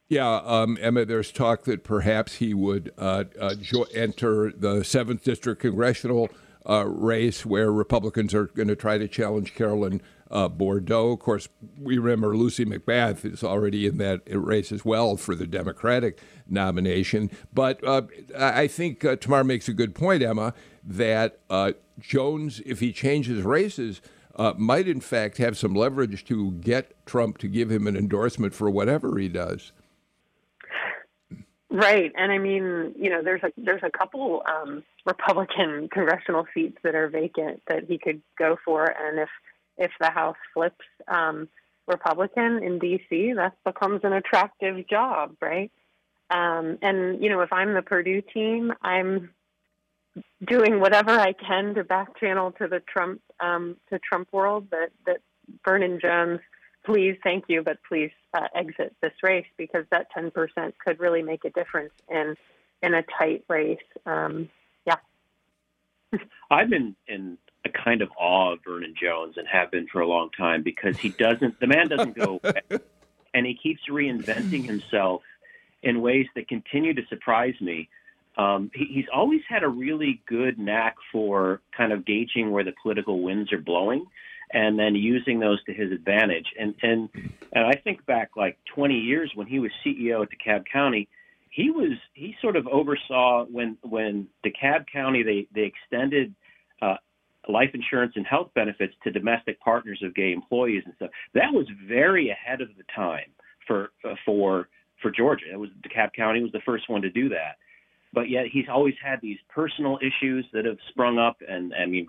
Yeah, 0.08 0.36
um, 0.44 0.76
Emma, 0.80 1.04
there's 1.04 1.32
talk 1.32 1.64
that 1.64 1.82
perhaps 1.82 2.34
he 2.34 2.52
would 2.52 2.92
uh, 2.98 3.24
uh, 3.40 3.54
jo- 3.54 3.86
enter 3.94 4.52
the 4.52 4.76
7th 4.80 5.22
District 5.22 5.60
congressional 5.60 6.28
uh, 6.68 6.86
race 6.86 7.46
where 7.46 7.72
Republicans 7.72 8.34
are 8.34 8.46
going 8.46 8.68
to 8.68 8.76
try 8.76 8.98
to 8.98 9.08
challenge 9.08 9.54
Carolyn 9.54 10.02
uh, 10.30 10.48
Bourdeaux. 10.48 11.12
Of 11.12 11.20
course, 11.20 11.48
we 11.78 11.98
remember 11.98 12.36
Lucy 12.36 12.64
McBath 12.64 13.24
is 13.24 13.44
already 13.44 13.86
in 13.86 13.98
that 13.98 14.22
race 14.26 14.72
as 14.72 14.84
well 14.84 15.16
for 15.16 15.34
the 15.34 15.46
Democratic 15.46 16.20
nomination. 16.48 17.30
But 17.52 17.82
uh, 17.86 18.02
I 18.38 18.66
think 18.66 19.04
uh, 19.04 19.16
Tamar 19.16 19.44
makes 19.44 19.68
a 19.68 19.72
good 19.72 19.94
point, 19.94 20.22
Emma, 20.22 20.54
that 20.82 21.40
uh, 21.48 21.72
Jones, 21.98 22.60
if 22.66 22.80
he 22.80 22.92
changes 22.92 23.42
races, 23.42 24.00
uh, 24.36 24.52
might 24.56 24.88
in 24.88 25.00
fact 25.00 25.38
have 25.38 25.56
some 25.56 25.74
leverage 25.74 26.24
to 26.24 26.52
get 26.52 27.06
Trump 27.06 27.38
to 27.38 27.48
give 27.48 27.70
him 27.70 27.86
an 27.86 27.96
endorsement 27.96 28.54
for 28.54 28.68
whatever 28.68 29.18
he 29.18 29.28
does. 29.28 29.72
Right, 31.70 32.12
and 32.16 32.30
I 32.30 32.38
mean, 32.38 32.94
you 32.96 33.10
know, 33.10 33.20
there's 33.22 33.42
a 33.42 33.50
there's 33.56 33.82
a 33.82 33.90
couple 33.90 34.44
um, 34.46 34.84
Republican 35.06 35.88
congressional 35.92 36.46
seats 36.54 36.78
that 36.84 36.94
are 36.94 37.08
vacant 37.08 37.62
that 37.68 37.84
he 37.88 37.98
could 37.98 38.22
go 38.38 38.56
for, 38.64 38.84
and 38.84 39.18
if 39.18 39.28
if 39.78 39.90
the 40.00 40.10
House 40.10 40.36
flips 40.52 40.84
um, 41.08 41.48
Republican 41.86 42.62
in 42.62 42.78
D.C., 42.78 43.32
that 43.34 43.54
becomes 43.64 44.00
an 44.04 44.12
attractive 44.12 44.86
job, 44.88 45.36
right? 45.40 45.70
Um, 46.30 46.78
and 46.82 47.22
you 47.22 47.28
know, 47.28 47.40
if 47.40 47.52
I'm 47.52 47.74
the 47.74 47.82
Perdue 47.82 48.22
team, 48.22 48.72
I'm 48.82 49.30
doing 50.46 50.80
whatever 50.80 51.10
I 51.10 51.32
can 51.32 51.74
to 51.74 51.84
back 51.84 52.18
channel 52.18 52.52
to 52.52 52.68
the 52.68 52.80
Trump 52.80 53.20
um, 53.40 53.76
to 53.90 53.98
Trump 53.98 54.28
world 54.32 54.68
that 54.70 54.90
that 55.06 55.20
Vernon 55.64 55.98
Jones, 56.00 56.40
please, 56.84 57.16
thank 57.22 57.44
you, 57.48 57.62
but 57.62 57.78
please 57.86 58.10
uh, 58.32 58.48
exit 58.54 58.94
this 59.02 59.12
race 59.22 59.46
because 59.56 59.84
that 59.90 60.08
10% 60.16 60.32
could 60.82 61.00
really 61.00 61.22
make 61.22 61.44
a 61.44 61.50
difference 61.50 61.92
in 62.10 62.36
in 62.82 62.94
a 62.94 63.02
tight 63.18 63.44
race. 63.48 63.78
Um, 64.06 64.48
yeah. 64.86 64.96
I've 66.50 66.70
been 66.70 66.96
in 67.06 67.38
a 67.64 67.68
kind 67.70 68.02
of 68.02 68.10
awe 68.18 68.52
of 68.52 68.60
Vernon 68.64 68.94
Jones 69.00 69.36
and 69.36 69.46
have 69.48 69.70
been 69.70 69.86
for 69.86 70.00
a 70.00 70.06
long 70.06 70.30
time 70.36 70.62
because 70.62 70.98
he 70.98 71.08
doesn't, 71.08 71.58
the 71.60 71.66
man 71.66 71.88
doesn't 71.88 72.14
go 72.14 72.40
away. 72.42 72.60
And 73.36 73.44
he 73.44 73.58
keeps 73.60 73.80
reinventing 73.90 74.64
himself 74.64 75.22
in 75.82 76.00
ways 76.00 76.26
that 76.36 76.46
continue 76.46 76.94
to 76.94 77.02
surprise 77.08 77.54
me. 77.60 77.88
Um, 78.38 78.70
he, 78.72 78.84
he's 78.84 79.06
always 79.12 79.40
had 79.48 79.64
a 79.64 79.68
really 79.68 80.22
good 80.26 80.56
knack 80.56 80.94
for 81.10 81.60
kind 81.76 81.92
of 81.92 82.04
gauging 82.04 82.52
where 82.52 82.62
the 82.62 82.72
political 82.80 83.22
winds 83.22 83.52
are 83.52 83.58
blowing 83.58 84.06
and 84.52 84.78
then 84.78 84.94
using 84.94 85.40
those 85.40 85.62
to 85.64 85.72
his 85.72 85.90
advantage. 85.90 86.46
And, 86.58 86.76
and, 86.82 87.08
and 87.52 87.66
I 87.66 87.74
think 87.74 88.06
back 88.06 88.30
like 88.36 88.56
20 88.74 88.94
years 88.94 89.32
when 89.34 89.48
he 89.48 89.58
was 89.58 89.72
CEO 89.84 90.22
at 90.22 90.28
DeKalb 90.30 90.64
County, 90.72 91.08
he 91.50 91.70
was, 91.70 91.98
he 92.12 92.36
sort 92.40 92.54
of 92.54 92.68
oversaw 92.68 93.44
when, 93.46 93.78
when 93.82 94.28
DeKalb 94.44 94.86
County, 94.92 95.24
they, 95.24 95.48
they 95.52 95.62
extended 95.62 96.34
life 97.48 97.70
insurance 97.74 98.12
and 98.16 98.26
health 98.26 98.50
benefits 98.54 98.94
to 99.04 99.10
domestic 99.10 99.60
partners 99.60 100.00
of 100.02 100.14
gay 100.14 100.32
employees 100.32 100.82
and 100.86 100.94
stuff. 100.96 101.10
That 101.34 101.52
was 101.52 101.66
very 101.86 102.30
ahead 102.30 102.60
of 102.60 102.68
the 102.76 102.84
time 102.94 103.30
for 103.66 103.90
uh, 104.04 104.14
for 104.24 104.68
for 105.02 105.10
Georgia. 105.10 105.44
It 105.52 105.58
was 105.58 105.70
DeKalb 105.82 106.12
County 106.14 106.42
was 106.42 106.52
the 106.52 106.62
first 106.64 106.88
one 106.88 107.02
to 107.02 107.10
do 107.10 107.28
that. 107.30 107.56
but 108.14 108.30
yet 108.30 108.44
he's 108.50 108.66
always 108.72 108.94
had 109.04 109.20
these 109.20 109.38
personal 109.48 109.98
issues 110.00 110.46
that 110.52 110.64
have 110.64 110.78
sprung 110.90 111.18
up, 111.18 111.38
and 111.46 111.74
I 111.74 111.86
mean, 111.86 112.06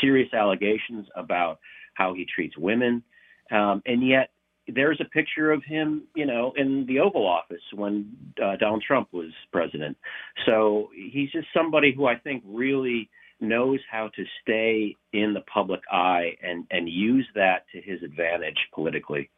serious 0.00 0.32
allegations 0.32 1.06
about 1.16 1.58
how 1.94 2.14
he 2.14 2.24
treats 2.32 2.56
women, 2.56 3.02
um, 3.50 3.82
and 3.84 4.06
yet 4.06 4.30
there's 4.68 5.00
a 5.00 5.04
picture 5.06 5.50
of 5.50 5.64
him, 5.64 6.04
you 6.14 6.26
know, 6.26 6.52
in 6.56 6.86
the 6.86 7.00
Oval 7.00 7.26
Office 7.26 7.62
when 7.74 8.16
uh, 8.42 8.56
Donald 8.56 8.84
Trump 8.86 9.08
was 9.12 9.32
president. 9.52 9.96
So 10.46 10.90
he's 10.94 11.30
just 11.32 11.48
somebody 11.52 11.92
who 11.94 12.06
I 12.06 12.16
think 12.16 12.44
really 12.46 13.10
knows 13.40 13.80
how 13.90 14.08
to 14.16 14.24
stay 14.42 14.96
in 15.12 15.34
the 15.34 15.40
public 15.52 15.80
eye 15.90 16.36
and, 16.42 16.66
and 16.70 16.88
use 16.88 17.26
that 17.34 17.64
to 17.72 17.80
his 17.80 18.02
advantage 18.02 18.58
politically. 18.74 19.30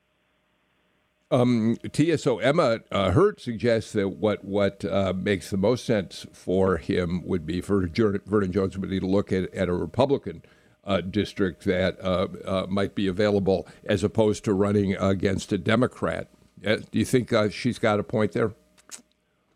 Um, 1.30 1.78
Tia, 1.92 2.18
so 2.18 2.40
Emma 2.40 2.80
uh, 2.90 3.10
Hurt 3.12 3.40
suggests 3.40 3.92
that 3.92 4.10
what 4.10 4.44
what 4.44 4.84
uh, 4.84 5.14
makes 5.16 5.48
the 5.48 5.56
most 5.56 5.86
sense 5.86 6.26
for 6.30 6.76
him 6.76 7.22
would 7.24 7.46
be 7.46 7.62
for 7.62 7.86
Vernon 7.86 8.52
Jones 8.52 8.76
would 8.76 8.90
be 8.90 9.00
to 9.00 9.06
look 9.06 9.32
at, 9.32 9.52
at 9.54 9.70
a 9.70 9.72
Republican 9.72 10.42
uh, 10.84 11.00
district 11.00 11.64
that 11.64 11.98
uh, 12.04 12.28
uh, 12.44 12.66
might 12.68 12.94
be 12.94 13.06
available 13.06 13.66
as 13.84 14.04
opposed 14.04 14.44
to 14.44 14.52
running 14.52 14.94
against 14.96 15.52
a 15.52 15.58
Democrat. 15.58 16.28
Uh, 16.66 16.76
do 16.76 16.98
you 16.98 17.04
think 17.04 17.32
she's 17.50 17.78
got 17.78 17.98
a 17.98 18.02
point 18.02 18.32
there? 18.32 18.52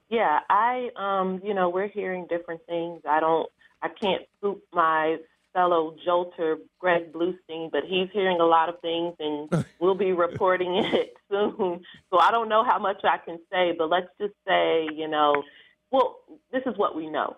Yeah, 0.09 0.39
I, 0.49 0.91
um, 0.97 1.41
you 1.45 1.53
know, 1.53 1.69
we're 1.69 1.89
hearing 1.89 2.27
different 2.29 2.61
things. 2.67 3.03
I 3.09 3.19
don't, 3.21 3.51
I 3.87 3.89
can't 3.89 4.23
spook 4.37 4.63
my 4.73 5.17
fellow 5.53 5.97
jolter 6.07 6.57
Greg 6.79 7.13
Bluestein, 7.13 7.71
but 7.71 7.85
he's 7.85 8.09
hearing 8.13 8.41
a 8.41 8.45
lot 8.45 8.69
of 8.69 8.81
things, 8.81 9.15
and 9.19 9.65
we'll 9.81 9.95
be 9.95 10.13
reporting 10.13 10.77
it 10.85 11.15
soon. 11.31 11.81
So 12.11 12.19
I 12.19 12.31
don't 12.31 12.49
know 12.49 12.65
how 12.65 12.79
much 12.79 13.03
I 13.05 13.19
can 13.19 13.39
say, 13.51 13.73
but 13.77 13.89
let's 13.89 14.09
just 14.21 14.35
say, 14.47 14.89
you 14.95 15.09
know, 15.09 15.43
well, 15.91 16.17
this 16.53 16.63
is 16.67 16.77
what 16.77 16.95
we 16.97 17.09
know. 17.09 17.37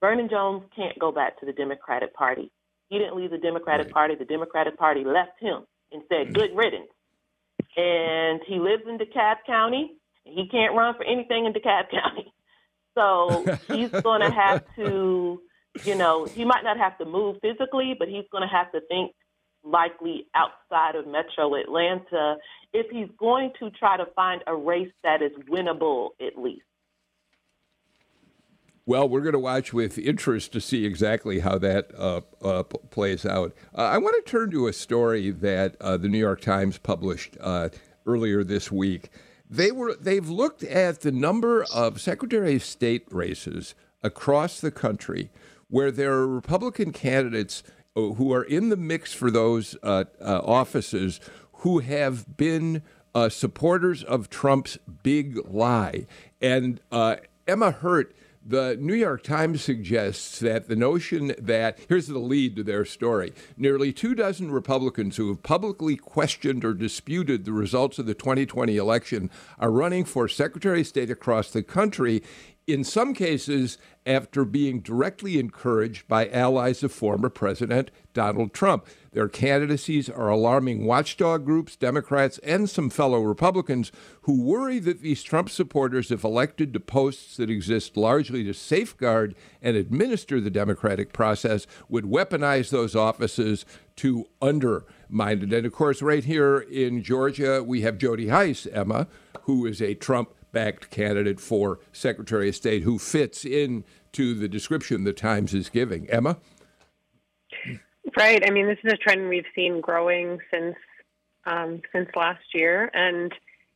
Vernon 0.00 0.28
Jones 0.28 0.64
can't 0.74 0.98
go 0.98 1.12
back 1.12 1.38
to 1.40 1.46
the 1.46 1.52
Democratic 1.52 2.14
Party. 2.14 2.50
He 2.88 2.98
didn't 2.98 3.16
leave 3.16 3.30
the 3.30 3.38
Democratic 3.38 3.86
right. 3.86 3.94
Party. 3.94 4.14
The 4.14 4.24
Democratic 4.24 4.78
Party 4.78 5.04
left 5.04 5.40
him 5.40 5.64
and 5.92 6.02
said, 6.08 6.28
mm. 6.28 6.34
"Good 6.34 6.56
riddance." 6.56 6.90
And 7.76 8.40
he 8.46 8.58
lives 8.58 8.84
in 8.88 8.98
DeKalb 8.98 9.36
County. 9.46 9.96
He 10.24 10.48
can't 10.48 10.74
run 10.74 10.94
for 10.94 11.04
anything 11.04 11.46
in 11.46 11.52
DeKalb 11.52 11.90
County. 11.90 12.32
So 12.94 13.44
he's 13.68 13.90
going 13.90 14.22
to 14.22 14.30
have 14.30 14.64
to, 14.76 15.42
you 15.84 15.94
know, 15.94 16.24
he 16.24 16.44
might 16.44 16.64
not 16.64 16.78
have 16.78 16.96
to 16.98 17.04
move 17.04 17.36
physically, 17.42 17.94
but 17.98 18.08
he's 18.08 18.24
going 18.30 18.42
to 18.42 18.54
have 18.54 18.70
to 18.72 18.80
think 18.88 19.12
likely 19.64 20.26
outside 20.34 20.94
of 20.94 21.06
metro 21.06 21.54
Atlanta 21.56 22.36
if 22.72 22.86
he's 22.90 23.08
going 23.18 23.52
to 23.58 23.70
try 23.70 23.96
to 23.96 24.06
find 24.14 24.42
a 24.46 24.54
race 24.54 24.92
that 25.02 25.22
is 25.22 25.32
winnable 25.50 26.10
at 26.20 26.38
least. 26.38 26.62
Well, 28.88 29.08
we're 29.08 29.22
going 29.22 29.32
to 29.32 29.40
watch 29.40 29.72
with 29.72 29.98
interest 29.98 30.52
to 30.52 30.60
see 30.60 30.84
exactly 30.84 31.40
how 31.40 31.58
that 31.58 31.90
uh, 31.98 32.20
uh, 32.40 32.62
plays 32.62 33.26
out. 33.26 33.52
Uh, 33.76 33.82
I 33.82 33.98
want 33.98 34.24
to 34.24 34.30
turn 34.30 34.52
to 34.52 34.68
a 34.68 34.72
story 34.72 35.32
that 35.32 35.74
uh, 35.80 35.96
the 35.96 36.08
New 36.08 36.18
York 36.18 36.40
Times 36.40 36.78
published 36.78 37.36
uh, 37.40 37.70
earlier 38.06 38.44
this 38.44 38.70
week. 38.70 39.10
They 39.50 39.72
were 39.72 39.96
they've 40.00 40.28
looked 40.28 40.62
at 40.62 41.00
the 41.00 41.10
number 41.10 41.64
of 41.74 42.00
Secretary 42.00 42.54
of 42.56 42.64
State 42.64 43.06
races 43.10 43.74
across 44.04 44.60
the 44.60 44.70
country 44.70 45.30
where 45.68 45.90
there 45.90 46.12
are 46.12 46.26
Republican 46.26 46.92
candidates 46.92 47.62
uh, 47.96 48.00
who 48.14 48.32
are 48.32 48.44
in 48.44 48.68
the 48.68 48.76
mix 48.76 49.12
for 49.12 49.30
those 49.30 49.76
uh, 49.82 50.04
uh, 50.20 50.40
offices 50.44 51.20
who 51.60 51.80
have 51.80 52.36
been 52.36 52.82
uh, 53.14 53.28
supporters 53.28 54.04
of 54.04 54.28
Trump's 54.28 54.78
big 55.02 55.38
lie. 55.48 56.06
And 56.40 56.80
Emma 57.46 57.70
Hurt 57.70 58.14
the 58.48 58.76
New 58.78 58.94
York 58.94 59.24
Times 59.24 59.60
suggests 59.60 60.38
that 60.38 60.68
the 60.68 60.76
notion 60.76 61.34
that 61.36 61.80
here's 61.88 62.06
the 62.06 62.20
lead 62.20 62.54
to 62.54 62.62
their 62.62 62.84
story 62.84 63.32
nearly 63.56 63.92
two 63.92 64.14
dozen 64.14 64.52
Republicans 64.52 65.16
who 65.16 65.28
have 65.28 65.42
publicly 65.42 65.96
questioned 65.96 66.64
or 66.64 66.72
disputed 66.72 67.44
the 67.44 67.52
results 67.52 67.98
of 67.98 68.06
the 68.06 68.14
2020 68.14 68.76
election 68.76 69.30
are 69.58 69.72
running 69.72 70.04
for 70.04 70.28
Secretary 70.28 70.82
of 70.82 70.86
State 70.86 71.10
across 71.10 71.50
the 71.50 71.62
country, 71.62 72.22
in 72.66 72.82
some 72.82 73.14
cases 73.14 73.78
after 74.04 74.44
being 74.44 74.80
directly 74.80 75.38
encouraged 75.38 76.06
by 76.06 76.28
allies 76.28 76.82
of 76.82 76.92
former 76.92 77.28
President 77.28 77.90
Donald 78.12 78.52
Trump. 78.52 78.86
Their 79.12 79.28
candidacies 79.28 80.08
are 80.08 80.28
alarming 80.28 80.84
watchdog 80.84 81.44
groups, 81.44 81.76
Democrats, 81.76 82.38
and 82.38 82.68
some 82.68 82.90
fellow 82.90 83.20
Republicans 83.20 83.90
who 84.22 84.42
worry 84.42 84.78
that 84.80 85.00
these 85.00 85.22
Trump 85.22 85.50
supporters, 85.50 86.10
if 86.10 86.24
elected 86.24 86.72
to 86.72 86.80
posts 86.80 87.36
that 87.36 87.50
exist 87.50 87.96
largely 87.96 88.44
to 88.44 88.54
safeguard 88.54 89.34
and 89.62 89.76
administer 89.76 90.40
the 90.40 90.50
democratic 90.50 91.12
process, 91.12 91.66
would 91.88 92.04
weaponize 92.04 92.70
those 92.70 92.94
offices 92.94 93.64
to 93.96 94.26
undermine 94.42 95.42
it. 95.42 95.52
And 95.52 95.66
of 95.66 95.72
course, 95.72 96.02
right 96.02 96.24
here 96.24 96.58
in 96.58 97.02
Georgia, 97.02 97.62
we 97.62 97.80
have 97.82 97.98
Jody 97.98 98.26
Hice, 98.26 98.66
Emma, 98.72 99.08
who 99.42 99.66
is 99.66 99.80
a 99.80 99.94
Trump 99.94 100.30
backed 100.56 100.88
candidate 100.88 101.38
for 101.38 101.80
Secretary 101.92 102.48
of 102.48 102.56
State 102.56 102.82
who 102.82 102.98
fits 102.98 103.44
into 103.44 104.32
the 104.32 104.48
description 104.48 105.04
the 105.04 105.12
Times 105.12 105.52
is 105.52 105.68
giving. 105.68 106.08
Emma? 106.08 106.38
Right. 108.16 108.42
I 108.42 108.48
mean, 108.48 108.66
this 108.66 108.78
is 108.82 108.90
a 108.90 108.96
trend 108.96 109.28
we've 109.28 109.44
seen 109.54 109.82
growing 109.82 110.38
since 110.50 110.76
um, 111.44 111.82
since 111.92 112.08
last 112.16 112.42
year, 112.54 112.90
and 112.94 113.30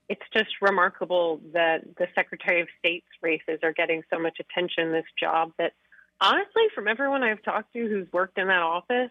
it's 0.08 0.24
just 0.32 0.48
remarkable 0.62 1.42
that 1.52 1.82
the 1.98 2.06
Secretary 2.14 2.62
of 2.62 2.68
State's 2.78 3.06
races 3.20 3.58
are 3.62 3.74
getting 3.74 4.02
so 4.10 4.18
much 4.18 4.38
attention. 4.40 4.90
This 4.90 5.04
job 5.18 5.52
that, 5.58 5.74
honestly, 6.18 6.62
from 6.74 6.88
everyone 6.88 7.22
I've 7.22 7.42
talked 7.42 7.74
to 7.74 7.86
who's 7.86 8.10
worked 8.10 8.38
in 8.38 8.46
that 8.46 8.62
office, 8.62 9.10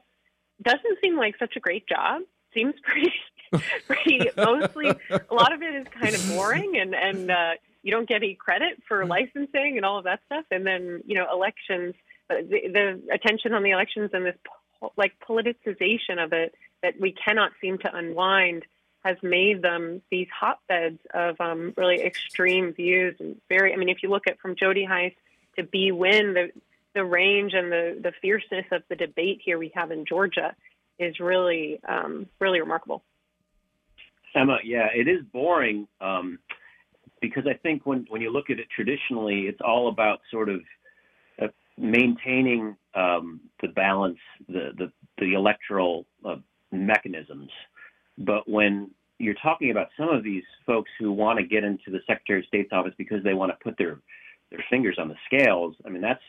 doesn't 0.63 0.97
seem 1.03 1.17
like 1.17 1.36
such 1.38 1.55
a 1.55 1.59
great 1.59 1.88
job. 1.88 2.24
Seems 2.51 2.74
pretty 2.84 3.13
pretty 3.88 4.30
mostly 4.38 4.88
a 5.10 5.34
lot 5.34 5.54
of 5.54 5.62
it 5.62 5.76
is 5.76 5.88
kind 5.88 6.16
of 6.16 6.28
boring 6.30 6.78
and 6.78 6.93
and 6.93 7.32
uh, 7.32 7.52
you 7.84 7.91
don't 7.91 8.08
get 8.08 8.18
any 8.18 8.36
credit 8.36 8.82
for 8.88 9.00
mm-hmm. 9.00 9.12
licensing 9.12 9.78
and 9.78 9.86
all 9.86 9.97
of 9.97 10.04
that 10.04 10.20
stuff 10.26 10.45
and 10.52 10.66
then 10.66 11.02
you 11.06 11.16
know 11.16 11.26
elections 11.32 11.95
uh, 12.30 12.36
the, 12.36 12.70
the 12.72 13.14
attention 13.14 13.54
on 13.54 13.64
the 13.64 13.72
elections 13.72 14.12
and 14.14 14.26
this 14.26 14.36
po- 14.45 14.93
like 14.97 15.14
politicization 15.28 16.24
of 16.24 16.34
it 16.34 16.54
that 16.84 17.00
we 17.00 17.12
cannot 17.12 17.52
seem 17.62 17.78
to 17.78 17.95
unwind 17.95 18.64
has 19.04 19.18
made 19.24 19.62
them 19.62 20.02
these 20.12 20.28
hotbeds 20.38 21.00
of 21.14 21.39
um, 21.39 21.74
really 21.78 22.02
extreme 22.02 22.74
views 22.74 23.16
and 23.20 23.39
very. 23.47 23.74
I 23.74 23.78
mean, 23.78 23.89
if 23.89 24.04
you 24.04 24.10
look 24.10 24.28
at 24.28 24.39
from 24.39 24.56
Jody 24.56 24.84
Hice 24.84 25.14
to 25.56 25.64
Bee 25.64 25.91
Nguyen, 25.91 26.34
the 26.34 26.52
the 26.93 27.04
range 27.04 27.54
and 27.54 27.72
the 27.72 27.97
the 28.02 28.12
fierceness 28.22 28.66
of 28.72 28.84
the 28.89 28.95
debate 28.95 29.41
here 29.43 29.58
we 29.58 29.72
have 29.76 29.91
in 29.91 30.06
Georgia 30.06 30.56
is 30.97 31.20
really 31.20 31.80
um, 31.88 32.28
really 32.39 32.60
remarkable. 32.60 33.04
Emma, 34.36 34.57
yeah, 34.63 34.88
it 34.93 35.07
is 35.07 35.21
boring 35.34 35.88
um, 36.01 36.39
because 37.21 37.43
I 37.47 37.53
think 37.53 37.86
when 37.86 38.05
when 38.09 38.21
you 38.21 38.32
look 38.32 38.49
at 38.49 38.59
it 38.59 38.67
traditionally, 38.73 39.41
it's 39.47 39.61
all 39.63 39.89
about 39.89 40.19
sort 40.32 40.49
of 40.49 40.61
uh, 41.41 41.47
maintaining 41.77 42.75
um, 42.95 43.41
the 43.61 43.69
balance, 43.69 44.19
the 44.47 44.71
the, 44.77 44.91
the 45.17 45.34
electoral 45.34 46.05
uh, 46.25 46.36
mechanisms. 46.71 47.49
But 48.17 48.49
when 48.49 48.91
you're 49.17 49.36
talking 49.36 49.71
about 49.71 49.88
some 49.97 50.09
of 50.09 50.23
these 50.23 50.43
folks 50.65 50.89
who 50.99 51.11
want 51.11 51.39
to 51.39 51.45
get 51.45 51.63
into 51.63 51.91
the 51.91 51.99
Secretary 52.07 52.39
of 52.39 52.45
State's 52.45 52.71
office 52.71 52.93
because 52.97 53.23
they 53.23 53.34
want 53.34 53.51
to 53.51 53.57
put 53.63 53.77
their 53.77 53.99
their 54.51 54.63
fingers 54.69 54.97
on 54.99 55.09
the 55.09 55.15
scales, 55.25 55.75
I 55.86 55.89
mean 55.89 56.01
that's 56.01 56.23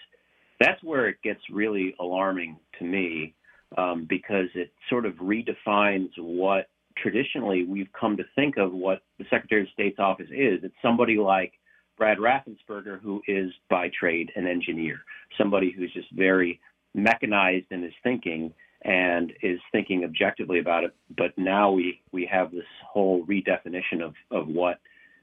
that's 0.59 0.83
where 0.83 1.09
it 1.09 1.17
gets 1.23 1.41
really 1.51 1.95
alarming 2.01 2.59
to 2.79 2.85
me 2.85 3.35
um, 3.79 4.07
because 4.09 4.49
it 4.55 4.73
sort 4.89 5.07
of 5.07 5.15
redefines 5.15 6.11
what 6.19 6.69
traditionally 6.97 7.65
we've 7.65 7.93
come 7.99 8.17
to 8.17 8.25
think 8.35 8.57
of 8.57 8.73
what 8.73 9.03
the 9.19 9.25
Secretary 9.31 9.63
of 9.63 9.69
State's 9.73 9.99
office 9.99 10.29
is. 10.31 10.61
It's 10.63 10.75
somebody 10.83 11.17
like 11.17 11.53
Brad 11.97 12.19
Raffensperger, 12.19 13.01
who 13.01 13.23
is 13.27 13.51
by 13.69 13.91
trade 13.99 14.33
an 14.37 14.47
engineer, 14.47 15.01
somebody 15.37 15.71
who's 15.71 15.93
just 15.93 16.11
very 16.13 16.61
mechanized 16.95 17.67
in 17.71 17.83
his 17.83 17.93
thinking 18.03 18.53
and 18.83 19.33
is 19.43 19.61
thinking 19.73 20.05
objectively 20.05 20.59
about 20.59 20.85
it. 20.85 20.95
But 21.17 21.37
now 21.37 21.71
we, 21.71 22.01
we 22.13 22.27
have 22.33 22.51
this 22.51 22.65
whole 22.83 23.27
redefinition 23.27 24.03
of, 24.03 24.15
of 24.31 24.49
what 24.49 24.81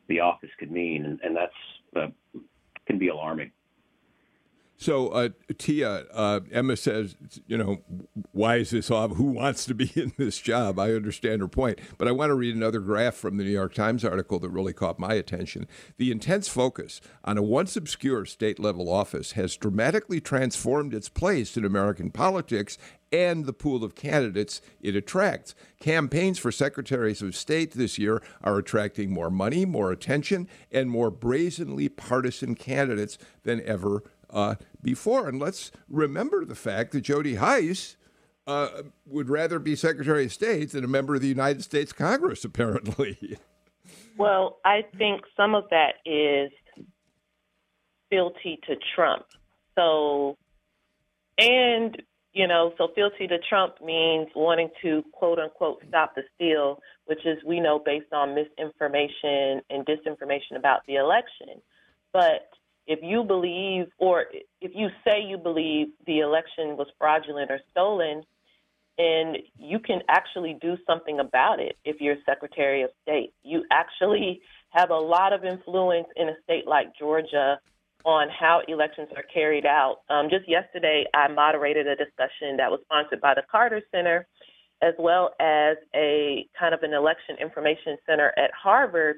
the 0.07 0.19
office 0.19 0.51
could 0.59 0.71
mean, 0.71 1.05
and, 1.05 1.19
and 1.23 1.35
that's 1.35 1.51
uh, 1.95 2.39
can 2.85 2.97
be 2.97 3.09
alarming. 3.09 3.51
So, 4.79 5.07
uh, 5.09 5.29
Tia, 5.57 6.05
uh, 6.13 6.41
Emma 6.51 6.77
says, 6.77 7.15
you 7.47 7.57
know, 7.57 7.81
why 8.31 8.57
is 8.57 8.69
this 8.69 8.91
off? 8.91 9.15
Who 9.15 9.23
wants 9.23 9.65
to 9.65 9.73
be 9.73 9.91
in 9.95 10.13
this 10.17 10.37
job? 10.37 10.77
I 10.77 10.93
understand 10.93 11.41
her 11.41 11.47
point. 11.47 11.79
But 11.97 12.07
I 12.07 12.11
want 12.11 12.29
to 12.29 12.35
read 12.35 12.55
another 12.55 12.79
graph 12.79 13.15
from 13.15 13.37
the 13.37 13.43
New 13.43 13.49
York 13.49 13.73
Times 13.73 14.05
article 14.05 14.37
that 14.39 14.49
really 14.49 14.73
caught 14.73 14.99
my 14.99 15.15
attention. 15.15 15.67
The 15.97 16.11
intense 16.11 16.47
focus 16.47 17.01
on 17.25 17.39
a 17.39 17.41
once 17.41 17.75
obscure 17.75 18.25
state 18.25 18.59
level 18.59 18.87
office 18.87 19.31
has 19.31 19.57
dramatically 19.57 20.21
transformed 20.21 20.93
its 20.93 21.09
place 21.09 21.57
in 21.57 21.65
American 21.65 22.11
politics 22.11 22.77
and 23.11 23.45
the 23.45 23.53
pool 23.53 23.83
of 23.83 23.95
candidates 23.95 24.61
it 24.81 24.95
attracts. 24.95 25.55
Campaigns 25.79 26.37
for 26.37 26.51
secretaries 26.51 27.21
of 27.21 27.35
state 27.35 27.71
this 27.71 27.97
year 27.97 28.21
are 28.43 28.57
attracting 28.57 29.11
more 29.11 29.29
money, 29.29 29.65
more 29.65 29.91
attention, 29.91 30.47
and 30.71 30.89
more 30.89 31.09
brazenly 31.09 31.89
partisan 31.89 32.53
candidates 32.55 33.17
than 33.43 33.61
ever 33.65 34.03
uh, 34.29 34.55
before. 34.81 35.27
And 35.27 35.39
let's 35.39 35.71
remember 35.89 36.45
the 36.45 36.55
fact 36.55 36.91
that 36.91 37.01
Jody 37.01 37.35
Hice 37.35 37.95
uh, 38.45 38.83
would 39.05 39.29
rather 39.29 39.59
be 39.59 39.75
Secretary 39.75 40.25
of 40.25 40.33
State 40.33 40.71
than 40.71 40.83
a 40.83 40.87
member 40.87 41.15
of 41.15 41.21
the 41.21 41.27
United 41.27 41.63
States 41.63 41.93
Congress, 41.93 42.43
apparently. 42.45 43.37
Well, 44.17 44.57
I 44.65 44.83
think 44.97 45.21
some 45.35 45.53
of 45.53 45.65
that 45.69 45.97
is 46.03 46.51
fealty 48.09 48.59
to 48.67 48.75
Trump. 48.95 49.25
So, 49.75 50.37
and 51.37 52.01
you 52.33 52.47
know, 52.47 52.73
so 52.77 52.89
fealty 52.95 53.27
to 53.27 53.37
Trump 53.49 53.75
means 53.83 54.27
wanting 54.35 54.69
to 54.81 55.03
quote 55.11 55.39
unquote 55.39 55.83
stop 55.87 56.15
the 56.15 56.23
steal, 56.35 56.79
which 57.05 57.25
is 57.25 57.37
we 57.45 57.59
know 57.59 57.79
based 57.79 58.11
on 58.11 58.35
misinformation 58.35 59.61
and 59.69 59.85
disinformation 59.85 60.55
about 60.55 60.81
the 60.87 60.95
election. 60.95 61.61
But 62.11 62.49
if 62.87 62.99
you 63.03 63.23
believe, 63.23 63.87
or 63.99 64.25
if 64.61 64.71
you 64.73 64.87
say 65.05 65.21
you 65.21 65.37
believe 65.37 65.87
the 66.05 66.19
election 66.19 66.77
was 66.77 66.87
fraudulent 66.97 67.51
or 67.51 67.59
stolen, 67.69 68.23
and 68.97 69.37
you 69.59 69.77
can 69.79 69.99
actually 70.09 70.57
do 70.59 70.75
something 70.87 71.19
about 71.19 71.59
it 71.59 71.77
if 71.85 71.97
you're 71.99 72.15
Secretary 72.25 72.81
of 72.81 72.89
State. 73.03 73.33
You 73.43 73.63
actually 73.71 74.41
have 74.69 74.89
a 74.89 74.95
lot 74.95 75.33
of 75.33 75.43
influence 75.43 76.07
in 76.15 76.29
a 76.29 76.33
state 76.43 76.65
like 76.65 76.87
Georgia 76.97 77.59
on 78.05 78.29
how 78.29 78.61
elections 78.67 79.09
are 79.15 79.23
carried 79.31 79.65
out. 79.65 79.97
Um, 80.09 80.29
just 80.29 80.47
yesterday, 80.47 81.05
I 81.13 81.27
moderated 81.27 81.87
a 81.87 81.95
discussion 81.95 82.57
that 82.57 82.71
was 82.71 82.79
sponsored 82.85 83.21
by 83.21 83.33
the 83.35 83.43
Carter 83.51 83.81
Center, 83.91 84.25
as 84.81 84.93
well 84.97 85.31
as 85.39 85.77
a 85.95 86.47
kind 86.57 86.73
of 86.73 86.83
an 86.83 86.93
election 86.93 87.35
information 87.39 87.97
center 88.07 88.33
at 88.37 88.51
Harvard. 88.51 89.17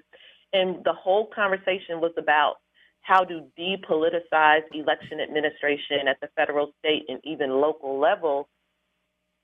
And 0.53 0.84
the 0.84 0.93
whole 0.93 1.28
conversation 1.34 2.01
was 2.01 2.11
about 2.17 2.55
how 3.02 3.24
to 3.24 3.45
depoliticize 3.58 4.62
election 4.74 5.20
administration 5.22 6.08
at 6.10 6.20
the 6.22 6.28
federal, 6.36 6.72
state, 6.80 7.06
and 7.08 7.20
even 7.24 7.50
local 7.50 8.00
level. 8.00 8.47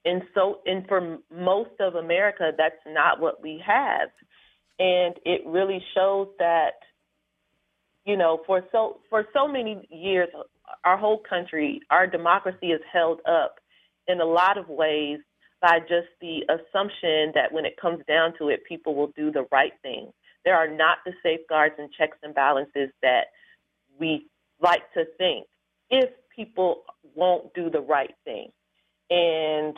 And 0.03 0.21
so, 0.35 0.59
and 0.65 0.87
for 0.87 1.17
most 1.33 1.71
of 1.79 1.95
America, 1.95 2.51
that's 2.57 2.75
not 2.85 3.19
what 3.19 3.41
we 3.41 3.61
have. 3.65 4.09
And 4.77 5.15
it 5.25 5.41
really 5.45 5.83
shows 5.93 6.27
that 6.37 6.73
you 8.05 8.15
know, 8.15 8.41
for 8.45 8.63
so 8.71 8.99
for 9.09 9.25
so 9.33 9.47
many 9.47 9.87
years, 9.89 10.29
our 10.83 10.97
whole 10.97 11.21
country, 11.27 11.81
our 11.89 12.07
democracy 12.07 12.67
is 12.67 12.81
held 12.91 13.19
up 13.27 13.55
in 14.07 14.21
a 14.21 14.25
lot 14.25 14.57
of 14.57 14.69
ways 14.69 15.19
by 15.61 15.79
just 15.79 16.07
the 16.21 16.41
assumption 16.47 17.31
that 17.33 17.51
when 17.51 17.65
it 17.65 17.75
comes 17.81 18.03
down 18.07 18.33
to 18.37 18.49
it, 18.49 18.63
people 18.67 18.93
will 18.93 19.11
do 19.15 19.31
the 19.31 19.47
right 19.51 19.73
thing. 19.81 20.11
There 20.43 20.55
are 20.55 20.67
not 20.67 20.99
the 21.05 21.13
safeguards 21.23 21.75
and 21.79 21.89
checks 21.91 22.17
and 22.21 22.35
balances 22.35 22.89
that 23.01 23.25
we 23.99 24.27
like 24.61 24.81
to 24.93 25.05
think 25.17 25.47
if 25.89 26.09
people 26.35 26.83
won't 27.15 27.53
do 27.53 27.69
the 27.69 27.79
right 27.79 28.13
thing. 28.23 28.49
And 29.09 29.77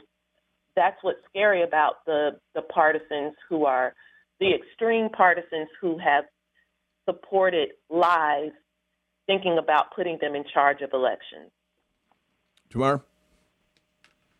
that's 0.76 0.97
what's 1.01 1.20
scary 1.30 1.63
about 1.63 2.05
the, 2.05 2.39
the 2.55 2.61
partisans 2.61 3.34
who 3.49 3.65
are 3.65 3.93
the 4.39 4.53
extreme 4.53 5.09
partisans 5.09 5.68
who 5.82 5.97
have 5.97 6.26
supported 7.05 7.70
lies 7.89 8.51
thinking 9.26 9.57
about 9.57 9.95
putting 9.95 10.18
them 10.22 10.36
in 10.36 10.43
charge 10.53 10.82
of 10.82 10.91
elections. 10.93 11.51
Tamar? 12.70 13.03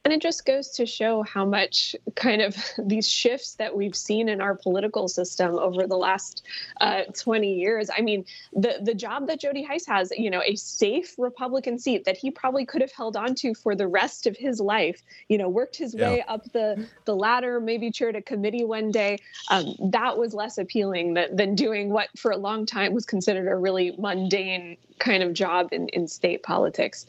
And 0.08 0.14
it 0.14 0.22
just 0.22 0.46
goes 0.46 0.70
to 0.70 0.86
show 0.86 1.24
how 1.24 1.44
much 1.44 1.94
kind 2.16 2.42
of 2.42 2.56
these 2.78 3.10
shifts 3.10 3.56
that 3.56 3.76
we've 3.76 3.94
seen 3.94 4.30
in 4.30 4.40
our 4.40 4.56
political 4.56 5.10
system 5.10 5.60
over 5.60 5.86
the 5.86 5.98
last 5.98 6.46
uh, 6.80 7.02
20 7.14 7.54
years. 7.54 7.90
I 7.94 8.00
mean, 8.00 8.24
the 8.54 8.80
the 8.82 8.94
job 8.94 9.28
that 9.28 9.42
Jody 9.42 9.64
Hice 9.64 9.86
has, 9.88 10.12
you 10.12 10.30
know, 10.30 10.42
a 10.46 10.56
safe 10.56 11.14
Republican 11.18 11.78
seat 11.78 12.06
that 12.06 12.16
he 12.16 12.32
probably 12.32 12.66
could 12.66 12.80
have 12.80 12.94
held 12.94 13.18
on 13.18 13.36
to 13.36 13.54
for 13.54 13.76
the 13.76 13.86
rest 13.86 14.28
of 14.28 14.38
his 14.38 14.62
life. 14.62 15.04
You 15.28 15.40
know, 15.40 15.50
worked 15.50 15.76
his 15.76 15.94
way 15.94 16.24
up 16.26 16.50
the 16.54 16.88
the 17.04 17.14
ladder, 17.14 17.60
maybe 17.60 17.92
chaired 17.92 18.16
a 18.16 18.22
committee 18.22 18.64
one 18.64 18.92
day. 18.92 19.18
Um, 19.50 19.76
that 19.92 20.18
was 20.18 20.34
less 20.34 20.58
appealing 20.58 21.16
than, 21.16 21.36
than 21.36 21.54
doing 21.54 21.90
what 21.90 22.08
for 22.16 22.32
a 22.32 22.38
long 22.38 22.66
time 22.66 22.94
was 22.94 23.06
considered 23.06 23.52
a 23.52 23.58
really 23.58 23.94
mundane 24.00 24.78
kind 25.00 25.22
of 25.22 25.34
job 25.34 25.68
in, 25.74 25.90
in 25.90 26.08
state 26.08 26.44
politics. 26.44 27.06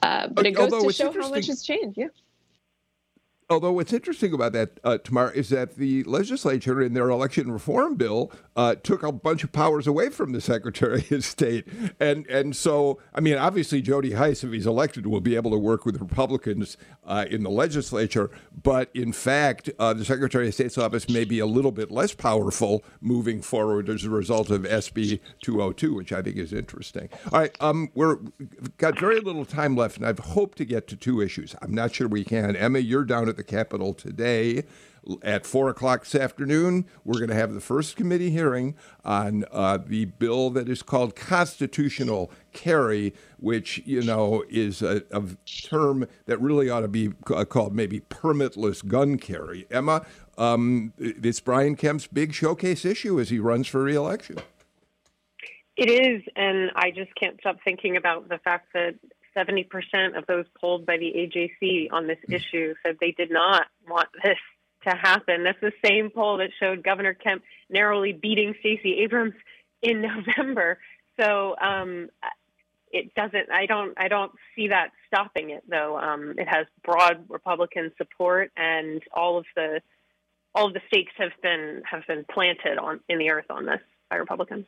Uh, 0.00 0.28
but 0.28 0.46
it 0.46 0.52
goes 0.52 0.72
Although 0.72 0.86
to 0.86 0.94
show 0.94 1.12
how 1.12 1.28
much 1.28 1.48
has 1.48 1.62
changed. 1.62 1.98
Yeah. 1.98 2.06
Although 3.50 3.72
what's 3.72 3.94
interesting 3.94 4.34
about 4.34 4.52
that, 4.52 4.78
uh, 4.84 4.98
Tamar, 4.98 5.30
is 5.30 5.48
that 5.48 5.76
the 5.76 6.04
legislature 6.04 6.82
in 6.82 6.92
their 6.92 7.08
election 7.08 7.50
reform 7.50 7.94
bill 7.94 8.30
uh, 8.54 8.74
took 8.74 9.02
a 9.02 9.10
bunch 9.10 9.42
of 9.42 9.52
powers 9.52 9.86
away 9.86 10.10
from 10.10 10.32
the 10.32 10.40
Secretary 10.42 11.06
of 11.10 11.24
State, 11.24 11.66
and 11.98 12.26
and 12.26 12.54
so 12.54 13.00
I 13.14 13.20
mean, 13.20 13.36
obviously 13.36 13.80
Jody 13.80 14.12
Hice, 14.12 14.44
if 14.44 14.52
he's 14.52 14.66
elected, 14.66 15.06
will 15.06 15.22
be 15.22 15.34
able 15.34 15.50
to 15.52 15.56
work 15.56 15.86
with 15.86 15.98
Republicans 15.98 16.76
uh, 17.06 17.24
in 17.30 17.42
the 17.42 17.48
legislature. 17.48 18.30
But 18.62 18.90
in 18.92 19.14
fact, 19.14 19.70
uh, 19.78 19.94
the 19.94 20.04
Secretary 20.04 20.48
of 20.48 20.52
State's 20.52 20.76
office 20.76 21.08
may 21.08 21.24
be 21.24 21.38
a 21.38 21.46
little 21.46 21.72
bit 21.72 21.90
less 21.90 22.12
powerful 22.12 22.84
moving 23.00 23.40
forward 23.40 23.88
as 23.88 24.04
a 24.04 24.10
result 24.10 24.50
of 24.50 24.64
SB 24.64 25.20
202, 25.40 25.94
which 25.94 26.12
I 26.12 26.20
think 26.20 26.36
is 26.36 26.52
interesting. 26.52 27.08
All 27.32 27.40
right, 27.40 27.56
um, 27.60 27.88
we're 27.94 28.18
got 28.76 28.98
very 28.98 29.20
little 29.20 29.46
time 29.46 29.74
left, 29.74 29.96
and 29.96 30.04
I've 30.04 30.18
hoped 30.18 30.58
to 30.58 30.66
get 30.66 30.86
to 30.88 30.96
two 30.96 31.22
issues. 31.22 31.56
I'm 31.62 31.72
not 31.72 31.94
sure 31.94 32.08
we 32.08 32.24
can. 32.24 32.54
Emma, 32.54 32.80
you're 32.80 33.04
down 33.04 33.30
at 33.30 33.37
the 33.38 33.44
Capitol 33.44 33.94
today. 33.94 34.64
At 35.22 35.46
four 35.46 35.70
o'clock 35.70 36.04
this 36.04 36.14
afternoon, 36.14 36.84
we're 37.02 37.18
going 37.18 37.30
to 37.30 37.34
have 37.34 37.54
the 37.54 37.62
first 37.62 37.96
committee 37.96 38.28
hearing 38.28 38.74
on 39.04 39.46
uh, 39.50 39.78
the 39.78 40.04
bill 40.04 40.50
that 40.50 40.68
is 40.68 40.82
called 40.82 41.16
constitutional 41.16 42.30
carry, 42.52 43.14
which 43.38 43.80
you 43.86 44.02
know 44.02 44.44
is 44.50 44.82
a, 44.82 45.02
a 45.10 45.22
term 45.46 46.06
that 46.26 46.38
really 46.42 46.68
ought 46.68 46.80
to 46.80 46.88
be 46.88 47.08
called 47.24 47.74
maybe 47.74 48.00
permitless 48.00 48.86
gun 48.86 49.16
carry. 49.16 49.66
Emma, 49.70 50.04
um, 50.36 50.92
it's 50.98 51.40
Brian 51.40 51.74
Kemp's 51.74 52.06
big 52.06 52.34
showcase 52.34 52.84
issue 52.84 53.18
as 53.18 53.30
he 53.30 53.38
runs 53.38 53.66
for 53.66 53.82
reelection. 53.82 54.36
It 55.78 55.88
is, 55.88 56.22
and 56.36 56.70
I 56.74 56.90
just 56.90 57.14
can't 57.14 57.38
stop 57.40 57.58
thinking 57.64 57.96
about 57.96 58.28
the 58.28 58.38
fact 58.38 58.74
that 58.74 58.96
70% 59.38 60.16
of 60.16 60.26
those 60.26 60.46
polled 60.60 60.86
by 60.86 60.96
the 60.96 61.12
AJC 61.12 61.92
on 61.92 62.06
this 62.06 62.18
issue 62.28 62.74
said 62.84 62.96
they 63.00 63.12
did 63.12 63.30
not 63.30 63.66
want 63.88 64.08
this 64.22 64.38
to 64.84 64.90
happen. 64.90 65.44
That's 65.44 65.60
the 65.60 65.72
same 65.84 66.10
poll 66.10 66.38
that 66.38 66.50
showed 66.60 66.84
Governor 66.84 67.14
Kemp 67.14 67.42
narrowly 67.68 68.12
beating 68.12 68.54
Stacey 68.60 69.00
Abrams 69.02 69.34
in 69.82 70.02
November. 70.36 70.78
So 71.20 71.56
um, 71.60 72.08
it 72.92 73.14
doesn't. 73.14 73.50
I 73.52 73.66
don't. 73.66 73.94
I 73.96 74.08
don't 74.08 74.32
see 74.54 74.68
that 74.68 74.90
stopping 75.06 75.50
it, 75.50 75.64
though. 75.68 75.98
Um, 75.98 76.34
it 76.38 76.48
has 76.48 76.66
broad 76.84 77.24
Republican 77.28 77.92
support, 77.98 78.52
and 78.56 79.02
all 79.12 79.38
of 79.38 79.46
the 79.56 79.80
all 80.54 80.68
of 80.68 80.74
the 80.74 80.80
stakes 80.86 81.12
have 81.18 81.32
been 81.42 81.82
have 81.90 82.06
been 82.06 82.24
planted 82.32 82.78
on 82.78 83.00
in 83.08 83.18
the 83.18 83.30
earth 83.30 83.46
on 83.50 83.66
this 83.66 83.80
by 84.10 84.16
Republicans. 84.16 84.66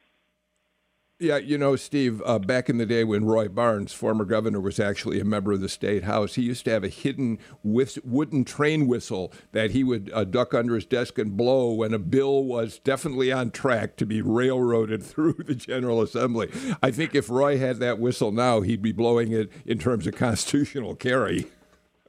Yeah, 1.23 1.37
you 1.37 1.59
know, 1.59 1.77
Steve, 1.77 2.23
uh, 2.25 2.39
back 2.39 2.71
in 2.71 2.79
the 2.79 2.87
day 2.87 3.05
when 3.05 3.27
Roy 3.27 3.47
Barnes, 3.47 3.93
former 3.93 4.25
governor, 4.25 4.59
was 4.59 4.81
actually 4.81 5.21
a 5.21 5.25
member 5.25 5.53
of 5.53 5.61
the 5.61 5.69
state 5.69 6.05
house, 6.05 6.37
he 6.37 6.43
used 6.43 6.65
to 6.65 6.71
have 6.71 6.83
a 6.83 6.89
hidden 6.89 7.39
whist- 7.63 8.03
wooden 8.07 8.43
train 8.43 8.87
whistle 8.87 9.31
that 9.53 9.73
he 9.73 9.85
would 9.85 10.11
uh, 10.15 10.25
duck 10.25 10.55
under 10.55 10.77
his 10.77 10.87
desk 10.87 11.19
and 11.19 11.37
blow 11.37 11.75
when 11.75 11.93
a 11.93 11.99
bill 11.99 12.45
was 12.45 12.79
definitely 12.79 13.31
on 13.31 13.51
track 13.51 13.97
to 13.97 14.07
be 14.07 14.23
railroaded 14.23 15.03
through 15.05 15.35
the 15.35 15.55
General 15.55 16.01
Assembly. 16.01 16.51
I 16.83 16.91
think 16.91 17.15
if 17.15 17.29
Roy 17.29 17.59
had 17.59 17.81
that 17.81 17.99
whistle 17.99 18.33
now, 18.33 18.63
he'd 18.63 18.81
be 18.81 18.93
blowing 18.93 19.31
it 19.31 19.53
in 19.67 19.79
terms 19.79 20.07
of 20.07 20.17
constitutional 20.17 20.95
carry. 20.95 21.49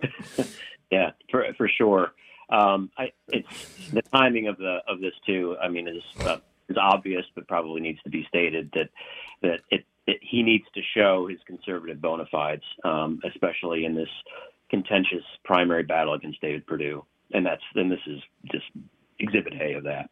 yeah, 0.89 1.11
for, 1.29 1.45
for 1.57 1.67
sure. 1.67 2.13
Um, 2.49 2.89
I, 2.97 3.11
it's 3.27 3.89
the 3.91 4.03
timing 4.03 4.47
of 4.47 4.57
the 4.57 4.79
of 4.87 5.01
this 5.01 5.13
too. 5.25 5.57
I 5.61 5.67
mean, 5.67 5.87
is 5.87 6.03
uh, 6.21 6.37
is 6.71 6.77
obvious, 6.77 7.25
but 7.35 7.47
probably 7.47 7.81
needs 7.81 8.01
to 8.03 8.09
be 8.09 8.25
stated 8.27 8.71
that 8.73 8.89
that 9.41 9.59
it, 9.69 9.85
it 10.07 10.17
he 10.21 10.43
needs 10.43 10.65
to 10.75 10.81
show 10.95 11.27
his 11.27 11.39
conservative 11.45 12.01
bona 12.01 12.25
fides, 12.31 12.63
um, 12.83 13.19
especially 13.25 13.85
in 13.85 13.95
this 13.95 14.09
contentious 14.69 15.23
primary 15.43 15.83
battle 15.83 16.13
against 16.13 16.41
David 16.41 16.65
Perdue, 16.65 17.05
and 17.33 17.45
that's 17.45 17.63
then 17.75 17.89
this 17.89 17.99
is 18.07 18.19
just 18.51 18.65
exhibit 19.19 19.53
A 19.59 19.73
of 19.73 19.83
that. 19.83 20.09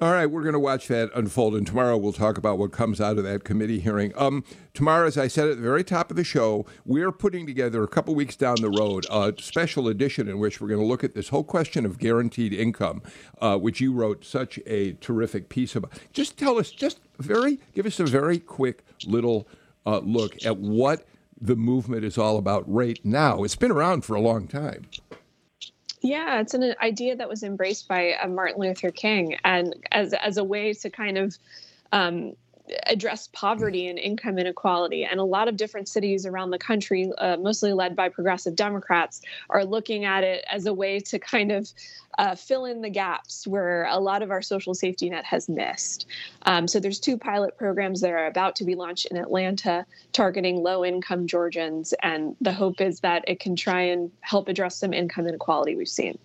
All 0.00 0.10
right, 0.10 0.26
we're 0.26 0.42
going 0.42 0.54
to 0.54 0.58
watch 0.58 0.88
that 0.88 1.10
unfold, 1.14 1.54
and 1.54 1.66
tomorrow 1.66 1.98
we'll 1.98 2.14
talk 2.14 2.38
about 2.38 2.58
what 2.58 2.72
comes 2.72 2.98
out 2.98 3.18
of 3.18 3.24
that 3.24 3.44
committee 3.44 3.78
hearing. 3.78 4.12
Um, 4.16 4.42
tomorrow, 4.72 5.06
as 5.06 5.18
I 5.18 5.28
said 5.28 5.48
at 5.48 5.56
the 5.56 5.62
very 5.62 5.84
top 5.84 6.10
of 6.10 6.16
the 6.16 6.24
show, 6.24 6.64
we're 6.86 7.12
putting 7.12 7.46
together 7.46 7.84
a 7.84 7.86
couple 7.86 8.14
weeks 8.14 8.34
down 8.34 8.56
the 8.62 8.70
road 8.70 9.06
a 9.10 9.34
special 9.38 9.86
edition 9.88 10.28
in 10.28 10.38
which 10.38 10.60
we're 10.60 10.68
going 10.68 10.80
to 10.80 10.86
look 10.86 11.04
at 11.04 11.14
this 11.14 11.28
whole 11.28 11.44
question 11.44 11.84
of 11.84 11.98
guaranteed 11.98 12.54
income, 12.54 13.02
uh, 13.40 13.58
which 13.58 13.80
you 13.80 13.92
wrote 13.92 14.24
such 14.24 14.58
a 14.66 14.94
terrific 14.94 15.50
piece 15.50 15.76
about. 15.76 15.92
Just 16.14 16.38
tell 16.38 16.58
us, 16.58 16.70
just 16.70 16.98
very, 17.18 17.60
give 17.74 17.84
us 17.84 18.00
a 18.00 18.06
very 18.06 18.38
quick 18.38 18.84
little 19.06 19.46
uh, 19.86 19.98
look 19.98 20.44
at 20.44 20.56
what 20.56 21.06
the 21.38 21.54
movement 21.54 22.02
is 22.02 22.16
all 22.16 22.38
about 22.38 22.64
right 22.66 22.98
now. 23.04 23.44
It's 23.44 23.56
been 23.56 23.70
around 23.70 24.06
for 24.06 24.16
a 24.16 24.20
long 24.20 24.48
time. 24.48 24.86
Yeah, 26.02 26.40
it's 26.40 26.54
an 26.54 26.74
idea 26.82 27.16
that 27.16 27.28
was 27.28 27.44
embraced 27.44 27.86
by 27.88 28.12
uh, 28.12 28.26
Martin 28.28 28.60
Luther 28.60 28.90
King, 28.90 29.36
and 29.44 29.74
as 29.92 30.12
as 30.14 30.36
a 30.36 30.44
way 30.44 30.72
to 30.72 30.90
kind 30.90 31.16
of 31.16 31.38
um, 31.92 32.34
address 32.86 33.28
poverty 33.32 33.88
and 33.88 33.98
income 33.98 34.38
inequality. 34.38 35.04
And 35.04 35.18
a 35.20 35.24
lot 35.24 35.48
of 35.48 35.56
different 35.56 35.88
cities 35.88 36.26
around 36.26 36.50
the 36.50 36.58
country, 36.58 37.10
uh, 37.18 37.36
mostly 37.36 37.72
led 37.72 37.96
by 37.96 38.08
progressive 38.08 38.56
Democrats, 38.56 39.20
are 39.50 39.64
looking 39.64 40.04
at 40.04 40.24
it 40.24 40.44
as 40.50 40.66
a 40.66 40.72
way 40.72 41.00
to 41.00 41.18
kind 41.18 41.52
of 41.52 41.68
uh, 42.18 42.34
fill 42.34 42.64
in 42.66 42.82
the 42.82 42.90
gaps 42.90 43.46
where 43.46 43.84
a 43.86 43.98
lot 43.98 44.22
of 44.22 44.30
our 44.30 44.42
social 44.42 44.74
safety 44.74 45.08
net 45.10 45.24
has 45.24 45.48
missed. 45.48 46.06
Um, 46.42 46.68
so 46.68 46.78
there's 46.78 47.00
two 47.00 47.16
pilot 47.16 47.56
programs 47.56 48.00
that 48.02 48.10
are 48.10 48.26
about 48.26 48.56
to 48.56 48.64
be 48.64 48.74
launched 48.74 49.06
in 49.06 49.16
Atlanta, 49.16 49.86
targeting 50.12 50.62
low-income 50.62 51.26
Georgians, 51.26 51.94
and 52.02 52.36
the 52.40 52.52
hope 52.52 52.80
is 52.80 53.00
that 53.00 53.24
it 53.26 53.40
can 53.40 53.56
try 53.56 53.80
and 53.80 54.10
help 54.20 54.48
address 54.48 54.76
some 54.76 54.92
income 54.92 55.26
inequality 55.26 55.74
we've 55.74 55.88
seen. 55.88 56.18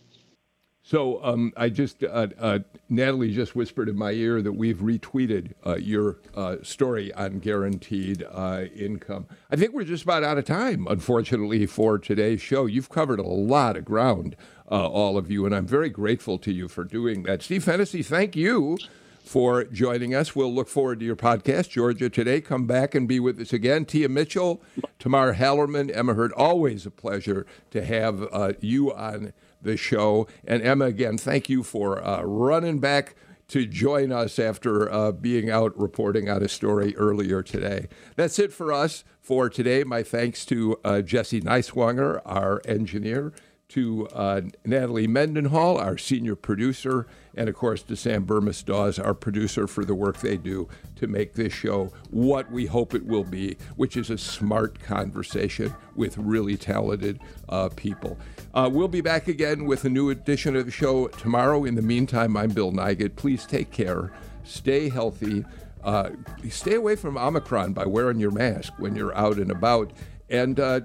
So 0.88 1.22
um, 1.22 1.52
I 1.58 1.68
just 1.68 2.02
uh, 2.02 2.28
uh, 2.40 2.60
Natalie 2.88 3.36
just 3.36 3.58
whispered 3.58 3.90
in 3.90 3.98
my 3.98 4.12
ear 4.12 4.42
that 4.42 4.54
we've 4.54 4.78
retweeted 4.78 5.52
uh, 5.66 5.76
your 5.76 6.20
uh, 6.34 6.58
story 6.64 7.14
on 7.14 7.40
guaranteed 7.40 8.26
uh, 8.32 8.68
income. 8.74 9.26
I 9.52 9.58
think 9.58 9.74
we're 9.74 9.84
just 9.84 10.04
about 10.04 10.24
out 10.24 10.38
of 10.38 10.46
time, 10.46 10.88
unfortunately, 10.90 11.66
for 11.66 12.00
today's 12.00 12.40
show. 12.40 12.68
You've 12.68 12.88
covered 12.88 13.20
a 13.20 13.28
lot 13.28 13.76
of 13.76 13.84
ground, 13.84 14.38
uh, 14.72 14.88
all 14.88 15.18
of 15.18 15.30
you, 15.30 15.46
and 15.46 15.54
I'm 15.54 15.68
very 15.68 15.90
grateful 15.90 16.38
to 16.38 16.54
you 16.54 16.70
for 16.70 16.86
doing 16.86 17.24
that. 17.24 17.42
Steve 17.42 17.66
Fennessy, 17.66 18.02
thank 18.02 18.38
you 18.38 18.78
for 19.20 19.66
joining 19.66 20.16
us. 20.16 20.38
We'll 20.38 20.54
look 20.56 20.70
forward 20.70 21.02
to 21.02 21.06
your 21.06 21.18
podcast, 21.18 21.68
Georgia 21.68 22.10
Today. 22.10 22.40
Come 22.40 22.66
back 22.66 22.96
and 22.96 23.10
be 23.10 23.20
with 23.20 23.42
us 23.42 23.52
again. 23.52 23.84
Tia 23.84 24.08
Mitchell, 24.08 24.62
Tamar 25.00 25.34
Hallerman, 25.34 25.94
Emma 25.94 26.14
Hurt. 26.14 26.32
Always 26.32 26.86
a 26.86 26.92
pleasure 26.92 27.46
to 27.72 27.84
have 27.84 28.56
you 28.62 28.94
on 28.94 29.34
the 29.62 29.78
show. 29.78 30.28
And 30.46 30.62
Emma, 30.62 30.86
again, 30.86 31.18
thank 31.18 31.50
you 31.50 31.64
for 31.64 32.04
uh, 32.04 32.22
running 32.24 32.80
back 32.80 33.16
to 33.50 33.66
join 33.66 34.12
us 34.12 34.40
after 34.40 34.92
uh, 34.92 35.12
being 35.12 35.50
out 35.50 35.78
reporting 35.80 36.30
on 36.30 36.44
a 36.44 36.50
story 36.50 36.96
earlier 36.98 37.42
today. 37.42 37.88
That's 38.16 38.40
it 38.40 38.52
for 38.52 38.74
us 38.74 39.04
for 39.22 39.50
today. 39.50 39.84
My 39.84 40.04
thanks 40.04 40.46
to 40.48 40.78
uh, 40.84 41.02
Jesse 41.02 41.42
Neiswanger, 41.42 42.22
our 42.26 42.62
engineer, 42.66 43.34
to 43.70 44.08
uh, 44.10 44.42
Natalie 44.66 45.08
Mendenhall, 45.08 45.78
our 45.78 45.98
senior 45.98 46.36
producer, 46.36 47.06
and 47.36 47.50
of 47.50 47.56
course 47.56 47.84
to 47.84 47.96
Sam 47.96 48.26
Bermas-Dawes, 48.26 48.98
our 48.98 49.14
producer, 49.14 49.68
for 49.68 49.84
the 49.84 49.94
work 49.94 50.22
they 50.22 50.38
do 50.38 50.70
to 50.96 51.08
make 51.08 51.34
this 51.34 51.52
show 51.52 51.92
what 52.10 52.50
we 52.50 52.66
hope 52.66 52.94
it 52.94 53.06
will 53.06 53.26
be, 53.26 53.58
which 53.76 53.98
is 53.98 54.10
a 54.10 54.18
smart 54.18 54.80
conversation 54.80 55.76
with 55.96 56.18
really 56.18 56.56
talented 56.56 57.20
uh, 57.50 57.70
people. 57.76 58.18
Uh, 58.54 58.70
we'll 58.72 58.88
be 58.88 59.02
back 59.02 59.28
again 59.28 59.66
with 59.66 59.84
a 59.84 59.90
new 59.90 60.10
edition 60.10 60.56
of 60.56 60.66
the 60.66 60.72
show 60.72 61.08
tomorrow. 61.08 61.66
In 61.66 61.76
the 61.76 61.82
meantime, 61.82 62.38
I'm 62.38 62.52
Bill 62.52 62.72
Nigut. 62.72 63.16
Please 63.18 63.46
take 63.46 63.72
care, 63.72 64.14
stay 64.44 64.90
healthy. 64.90 65.44
Uh, 65.84 66.10
stay 66.50 66.74
away 66.76 66.96
from 66.96 67.18
Omicron 67.18 67.74
by 67.74 67.86
wearing 67.86 68.20
your 68.20 68.32
mask 68.32 68.74
when 68.78 68.96
you're 68.96 69.16
out 69.16 69.38
and 69.38 69.52
about. 69.52 69.92
And 70.30 70.60
uh, 70.60 70.82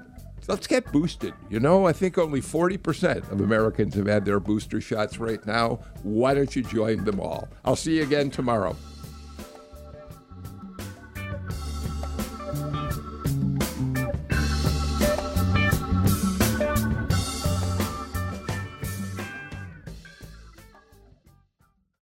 let's 0.49 0.67
get 0.67 0.91
boosted. 0.93 1.35
You 1.51 1.61
know, 1.61 1.87
I 1.87 1.93
think 1.93 2.19
only 2.19 2.41
40% 2.41 3.31
of 3.31 3.41
Americans 3.41 3.95
have 3.95 4.07
had 4.07 4.25
their 4.25 4.41
booster 4.41 4.81
shots 4.81 5.19
right 5.19 5.45
now. 5.47 5.81
Why 6.03 6.35
don't 6.35 6.55
you 6.55 6.63
join 6.63 7.05
them 7.05 7.21
all? 7.21 7.49
I'll 7.65 7.77
see 7.77 7.97
you 7.97 8.03
again 8.03 8.31
tomorrow. 8.31 8.77